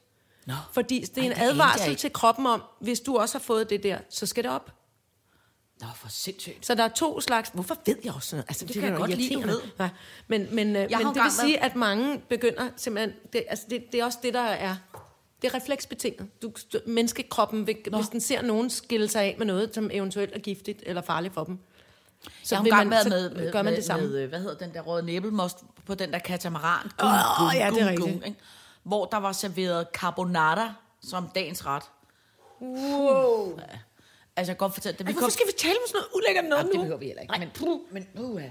Nå. 0.50 0.56
Fordi 0.72 1.00
det 1.00 1.18
er 1.18 1.22
Ej, 1.22 1.28
en 1.28 1.32
det 1.32 1.42
advarsel 1.42 1.96
til 1.96 2.14
kroppen 2.14 2.46
om, 2.46 2.64
hvis 2.80 3.00
du 3.00 3.18
også 3.18 3.38
har 3.38 3.44
fået 3.44 3.70
det 3.70 3.84
der, 3.84 3.98
så 4.10 4.26
skal 4.26 4.44
det 4.44 4.52
op. 4.52 4.72
Nå, 5.82 5.88
for 5.96 6.08
sindssygt. 6.10 6.66
Så 6.66 6.76
der 6.76 6.84
er 6.84 6.88
to 6.88 7.22
slags... 7.22 7.52
Hvorfor 7.54 7.78
ved 7.86 7.96
jeg 8.04 8.14
også 8.14 8.36
noget? 8.36 8.46
Altså, 8.50 8.66
det, 8.66 8.74
kan 8.74 8.84
jeg 8.84 8.98
godt 8.98 9.16
lide, 9.16 9.34
du 9.34 9.40
irriterende. 9.40 9.72
Ja, 9.80 9.90
men 10.28 10.48
men, 10.56 10.76
øh, 10.76 10.90
men 10.98 11.08
det 11.16 11.24
vil 11.24 11.32
sige, 11.32 11.64
at 11.64 11.76
mange 11.76 12.22
begynder 12.30 12.70
simpelthen... 12.76 13.14
Det, 13.34 13.44
altså, 13.48 13.66
det, 13.70 13.84
det 13.92 14.00
er 14.00 14.06
også 14.06 14.20
det, 14.24 14.34
der 14.34 14.40
er... 14.40 14.76
Det 15.42 15.48
er 15.48 15.56
refleksbetinget. 15.56 16.42
Du, 16.42 16.52
menneskekroppen, 16.86 17.68
vil, 17.68 17.76
hvis 17.96 18.08
den 18.08 18.22
ser 18.22 18.42
nogen 18.42 18.70
skille 18.70 19.08
sig 19.08 19.24
af 19.24 19.36
med 19.38 19.46
noget, 19.46 19.76
som 19.76 19.90
eventuelt 19.94 20.36
er 20.36 20.40
giftigt 20.40 20.84
eller 20.86 21.02
farligt 21.02 21.34
for 21.34 21.44
dem, 21.44 21.60
så 22.44 22.56
jeg 22.56 22.60
har 22.60 22.66
engang 22.66 22.90
man, 22.90 22.96
været 22.96 23.10
med, 23.10 23.44
med, 23.44 23.52
gør 23.52 23.62
man 23.62 23.76
det 23.76 23.86
samme. 23.86 24.08
med, 24.08 24.20
øh, 24.22 24.30
hvad 24.30 24.40
hedder 24.40 24.58
den 24.58 24.74
der 24.74 24.82
røde 24.82 25.06
næbelmost 25.06 25.58
på 25.86 25.96
den 25.96 26.12
der 26.12 26.20
katamaran. 26.20 26.86
Åh, 26.86 27.56
ja, 27.56 27.70
det 27.70 27.82
er 27.82 27.90
rigtigt. 27.90 28.26
ikke? 28.26 28.40
Hvor 28.84 29.06
der 29.06 29.18
var 29.18 29.32
serveret 29.32 29.88
carbonara 29.94 30.74
som 31.02 31.30
dagens 31.36 31.66
ret. 31.66 31.84
wow. 32.62 33.60
Altså, 34.36 34.52
jeg 34.52 34.58
kan 34.58 34.58
godt 34.58 34.74
fortælle 34.74 34.98
det. 34.98 35.08
Vi 35.08 35.12
Hvorfor 35.12 35.30
skal 35.30 35.48
vi 35.48 35.52
tale 35.58 35.74
om 35.74 35.88
sådan 35.88 35.98
noget 36.00 36.10
ulækkert 36.16 36.46
noget 36.46 36.58
Jamen, 36.60 36.72
det 36.72 36.76
nu? 36.78 36.82
behøver 36.82 37.00
vi 37.00 37.06
heller 37.06 37.22
ikke. 37.22 37.52
Men, 37.92 38.08
men, 38.16 38.26
uh, 38.26 38.42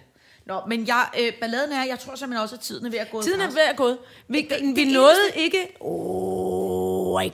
Nå, 0.47 0.61
men 0.67 0.87
jeg, 0.87 1.09
øh, 1.21 1.33
balladen 1.41 1.73
er, 1.73 1.85
jeg 1.85 1.99
tror 1.99 2.15
simpelthen 2.15 2.43
også, 2.43 2.55
at 2.55 2.61
tiden 2.61 2.87
er 2.87 2.91
ved 2.91 2.99
at 2.99 3.11
gå. 3.11 3.23
Tiden 3.23 3.41
er 3.41 3.51
ved 3.51 3.63
at 3.71 3.77
gå. 3.77 3.97
Vi, 4.29 4.43
det 4.51 4.61
vi 4.77 4.83
eneste- 4.83 4.93
nåede 4.93 5.31
ikke... 5.37 5.77
Åh, 5.81 7.15
oh, 7.15 7.25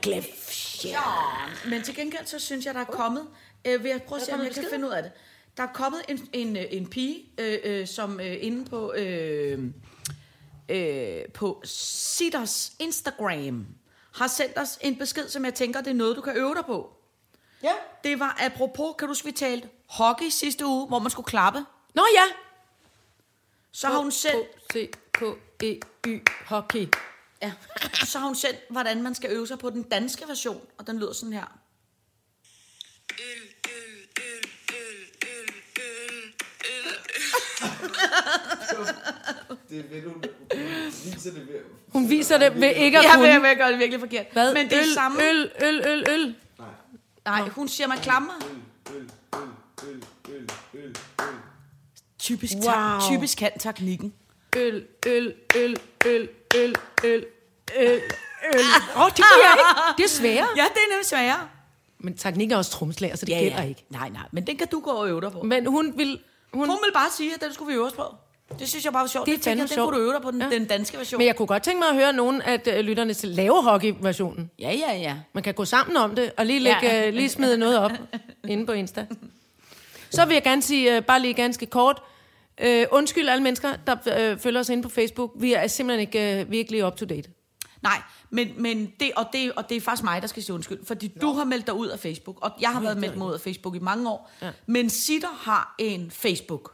Ja, 0.85 1.01
men 1.71 1.83
til 1.83 1.95
gengæld 1.95 2.27
så 2.27 2.39
synes 2.39 2.67
jeg, 2.67 2.75
der 2.75 2.81
er 2.81 2.85
kommet... 2.85 3.27
Øh, 3.65 3.85
vil 3.85 3.91
jeg 3.91 4.03
prøve 4.03 4.21
at 4.21 4.27
se, 4.27 4.35
om 4.35 4.43
jeg 4.43 4.51
kan 4.51 4.65
finde 4.73 4.87
ud 4.87 4.93
af 4.93 5.03
det. 5.03 5.13
Der 5.57 5.63
er 5.63 5.73
kommet 5.75 6.01
en, 6.09 6.29
en, 6.33 6.57
en 6.57 6.87
pige, 6.87 7.25
øh, 7.39 7.59
øh, 7.65 7.87
som 7.87 8.21
øh, 8.21 8.37
inde 8.41 8.65
på, 8.65 8.93
øh, 8.93 9.59
øh, 10.69 11.25
på 11.35 11.63
Sitters 11.65 12.73
Instagram 12.79 13.67
har 14.15 14.27
sendt 14.27 14.59
os 14.59 14.79
en 14.81 14.99
besked, 14.99 15.29
som 15.29 15.45
jeg 15.45 15.55
tænker, 15.55 15.81
det 15.81 15.91
er 15.91 15.95
noget, 15.95 16.17
du 16.17 16.21
kan 16.21 16.37
øve 16.37 16.55
dig 16.55 16.65
på. 16.65 16.97
Ja. 17.63 17.73
Det 18.05 18.19
var 18.19 18.37
apropos, 18.41 18.95
kan 18.99 19.09
du 19.09 19.11
huske, 19.11 19.25
vi 19.25 19.33
talte 19.33 19.69
hockey 19.89 20.29
sidste 20.29 20.67
uge, 20.67 20.87
hvor 20.87 20.99
man 20.99 21.11
skulle 21.11 21.27
klappe. 21.27 21.65
Nå 21.95 22.07
ja. 22.15 22.25
Så 23.73 23.87
har 23.89 23.99
hun 23.99 24.11
sendt, 24.11 24.49
C-K-E-Y 24.73 26.23
hockey. 26.47 26.89
ja, 27.43 27.53
så 28.05 28.19
har 28.19 28.27
hun 28.27 28.35
sendt, 28.35 28.59
hvordan 28.71 29.03
man 29.03 29.15
skal 29.15 29.31
øve 29.31 29.47
sig 29.47 29.59
på 29.59 29.71
den 29.71 29.83
danske 29.83 30.29
version, 30.29 30.67
og 30.79 30.87
den 30.87 30.99
lyder 30.99 31.13
sådan 31.13 31.33
her. 31.33 31.59
Det 39.75 39.91
vil 39.91 40.03
hun 40.03 40.23
viser 41.05 41.31
det 41.31 41.49
ved. 41.49 41.61
Hun 41.93 42.11
viser 42.11 42.39
det 42.39 42.61
ved 42.61 42.75
ikke 42.77 42.99
at 42.99 43.05
Jeg 43.05 43.11
vil, 43.13 43.17
kunne. 43.19 43.29
jeg 43.29 43.43
vil 43.43 43.57
gøre 43.57 43.71
det 43.71 43.79
virkelig 43.79 44.01
forkert. 44.01 44.27
Hvad? 44.33 44.55
Men 44.55 44.69
det 44.69 44.73
er 44.73 44.81
øl, 44.81 44.95
samme. 44.95 45.23
øl, 45.31 45.51
øl, 45.63 45.83
øl, 45.87 46.05
øl. 46.11 46.35
Nej, 47.25 47.49
hun 47.49 47.69
siger, 47.69 47.87
man 47.87 47.99
klammer. 47.99 48.33
Typisk, 52.19 52.53
wow. 52.67 52.75
Wow. 52.75 53.01
typisk 53.11 53.39
kan 53.39 53.51
teknikken. 53.59 54.15
Øl, 54.57 54.87
øl, 55.07 55.35
øl, 55.57 55.79
øl, 56.07 56.29
øl, 56.55 56.75
øl, 57.05 57.27
øl, 57.77 58.01
øl. 58.55 58.61
Åh, 58.97 59.03
oh, 59.03 59.09
det 59.09 59.17
kan 59.17 59.41
jeg 59.43 59.57
ikke. 59.59 59.97
Det 59.99 60.05
er 60.05 60.09
sværere. 60.09 60.49
Ja, 60.57 60.63
det 60.63 60.81
er 60.87 60.91
nemlig 60.91 61.07
sværere. 61.07 61.49
Men 61.99 62.17
teknik 62.17 62.53
er 62.53 62.57
også 62.57 62.71
tromslager, 62.71 63.17
så 63.17 63.27
det 63.27 63.33
ja, 63.33 63.39
gælder 63.39 63.63
ikke. 63.63 63.85
Nej, 63.91 64.09
nej, 64.09 64.23
men 64.33 64.47
den 64.47 64.57
kan 64.57 64.69
du 64.69 64.81
gå 64.81 64.91
og 64.91 65.09
øve 65.09 65.21
dig 65.21 65.33
på. 65.33 65.43
Men 65.43 65.67
hun 65.67 65.99
vil... 65.99 66.21
Hun, 66.53 66.69
Hun 66.69 66.79
vil 66.87 66.93
bare 66.93 67.11
sige, 67.11 67.35
at 67.35 67.41
den 67.41 67.53
skulle 67.55 67.69
vi 67.73 67.75
øve 67.75 67.87
os 67.87 67.93
på. 67.93 68.03
Det 68.59 68.69
synes 68.69 68.85
jeg 68.85 68.93
bare 68.93 69.01
var 69.03 69.09
sjovt. 69.09 69.27
Det 69.27 69.33
Jeg 69.33 69.41
tænker, 69.41 69.51
fandme 69.51 69.63
den 69.63 69.75
sjovt. 69.75 69.89
kunne 69.93 70.01
du 70.01 70.05
øve 70.05 70.13
dig 70.15 70.23
på 70.23 70.31
den, 70.31 70.41
Ja. 70.43 70.49
den 70.49 70.65
danske 70.65 70.99
version. 70.99 71.19
men 71.19 71.27
jeg 71.27 71.37
kunne 71.37 71.47
godt 71.47 71.63
tænke 71.63 71.79
mig 71.79 71.89
at 71.89 71.95
høre 71.95 72.13
nogen 72.13 72.43
af 72.43 72.61
øh, 72.67 72.81
lytterne 72.81 73.15
til 73.15 73.29
lave 73.29 73.63
hockey-versionen. 73.63 74.51
Ja, 74.59 74.73
ja, 74.73 74.97
ja. 74.97 75.17
Man 75.33 75.43
kan 75.43 75.55
gå 75.55 75.65
sammen 75.65 75.97
om 75.97 76.15
det, 76.15 76.33
og 76.37 76.47
lige, 76.47 76.59
lægge, 76.61 76.79
Ja. 76.87 77.01
ja. 77.05 77.11
lige 77.11 77.29
smide 77.29 77.57
noget 77.59 77.79
op 77.79 77.91
inde 78.49 78.67
på 78.67 78.73
Insta. 78.73 79.07
Så 80.11 80.25
vil 80.25 80.35
jeg 80.35 80.43
gerne 80.43 80.63
sige, 80.63 80.99
uh, 80.99 81.05
bare 81.05 81.21
lige 81.21 81.35
ganske 81.35 81.67
kort, 81.67 82.03
uh, 82.65 82.69
undskyld 82.91 83.29
alle 83.29 83.43
mennesker, 83.43 83.69
der 83.87 84.33
uh, 84.33 84.39
følger 84.41 84.61
os 84.61 84.69
inde 84.69 84.83
på 84.83 84.89
Facebook. 84.89 85.33
Vi 85.39 85.53
er 85.53 85.67
simpelthen 85.67 86.01
ikke 86.09 86.43
uh, 86.47 86.51
virkelig 86.51 86.87
up 86.87 86.97
to 86.97 87.05
date. 87.07 87.29
Nej, 87.83 88.03
men, 88.31 88.49
men 88.57 88.93
det, 89.01 89.11
og, 89.17 89.27
det, 89.33 89.53
og 89.53 89.69
det 89.69 89.77
er 89.77 89.81
faktisk 89.81 90.05
mig, 90.05 90.23
der 90.23 90.29
skal 90.29 90.43
sige 90.43 90.55
undskyld. 90.55 90.79
Fordi 90.87 91.13
Nå. 91.17 91.21
du 91.21 91.33
har 91.33 91.45
meldt 91.45 91.67
dig 91.67 91.75
ud 91.75 91.87
af 91.89 91.99
Facebook, 91.99 92.39
og 92.41 92.51
jeg 92.61 92.71
har 92.71 92.81
været 92.81 92.97
meldt 92.97 93.17
mig 93.17 93.27
ud 93.27 93.33
af 93.33 93.41
Facebook 93.41 93.77
i 93.77 93.79
mange 93.79 94.11
år. 94.11 94.31
Ja. 94.43 94.51
Men 94.67 94.91
Sitter 94.91 95.29
har 95.41 95.75
en 95.79 96.11
Facebook. 96.11 96.74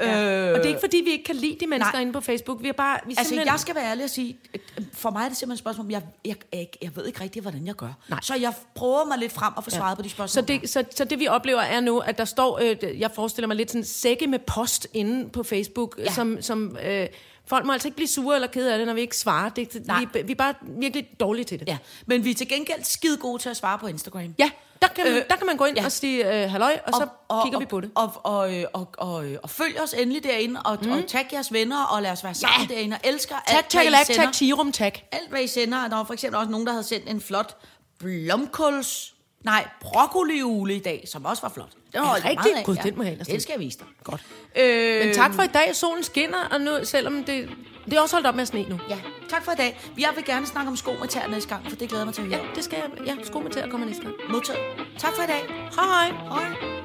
Ja. 0.00 0.48
Øh, 0.48 0.52
Og 0.52 0.58
det 0.58 0.64
er 0.64 0.68
ikke 0.68 0.80
fordi, 0.80 0.96
vi 1.04 1.10
ikke 1.10 1.24
kan 1.24 1.36
lide 1.36 1.56
de 1.60 1.66
mennesker 1.66 1.92
nej. 1.92 2.00
inde 2.02 2.12
på 2.12 2.20
Facebook. 2.20 2.62
Vi 2.62 2.68
er 2.68 2.72
bare... 2.72 2.98
Vi 3.06 3.12
er 3.12 3.18
Altså, 3.18 3.28
simpelthen- 3.28 3.52
jeg 3.52 3.60
skal 3.60 3.74
være 3.74 3.84
ærlig 3.90 4.04
og 4.04 4.10
sige, 4.10 4.38
øh, 4.54 4.84
for 4.92 5.10
mig 5.10 5.24
er 5.24 5.28
det 5.28 5.36
simpelthen 5.36 5.52
et 5.54 5.58
spørgsmål, 5.58 5.86
jeg, 5.90 6.02
jeg, 6.24 6.36
jeg, 6.52 6.68
jeg 6.82 6.96
ved 6.96 7.06
ikke 7.06 7.20
rigtig, 7.20 7.42
hvordan 7.42 7.66
jeg 7.66 7.74
gør. 7.74 7.92
Nej. 8.08 8.18
Så 8.22 8.34
jeg 8.34 8.52
prøver 8.74 9.04
mig 9.04 9.18
lidt 9.18 9.32
frem 9.32 9.52
og 9.56 9.64
få 9.64 9.70
svaret 9.70 9.96
på 9.96 10.02
de 10.02 10.08
Så 10.08 10.14
spørgsmål. 10.14 10.48
det, 10.48 10.70
så, 10.70 10.84
så 10.96 11.04
det 11.04 11.18
vi 11.18 11.28
oplever 11.28 11.60
er 11.60 11.80
nu, 11.80 11.98
at 11.98 12.18
der 12.18 12.24
står, 12.24 12.58
øh, 12.62 13.00
jeg 13.00 13.10
forestiller 13.14 13.46
mig 13.46 13.56
lidt 13.56 13.70
sådan 13.70 13.84
sække 13.84 14.26
med 14.26 14.38
post 14.38 14.86
inde 14.94 15.28
på 15.30 15.42
Facebook, 15.42 15.94
ja. 15.98 16.02
Ja. 16.02 16.12
som, 16.12 16.42
som 16.42 16.76
øh, 16.86 17.06
folk 17.46 17.66
må 17.66 17.72
altså 17.72 17.88
ikke 17.88 17.96
blive 17.96 18.08
sure 18.08 18.34
eller 18.34 18.48
kede 18.48 18.72
af 18.72 18.78
det, 18.78 18.86
når 18.86 18.94
vi 18.94 19.00
ikke 19.00 19.16
svarer. 19.16 19.48
Det, 19.48 19.86
Nej. 19.86 20.04
vi, 20.14 20.22
vi 20.22 20.32
er 20.32 20.36
bare 20.36 20.54
virkelig 20.62 21.08
dårlige 21.20 21.44
til 21.44 21.60
det. 21.60 21.68
Ja, 21.68 21.78
men 22.06 22.24
vi 22.24 22.30
er 22.30 22.34
til 22.34 22.48
gengæld 22.48 22.82
skide 22.84 23.16
gode 23.16 23.42
til 23.42 23.48
at 23.48 23.56
svare 23.56 23.78
på 23.78 23.86
Instagram. 23.86 24.34
ja 24.38 24.50
der, 24.82 24.88
kan, 24.88 25.06
øh, 25.06 25.16
Øh, 25.16 25.22
der 25.30 25.36
kan 25.36 25.46
man 25.46 25.56
gå 25.56 25.64
ind 25.64 25.76
ja. 25.78 25.84
og 25.84 25.92
sige 25.92 26.42
øh, 26.44 26.50
halløj, 26.50 26.78
og, 26.86 26.94
og 26.94 27.00
så 27.00 27.08
kigger 27.44 27.56
og, 27.58 27.60
vi 27.60 27.66
på 27.66 27.80
det. 27.80 27.90
Og, 27.94 28.12
og, 28.24 28.38
og, 28.38 28.50
og, 28.72 28.88
og, 28.98 29.24
og 29.42 29.50
følg 29.50 29.80
os 29.82 29.92
endelig 29.94 30.24
derinde, 30.24 30.62
og, 30.62 30.78
mm. 30.82 30.90
og 30.92 31.04
tag 31.08 31.28
jeres 31.32 31.52
venner, 31.52 31.84
og 31.84 32.02
lad 32.02 32.10
os 32.10 32.24
være 32.24 32.34
sammen 32.34 32.68
Ja. 32.68 32.74
derinde, 32.74 32.96
og 33.02 33.08
elsker 33.08 33.34
Tag, 33.46 33.56
alt, 33.56 33.66
tag, 33.68 33.88
hvad 33.90 34.00
I 34.00 34.04
sender. 34.04 34.22
tag, 34.24 34.32
tirum, 34.32 34.72
tag. 34.72 35.08
Alt, 35.12 35.30
hvad 35.30 35.40
I 35.42 35.46
sender. 35.46 35.88
Der 35.88 35.96
var 35.96 36.04
for 36.04 36.12
eksempel 36.12 36.38
også 36.38 36.50
nogen, 36.50 36.66
der 36.66 36.72
havde 36.72 36.84
sendt 36.84 37.10
en 37.10 37.20
flot 37.20 37.56
blomkåls... 37.98 39.14
Nej, 39.44 39.68
broccoliule 39.80 40.74
i 40.76 40.78
dag, 40.78 41.04
som 41.12 41.24
også 41.24 41.42
var 41.42 41.48
flot. 41.48 41.70
Det 41.92 41.94
Er 41.94 42.14
det 42.14 42.24
rigtigt? 42.24 42.66
Gud, 42.66 42.76
den 42.82 42.96
må 42.96 43.02
jeg 43.02 43.12
ellers 43.12 43.26
Det 43.28 43.42
skal 43.42 43.52
jeg 43.52 43.60
vise 43.60 43.78
dig. 43.78 43.86
Godt. 44.04 44.24
Øh, 44.56 45.06
Men 45.06 45.14
tak 45.14 45.34
for 45.34 45.42
i 45.42 45.46
dag. 45.46 45.76
Solen 45.76 46.02
skinner, 46.04 46.44
og 46.52 46.60
nu, 46.60 46.70
selvom 46.84 47.24
det, 47.24 47.48
det 47.84 47.92
er 47.92 48.00
også 48.00 48.14
holdt 48.16 48.26
op 48.26 48.34
med 48.34 48.42
at 48.42 48.48
sne 48.48 48.62
nu. 48.68 48.78
Ja, 48.88 48.98
tak 49.28 49.44
for 49.44 49.52
i 49.52 49.54
dag. 49.54 49.80
Jeg 49.98 50.10
vil 50.16 50.24
gerne 50.24 50.46
snakke 50.46 50.70
om 50.70 50.76
sko 50.76 50.90
med 51.00 51.08
tær 51.08 51.28
næste 51.28 51.48
gang, 51.48 51.66
for 51.68 51.76
det 51.76 51.88
glæder 51.88 52.04
mig 52.04 52.14
til 52.14 52.22
at 52.22 52.28
høre. 52.28 52.38
Ja, 52.40 52.46
det 52.54 52.64
skal 52.64 52.78
jeg. 52.78 53.06
Ja, 53.06 53.24
sko 53.24 53.38
med 53.40 53.50
til 53.50 53.60
at 53.60 53.70
komme 53.70 53.86
næste 53.86 54.02
gang. 54.02 54.14
Modtaget. 54.30 54.60
Tak 54.98 55.12
for 55.14 55.22
i 55.22 55.26
dag. 55.26 55.42
Hej 55.74 55.84
hej. 55.84 56.10
Hej. 56.10 56.77